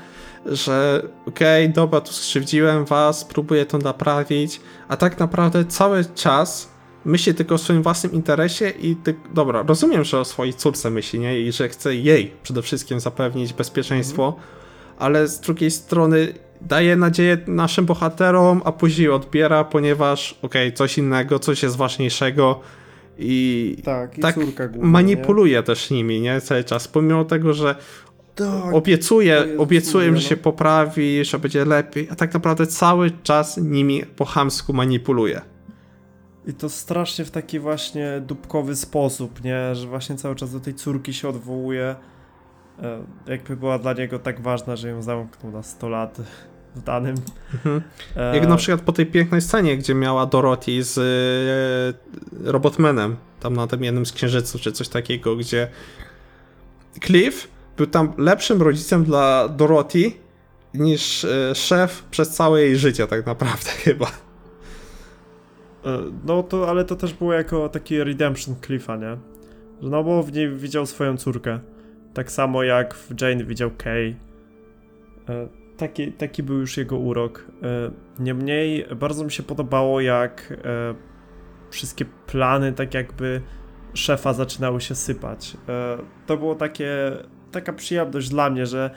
Że 0.45 1.01
okej, 1.27 1.65
okay, 1.65 1.73
dobra, 1.73 2.01
tu 2.01 2.13
skrzywdziłem 2.13 2.85
was, 2.85 3.25
próbuję 3.25 3.65
to 3.65 3.77
naprawić, 3.77 4.61
a 4.87 4.97
tak 4.97 5.19
naprawdę 5.19 5.65
cały 5.65 6.05
czas 6.15 6.73
myśli 7.05 7.33
tylko 7.33 7.55
o 7.55 7.57
swoim 7.57 7.83
własnym 7.83 8.13
interesie 8.13 8.69
i 8.69 8.95
ty, 8.95 9.15
dobra, 9.33 9.63
rozumiem, 9.67 10.03
że 10.03 10.19
o 10.19 10.25
swojej 10.25 10.53
córce 10.53 10.89
myśli, 10.89 11.19
nie? 11.19 11.39
I 11.39 11.51
że 11.51 11.69
chce 11.69 11.95
jej 11.95 12.33
przede 12.43 12.61
wszystkim 12.61 12.99
zapewnić 12.99 13.53
bezpieczeństwo, 13.53 14.27
mhm. 14.27 14.62
Ale 14.99 15.27
z 15.27 15.39
drugiej 15.39 15.71
strony 15.71 16.33
daje 16.61 16.95
nadzieję 16.95 17.37
naszym 17.47 17.85
bohaterom, 17.85 18.61
a 18.65 18.71
później 18.71 19.09
odbiera, 19.09 19.63
ponieważ 19.63 20.39
okej, 20.41 20.67
okay, 20.67 20.77
coś 20.77 20.97
innego, 20.97 21.39
coś 21.39 21.63
jest 21.63 21.75
ważniejszego 21.75 22.59
i 23.17 23.77
tak, 23.83 24.17
i 24.17 24.21
tak 24.21 24.35
główna, 24.35 24.89
manipuluje 24.89 25.57
nie? 25.57 25.63
też 25.63 25.91
nimi, 25.91 26.21
nie? 26.21 26.41
Cały 26.41 26.63
czas, 26.63 26.87
pomimo 26.87 27.25
tego, 27.25 27.53
że 27.53 27.75
tak, 28.35 28.73
obiecuje, 28.73 29.45
obiecuje, 29.57 30.05
że 30.05 30.11
no. 30.11 30.19
się 30.19 30.37
poprawi, 30.37 31.25
że 31.25 31.39
będzie 31.39 31.65
lepiej, 31.65 32.07
a 32.11 32.15
tak 32.15 32.33
naprawdę 32.33 32.67
cały 32.67 33.11
czas 33.23 33.57
nimi 33.57 34.03
po 34.15 34.25
chamsku 34.25 34.73
manipuluje. 34.73 35.41
I 36.47 36.53
to 36.53 36.69
strasznie 36.69 37.25
w 37.25 37.31
taki 37.31 37.59
właśnie 37.59 38.21
dupkowy 38.27 38.75
sposób, 38.75 39.43
nie? 39.43 39.75
Że 39.75 39.87
właśnie 39.87 40.15
cały 40.15 40.35
czas 40.35 40.51
do 40.51 40.59
tej 40.59 40.73
córki 40.73 41.13
się 41.13 41.29
odwołuje. 41.29 41.95
E, 42.81 43.03
jakby 43.27 43.55
była 43.55 43.79
dla 43.79 43.93
niego 43.93 44.19
tak 44.19 44.41
ważna, 44.41 44.75
że 44.75 44.89
ją 44.89 45.01
zamknął 45.01 45.51
na 45.53 45.63
100 45.63 45.89
lat. 45.89 46.21
w 46.75 46.81
danym. 46.83 47.15
Mhm. 47.53 47.81
E, 48.15 48.35
Jak 48.37 48.49
na 48.49 48.55
przykład 48.55 48.81
po 48.81 48.91
tej 48.91 49.05
pięknej 49.05 49.41
scenie, 49.41 49.77
gdzie 49.77 49.95
miała 49.95 50.25
Dorothy 50.25 50.83
z 50.83 50.97
e, 50.97 52.51
Robotmanem, 52.51 53.15
tam 53.39 53.53
na 53.55 53.67
tym 53.67 53.83
jednym 53.83 54.05
z 54.05 54.11
księżyców, 54.11 54.61
czy 54.61 54.71
coś 54.71 54.87
takiego, 54.87 55.35
gdzie 55.35 55.67
Cliff 57.05 57.47
był 57.77 57.87
tam 57.87 58.13
lepszym 58.17 58.61
rodzicem 58.61 59.03
dla 59.03 59.47
Dorothy 59.49 60.11
niż 60.73 61.25
e, 61.25 61.55
szef 61.55 62.03
przez 62.11 62.29
całe 62.29 62.61
jej 62.61 62.77
życie, 62.77 63.07
tak 63.07 63.25
naprawdę 63.25 63.69
chyba. 63.83 64.07
No 66.25 66.43
to, 66.43 66.69
ale 66.69 66.85
to 66.85 66.95
też 66.95 67.13
było 67.13 67.33
jako 67.33 67.69
taki 67.69 68.03
redemption 68.03 68.55
Cliffa, 68.65 68.95
nie? 68.95 69.17
No 69.81 70.03
bo 70.03 70.23
w 70.23 70.31
niej 70.33 70.49
widział 70.55 70.85
swoją 70.85 71.17
córkę. 71.17 71.59
Tak 72.13 72.31
samo 72.31 72.63
jak 72.63 72.93
w 72.93 73.21
Jane 73.21 73.43
widział 73.43 73.71
Kay. 73.77 74.15
E, 75.29 75.47
Taki, 75.77 76.11
taki 76.11 76.43
był 76.43 76.59
już 76.59 76.77
jego 76.77 76.97
urok. 76.97 77.45
E, 77.63 77.91
Niemniej 78.19 78.85
bardzo 78.95 79.23
mi 79.23 79.31
się 79.31 79.43
podobało, 79.43 80.01
jak 80.01 80.53
e, 80.65 80.95
wszystkie 81.71 82.05
plany, 82.27 82.73
tak 82.73 82.93
jakby 82.93 83.41
szefa 83.93 84.33
zaczynały 84.33 84.81
się 84.81 84.95
sypać. 84.95 85.57
To 86.25 86.37
było 86.37 86.55
takie, 86.55 87.11
taka 87.51 87.73
przyjemność 87.73 88.29
dla 88.29 88.49
mnie, 88.49 88.65
że 88.65 88.89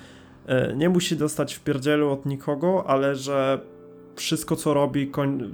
nie 0.76 0.88
musi 0.88 1.16
dostać 1.16 1.54
w 1.54 1.60
pierdzielu 1.60 2.10
od 2.10 2.26
nikogo, 2.26 2.84
ale 2.86 3.14
że 3.14 3.60
wszystko 4.16 4.56
co 4.56 4.74
robi 4.74 5.06
koń... 5.10 5.52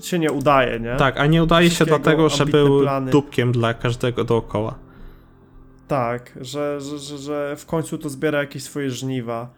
się 0.00 0.18
nie 0.18 0.32
udaje, 0.32 0.80
nie? 0.80 0.96
Tak, 0.96 1.20
a 1.20 1.26
nie 1.26 1.42
udaje 1.42 1.70
się 1.70 1.84
dlatego, 1.84 2.28
że 2.28 2.46
był 2.46 2.80
plany. 2.80 3.10
dupkiem 3.10 3.52
dla 3.52 3.74
każdego 3.74 4.24
dookoła. 4.24 4.78
Tak, 5.88 6.38
że, 6.40 6.80
że, 6.80 6.98
że, 6.98 7.18
że 7.18 7.56
w 7.58 7.66
końcu 7.66 7.98
to 7.98 8.08
zbiera 8.08 8.38
jakieś 8.38 8.62
swoje 8.62 8.90
żniwa 8.90 9.50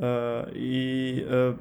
e, 0.00 0.46
i 0.54 1.24
e, 1.30 1.54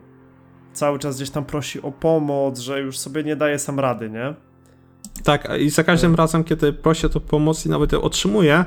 cały 0.73 0.99
czas 0.99 1.15
gdzieś 1.15 1.29
tam 1.29 1.45
prosi 1.45 1.81
o 1.81 1.91
pomoc, 1.91 2.59
że 2.59 2.81
już 2.81 2.97
sobie 2.97 3.23
nie 3.23 3.35
daje 3.35 3.59
sam 3.59 3.79
rady, 3.79 4.09
nie? 4.09 4.33
Tak, 5.23 5.47
i 5.59 5.69
za 5.69 5.83
każdym 5.83 6.15
razem, 6.15 6.43
kiedy 6.43 6.73
prosi 6.73 7.05
o 7.05 7.09
to 7.09 7.19
pomoc 7.19 7.65
i 7.65 7.69
nawet 7.69 7.91
ją 7.91 8.01
otrzymuje, 8.01 8.65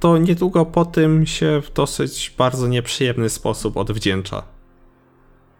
to 0.00 0.18
niedługo 0.18 0.66
po 0.66 0.84
tym 0.84 1.26
się 1.26 1.62
w 1.62 1.72
dosyć 1.72 2.34
bardzo 2.38 2.68
nieprzyjemny 2.68 3.28
sposób 3.28 3.76
odwdzięcza. 3.76 4.42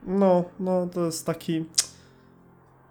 No, 0.07 0.45
no 0.61 0.89
to 0.95 1.05
jest 1.05 1.27
taki... 1.27 1.65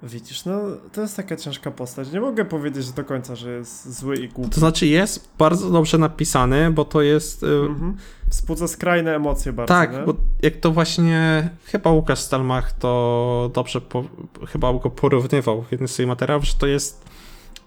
Widzisz, 0.03 0.45
no 0.45 0.61
to 0.91 1.01
jest 1.01 1.17
taka 1.17 1.35
ciężka 1.35 1.71
postać. 1.71 2.11
Nie 2.11 2.21
mogę 2.21 2.45
powiedzieć 2.45 2.91
do 2.91 3.03
końca, 3.03 3.35
że 3.35 3.51
jest 3.51 3.99
zły 3.99 4.15
i 4.15 4.29
głupi. 4.29 4.49
To 4.49 4.59
znaczy 4.59 4.87
jest 4.87 5.29
bardzo 5.37 5.69
dobrze 5.69 5.97
napisany, 5.97 6.71
bo 6.71 6.85
to 6.85 7.01
jest... 7.01 7.43
y, 7.43 7.47
Mhm. 7.47 7.97
Wzbudza 8.27 8.67
skrajne 8.67 9.15
emocje 9.15 9.53
bardzo, 9.53 9.73
tak, 9.73 9.93
nie? 9.93 9.99
bo 9.99 10.13
jak 10.41 10.55
to 10.55 10.71
właśnie 10.71 11.49
chyba 11.65 11.91
Łukasz 11.91 12.19
Stalmach 12.19 12.71
to 12.71 13.51
dobrze 13.53 13.81
po, 13.81 14.03
chyba 14.47 14.73
go 14.73 14.89
porównywał 14.89 15.63
w 15.63 15.71
jednym 15.71 15.87
z 15.87 15.91
swoich 15.91 16.07
materiałów, 16.07 16.45
że 16.45 16.53
to 16.53 16.67
jest 16.67 17.05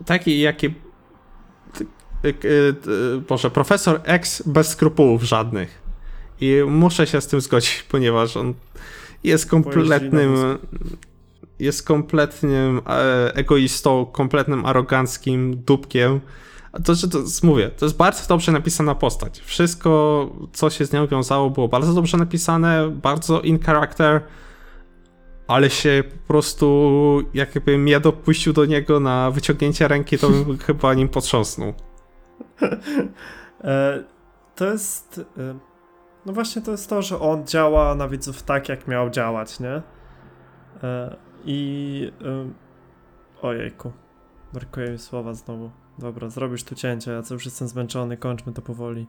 taki 0.07 0.41
jaki 0.41 0.67
y, 0.67 2.35
y, 2.45 2.75
Boże, 3.29 3.51
profesor 3.51 4.01
X 4.05 4.43
bez 4.47 4.69
skrupułów 4.69 5.23
żadnych. 5.23 5.83
I 6.41 6.63
muszę 6.69 7.07
się 7.07 7.21
z 7.21 7.27
tym 7.27 7.41
zgodzić, 7.41 7.85
ponieważ 7.93 8.37
on 8.37 8.55
jest 9.25 9.47
kompletnym 9.47 10.59
jest 11.59 11.87
kompletnym 11.87 12.81
e, 12.87 13.35
egoistą, 13.35 14.07
kompletnym 14.07 14.67
aroganckim 14.67 15.63
dupkiem. 15.65 16.21
To, 16.85 16.95
że 16.95 17.09
to 17.09 17.19
mówię, 17.43 17.71
to 17.71 17.87
jest 17.87 17.97
bardzo 17.97 18.29
dobrze 18.29 18.53
napisana 18.53 18.95
postać. 18.95 19.41
Wszystko, 19.41 20.31
co 20.53 20.71
się 20.71 20.85
z 20.85 20.93
nią 20.93 21.07
wiązało, 21.07 21.51
było 21.51 21.69
bardzo 21.69 21.95
dobrze 21.95 22.17
napisane, 22.17 22.91
bardzo 22.91 23.41
in 23.41 23.59
character, 23.59 24.21
ale 25.49 25.71
się 25.71 26.05
po 26.11 26.29
prostu, 26.29 27.23
jakbym 27.35 27.89
ja 27.89 28.01
dopuścił 28.01 28.53
do 28.53 28.65
niego 28.65 29.01
na 29.01 29.31
wyciągnięcie 29.31 29.89
ręki, 29.89 30.19
to 30.19 30.31
bym 30.31 30.59
chyba 30.67 30.95
nim 30.95 31.09
potrząsnął. 31.09 31.75
E, 33.65 34.05
to 34.55 34.65
jest. 34.65 35.21
E, 35.39 35.59
no 36.27 36.33
właśnie 36.33 36.63
to 36.63 36.71
jest 36.71 36.91
to, 36.91 37.03
że 37.03 37.21
on 37.21 37.47
działa 37.47 37.95
na 37.95 38.09
widzów 38.09 38.43
tak, 38.43 38.69
jak 38.69 38.89
miał 38.89 39.11
działać, 39.11 39.61
nie? 39.61 39.83
I. 41.47 42.13
E, 42.25 42.51
ojejku. 43.43 43.93
Brakuje 44.53 44.91
mi 44.91 44.99
słowa 44.99 45.35
znowu. 45.35 45.71
Dobra, 45.99 46.29
zrobisz 46.29 46.65
tu 46.65 46.75
cięcie, 46.75 47.11
ja 47.11 47.23
co 47.23 47.35
już 47.35 47.45
jestem 47.45 47.69
zmęczony, 47.69 48.17
kończmy 48.17 48.53
to 48.53 48.63
powoli. 48.63 49.07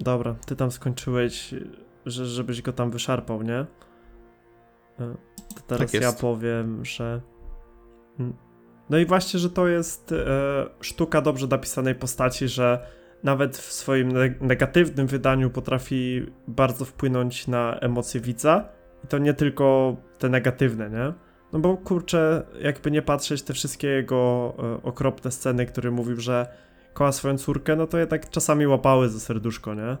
Dobra, 0.00 0.34
ty 0.46 0.56
tam 0.56 0.70
skończyłeś, 0.70 1.54
że, 2.06 2.26
żebyś 2.26 2.62
go 2.62 2.72
tam 2.72 2.90
wyszarpał, 2.90 3.42
nie? 3.42 3.66
To 5.54 5.60
teraz 5.66 5.92
Tak 5.92 6.00
ja 6.00 6.12
powiem, 6.12 6.84
że. 6.84 7.20
Mm. 8.18 8.36
No 8.90 8.98
i 8.98 9.06
właśnie, 9.06 9.40
że 9.40 9.50
to 9.50 9.68
jest 9.68 10.12
e, 10.12 10.66
sztuka 10.80 11.20
dobrze 11.20 11.46
napisanej 11.46 11.94
postaci, 11.94 12.48
że 12.48 12.86
nawet 13.24 13.56
w 13.56 13.72
swoim 13.72 14.12
ne- 14.12 14.34
negatywnym 14.40 15.06
wydaniu 15.06 15.50
potrafi 15.50 16.26
bardzo 16.48 16.84
wpłynąć 16.84 17.46
na 17.46 17.78
emocje 17.80 18.20
widza. 18.20 18.68
I 19.04 19.06
to 19.06 19.18
nie 19.18 19.34
tylko 19.34 19.96
te 20.18 20.28
negatywne, 20.28 20.90
nie? 20.90 21.12
No 21.52 21.58
bo 21.58 21.76
kurczę, 21.76 22.46
jakby 22.60 22.90
nie 22.90 23.02
patrzeć, 23.02 23.42
te 23.42 23.54
wszystkie 23.54 23.88
jego 23.88 24.54
e, 24.58 24.82
okropne 24.82 25.30
sceny, 25.30 25.66
który 25.66 25.90
mówił, 25.90 26.20
że 26.20 26.46
kocha 26.94 27.12
swoją 27.12 27.38
córkę, 27.38 27.76
no 27.76 27.86
to 27.86 27.98
jednak 27.98 28.30
czasami 28.30 28.66
łapały 28.66 29.08
za 29.08 29.20
serduszko, 29.20 29.74
nie? 29.74 29.96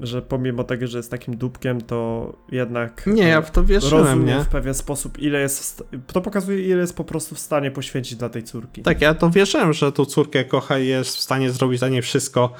Że 0.00 0.22
pomimo 0.22 0.64
tego, 0.64 0.86
że 0.86 0.98
jest 0.98 1.10
takim 1.10 1.36
dupkiem, 1.36 1.80
to 1.80 2.32
jednak. 2.52 3.06
Nie, 3.06 3.28
ja 3.28 3.42
w 3.42 3.50
to 3.50 3.64
wierzyłem, 3.64 4.04
rozumie 4.04 4.34
nie? 4.34 4.44
w 4.44 4.48
pewien 4.48 4.74
sposób, 4.74 5.18
ile 5.18 5.40
jest. 5.40 5.84
To 6.06 6.20
pokazuje, 6.20 6.68
ile 6.68 6.80
jest 6.80 6.96
po 6.96 7.04
prostu 7.04 7.34
w 7.34 7.38
stanie 7.38 7.70
poświęcić 7.70 8.18
dla 8.18 8.28
tej 8.28 8.42
córki. 8.42 8.82
Tak, 8.82 9.00
ja 9.00 9.14
to 9.14 9.30
wierzyłem, 9.30 9.72
że 9.72 9.92
tą 9.92 10.04
córkę 10.04 10.44
kocha 10.44 10.78
i 10.78 10.86
jest 10.86 11.16
w 11.16 11.20
stanie 11.20 11.50
zrobić 11.50 11.78
dla 11.78 11.88
niej 11.88 12.02
wszystko 12.02 12.52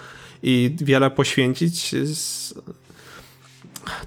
i 0.43 0.77
wiele 0.81 1.11
poświęcić. 1.11 1.95
Z- 2.07 2.55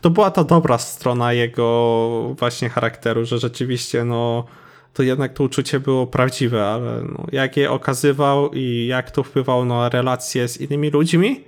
To 0.02 0.10
była 0.10 0.32
ta 0.32 0.44
dobra 0.44 0.78
strona 0.78 1.34
jego 1.34 2.36
właśnie 2.40 2.70
charakteru, 2.70 3.26
że 3.26 3.38
rzeczywiście 3.38 4.06
no 4.06 4.46
to 4.94 5.04
jednak 5.04 5.34
to 5.34 5.44
uczucie 5.44 5.80
było 5.80 6.08
prawdziwe, 6.08 6.68
ale 6.68 7.04
no, 7.04 7.26
jak 7.32 7.58
je 7.58 7.72
okazywał 7.72 8.50
i 8.54 8.88
jak 8.88 9.12
to 9.12 9.24
wpływało 9.24 9.66
na 9.66 9.90
relacje 9.90 10.48
z 10.48 10.62
innymi 10.62 10.90
ludźmi 10.90 11.44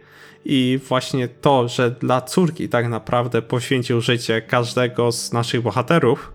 i 0.46 0.80
właśnie 0.88 1.28
to, 1.28 1.68
że 1.68 1.92
dla 1.92 2.22
córki 2.22 2.70
tak 2.70 2.88
naprawdę 2.88 3.42
poświęcił 3.42 4.02
życie 4.02 4.42
każdego 4.42 5.12
z 5.12 5.34
naszych 5.34 5.62
bohaterów, 5.62 6.34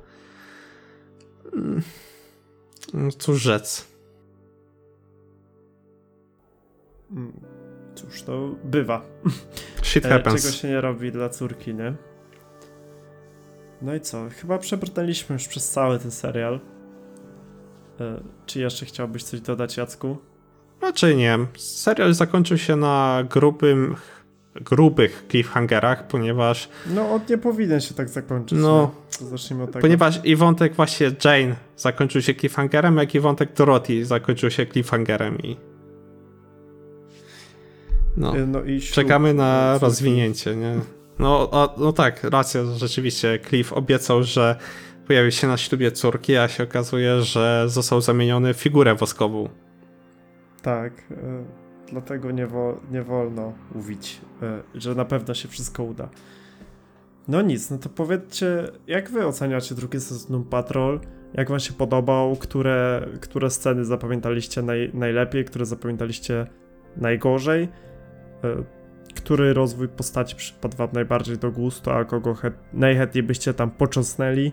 mm, 1.52 1.82
no 2.94 3.10
cóż 3.18 3.42
rzec. 3.42 3.88
Mm, 7.10 7.32
Cóż, 7.94 8.22
to 8.22 8.54
bywa. 8.64 9.02
Shit 9.92 10.06
E, 10.06 10.08
happens. 10.08 10.42
czego 10.42 10.54
się 10.54 10.68
nie 10.68 10.80
robi 10.80 11.12
dla 11.12 11.28
córki, 11.28 11.74
nie? 11.74 11.94
No 13.82 13.94
i 13.94 14.00
co? 14.00 14.26
Chyba 14.40 14.58
przebrnęliśmy 14.58 15.32
już 15.34 15.48
przez 15.48 15.70
cały 15.70 15.98
ten 15.98 16.10
serial. 16.10 16.60
E, 18.00 18.20
czy 18.46 18.60
jeszcze 18.60 18.86
chciałbyś 18.86 19.22
coś 19.24 19.40
dodać, 19.40 19.76
Jacku? 19.76 20.16
Raczej 20.82 21.16
nie. 21.16 21.38
Serial 21.56 22.14
zakończył 22.14 22.58
się 22.58 22.76
na 22.76 23.24
grubym, 23.30 23.96
grubych 24.54 25.24
cliffhangerach, 25.30 26.06
ponieważ, 26.06 26.68
No, 26.86 27.10
on 27.10 27.20
nie 27.30 27.38
powinien 27.38 27.80
się 27.80 27.94
tak 27.94 28.08
zakończyć. 28.08 28.58
No? 28.58 28.90
To 29.18 29.24
Zacznijmy 29.24 29.64
od 29.64 29.70
tego. 29.72 29.80
ponieważ 29.80 30.20
i 30.24 30.36
wątek 30.36 30.74
właśnie 30.74 31.10
Jane 31.24 31.56
zakończył 31.76 32.22
się 32.22 32.34
cliffhangerem, 32.34 32.96
jak 32.96 33.14
i 33.14 33.20
wątek 33.20 33.52
Dorothy 33.52 34.04
zakończył 34.04 34.50
się 34.50 34.66
cliffhangerem 34.66 35.38
i 35.38 35.56
no, 38.16 38.36
E, 38.36 38.46
no 38.46 38.62
i 38.62 38.80
ślub, 38.80 38.94
czekamy 38.94 39.34
na 39.34 39.70
córki. 39.72 39.84
rozwinięcie, 39.86 40.56
nie? 40.56 40.74
No, 41.18 41.48
a, 41.52 41.68
no 41.78 41.92
tak, 41.92 42.24
racja, 42.24 42.64
rzeczywiście, 42.64 43.38
Cliff 43.48 43.72
obiecał, 43.72 44.22
że 44.22 44.56
pojawi 45.06 45.32
się 45.32 45.46
na 45.48 45.56
ślubie 45.56 45.92
córki, 45.92 46.36
a 46.36 46.48
się 46.48 46.64
okazuje, 46.64 47.22
że 47.22 47.64
został 47.68 48.00
zamieniony 48.00 48.54
w 48.54 48.56
figurę 48.56 48.94
woskową. 48.94 49.48
Tak, 50.62 50.92
e, 51.10 51.44
dlatego 51.90 52.30
nie, 52.30 52.46
wo, 52.46 52.80
nie 52.90 53.02
wolno 53.02 53.52
mówić, 53.74 54.20
e, 54.42 54.62
że 54.74 54.94
na 54.94 55.04
pewno 55.04 55.34
się 55.34 55.48
wszystko 55.48 55.82
uda. 55.84 56.08
No 57.28 57.42
nic, 57.42 57.70
no 57.70 57.78
to 57.78 57.88
powiedzcie, 57.88 58.68
jak 58.86 59.10
wy 59.10 59.26
oceniacie 59.26 59.74
drugi 59.74 60.00
sezon 60.00 60.44
Patrol? 60.44 61.00
Jak 61.34 61.50
wam 61.50 61.60
się 61.60 61.72
podobał? 61.72 62.36
Które, 62.36 63.08
które 63.20 63.50
sceny 63.50 63.84
zapamiętaliście 63.84 64.62
naj, 64.62 64.90
najlepiej? 64.94 65.44
Które 65.44 65.66
zapamiętaliście 65.66 66.46
najgorzej? 66.96 67.68
E, 68.44 68.64
który 69.14 69.54
rozwój 69.54 69.88
postaci 69.88 70.36
przypadł 70.36 70.76
wam 70.76 70.88
najbardziej 70.92 71.38
do 71.38 71.50
gustu, 71.50 71.90
a 71.90 72.04
kogo 72.04 72.34
najchętniej 72.72 73.22
byście 73.22 73.54
tam 73.54 73.70
począsnęli? 73.70 74.52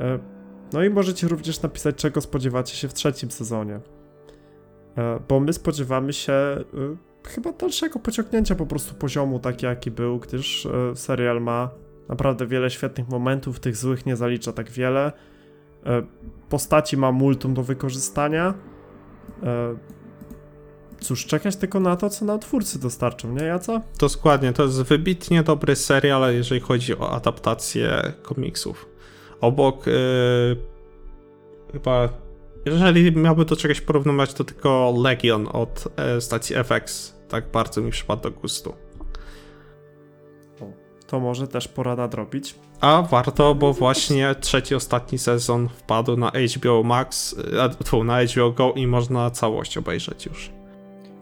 E, 0.00 0.18
no 0.72 0.84
i 0.84 0.90
możecie 0.90 1.28
również 1.28 1.62
napisać, 1.62 1.96
czego 1.96 2.20
spodziewacie 2.20 2.76
się 2.76 2.88
w 2.88 2.94
trzecim 2.94 3.30
sezonie. 3.30 3.80
E, 4.96 5.20
Bo 5.28 5.40
my 5.40 5.52
spodziewamy 5.52 6.12
się 6.12 6.32
chyba 7.26 7.52
dalszego 7.52 7.98
pociągnięcia 7.98 8.54
po 8.54 8.66
prostu 8.66 8.94
poziomu 8.94 9.38
taki 9.38 9.66
jaki 9.66 9.90
był, 9.90 10.18
gdyż 10.18 10.68
serial 10.94 11.42
ma 11.42 11.70
naprawdę 12.08 12.46
wiele 12.46 12.70
świetnych 12.70 13.08
momentów, 13.08 13.60
tych 13.60 13.76
złych 13.76 14.06
nie 14.06 14.16
zalicza 14.16 14.52
tak 14.52 14.70
wiele. 14.70 15.12
Postaci 16.48 16.96
ma 16.96 17.12
multum 17.12 17.54
do 17.54 17.62
wykorzystania. 17.62 18.54
Cóż, 21.04 21.26
czekać 21.26 21.56
tylko 21.56 21.80
na 21.80 21.96
to, 21.96 22.10
co 22.10 22.24
nam 22.24 22.40
twórcy 22.40 22.80
dostarczą, 22.80 23.32
nie 23.32 23.44
Jaca? 23.44 23.80
To 23.98 24.08
składnie, 24.08 24.52
to 24.52 24.62
jest 24.62 24.82
wybitnie 24.82 25.42
dobry 25.42 25.76
serial, 25.76 26.34
jeżeli 26.34 26.60
chodzi 26.60 26.98
o 26.98 27.10
adaptację 27.10 28.12
komiksów. 28.22 28.88
Obok 29.40 29.86
yy, 29.86 30.56
chyba, 31.72 32.08
jeżeli 32.64 33.16
miałby 33.16 33.44
do 33.44 33.56
czegoś 33.56 33.80
porównywać, 33.80 34.34
to 34.34 34.44
tylko 34.44 34.94
Legion 35.02 35.48
od 35.52 35.84
e, 35.96 36.20
stacji 36.20 36.56
FX. 36.56 37.14
Tak 37.28 37.50
bardzo 37.50 37.80
mi 37.80 37.90
przypadł 37.90 38.22
do 38.22 38.30
gustu. 38.30 38.74
To 41.06 41.20
może 41.20 41.48
też 41.48 41.68
pora 41.68 41.96
nadrobić. 41.96 42.54
A 42.80 43.02
warto, 43.02 43.54
bo 43.54 43.72
właśnie 43.72 44.34
trzeci, 44.40 44.74
ostatni 44.74 45.18
sezon 45.18 45.68
wpadł 45.68 46.16
na 46.16 46.32
HBO 46.56 46.82
Max, 46.82 47.36
tu, 47.90 48.04
na 48.04 48.24
HBO 48.24 48.50
Go 48.50 48.72
i 48.72 48.86
można 48.86 49.30
całość 49.30 49.78
obejrzeć 49.78 50.26
już. 50.26 50.53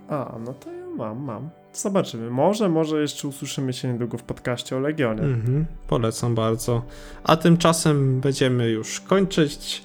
A, 0.08 0.36
no 0.44 0.54
to 0.54 0.72
ja 0.72 0.86
mam, 0.96 1.18
mam. 1.24 1.50
Zobaczymy. 1.72 2.30
Może, 2.30 2.68
może 2.68 3.00
jeszcze 3.00 3.28
usłyszymy 3.28 3.72
się 3.72 3.88
niedługo 3.92 4.18
w 4.18 4.22
podcaście 4.22 4.76
o 4.76 4.80
Legionie. 4.80 5.22
Mhm, 5.22 5.66
polecam 5.86 6.34
bardzo. 6.34 6.82
A 7.24 7.36
tymczasem 7.36 8.20
będziemy 8.20 8.68
już 8.70 9.00
kończyć. 9.00 9.82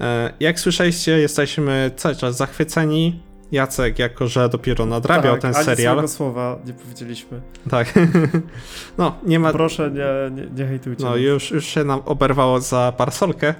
E, 0.00 0.32
Jak 0.40 0.60
słyszeliście, 0.60 1.18
jesteśmy 1.18 1.90
cały 1.96 2.16
czas 2.16 2.36
zachwyceni. 2.36 3.22
Jacek, 3.52 3.98
jako 3.98 4.26
że 4.26 4.48
dopiero 4.48 4.86
nadrabiał 4.86 5.32
tak, 5.32 5.42
ten 5.42 5.54
ani 5.56 5.64
serial. 5.64 5.94
złego 5.94 6.08
słowa 6.08 6.58
nie 6.66 6.72
powiedzieliśmy. 6.72 7.40
Tak. 7.70 7.92
No, 8.98 9.14
nie 9.26 9.38
ma. 9.38 9.52
Proszę, 9.52 9.90
nie, 9.90 10.36
nie, 10.42 10.50
nie 10.50 10.66
hejtujcie. 10.66 11.04
No, 11.04 11.10
nas. 11.10 11.20
już, 11.20 11.50
już 11.50 11.64
się 11.66 11.84
nam 11.84 12.00
oberwało 12.04 12.60
za 12.60 12.92
parasolkę 12.96 13.54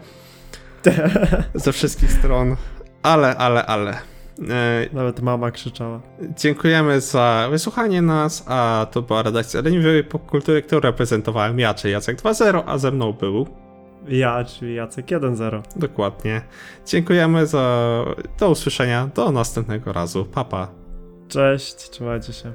ze 1.54 1.72
wszystkich 1.72 2.12
stron. 2.12 2.56
Ale, 3.02 3.36
ale, 3.36 3.66
ale. 3.66 4.11
E, 4.48 4.88
Nawet 4.92 5.20
mama 5.22 5.50
krzyczała. 5.50 6.00
Dziękujemy 6.38 7.00
za 7.00 7.48
wysłuchanie 7.50 8.02
nas, 8.02 8.44
a 8.48 8.86
to 8.90 9.02
była 9.02 9.22
redakcja 9.22 9.60
Leniwej 9.60 10.04
Popkultury, 10.04 10.62
którą 10.62 10.80
reprezentowałem 10.80 11.58
ja, 11.58 11.74
czy 11.74 11.90
Jacek 11.90 12.22
2.0, 12.22 12.62
a 12.66 12.78
ze 12.78 12.90
mną 12.90 13.12
był 13.12 13.46
Ja, 14.08 14.44
czyli 14.44 14.74
Jacek 14.74 15.06
1-0. 15.06 15.62
Dokładnie. 15.76 16.42
Dziękujemy 16.86 17.46
za. 17.46 18.04
Do 18.38 18.50
usłyszenia. 18.50 19.08
Do 19.14 19.30
następnego 19.32 19.92
razu. 19.92 20.24
Papa. 20.24 20.68
Cześć, 21.28 21.74
trzymajcie 21.90 22.32
się. 22.32 22.52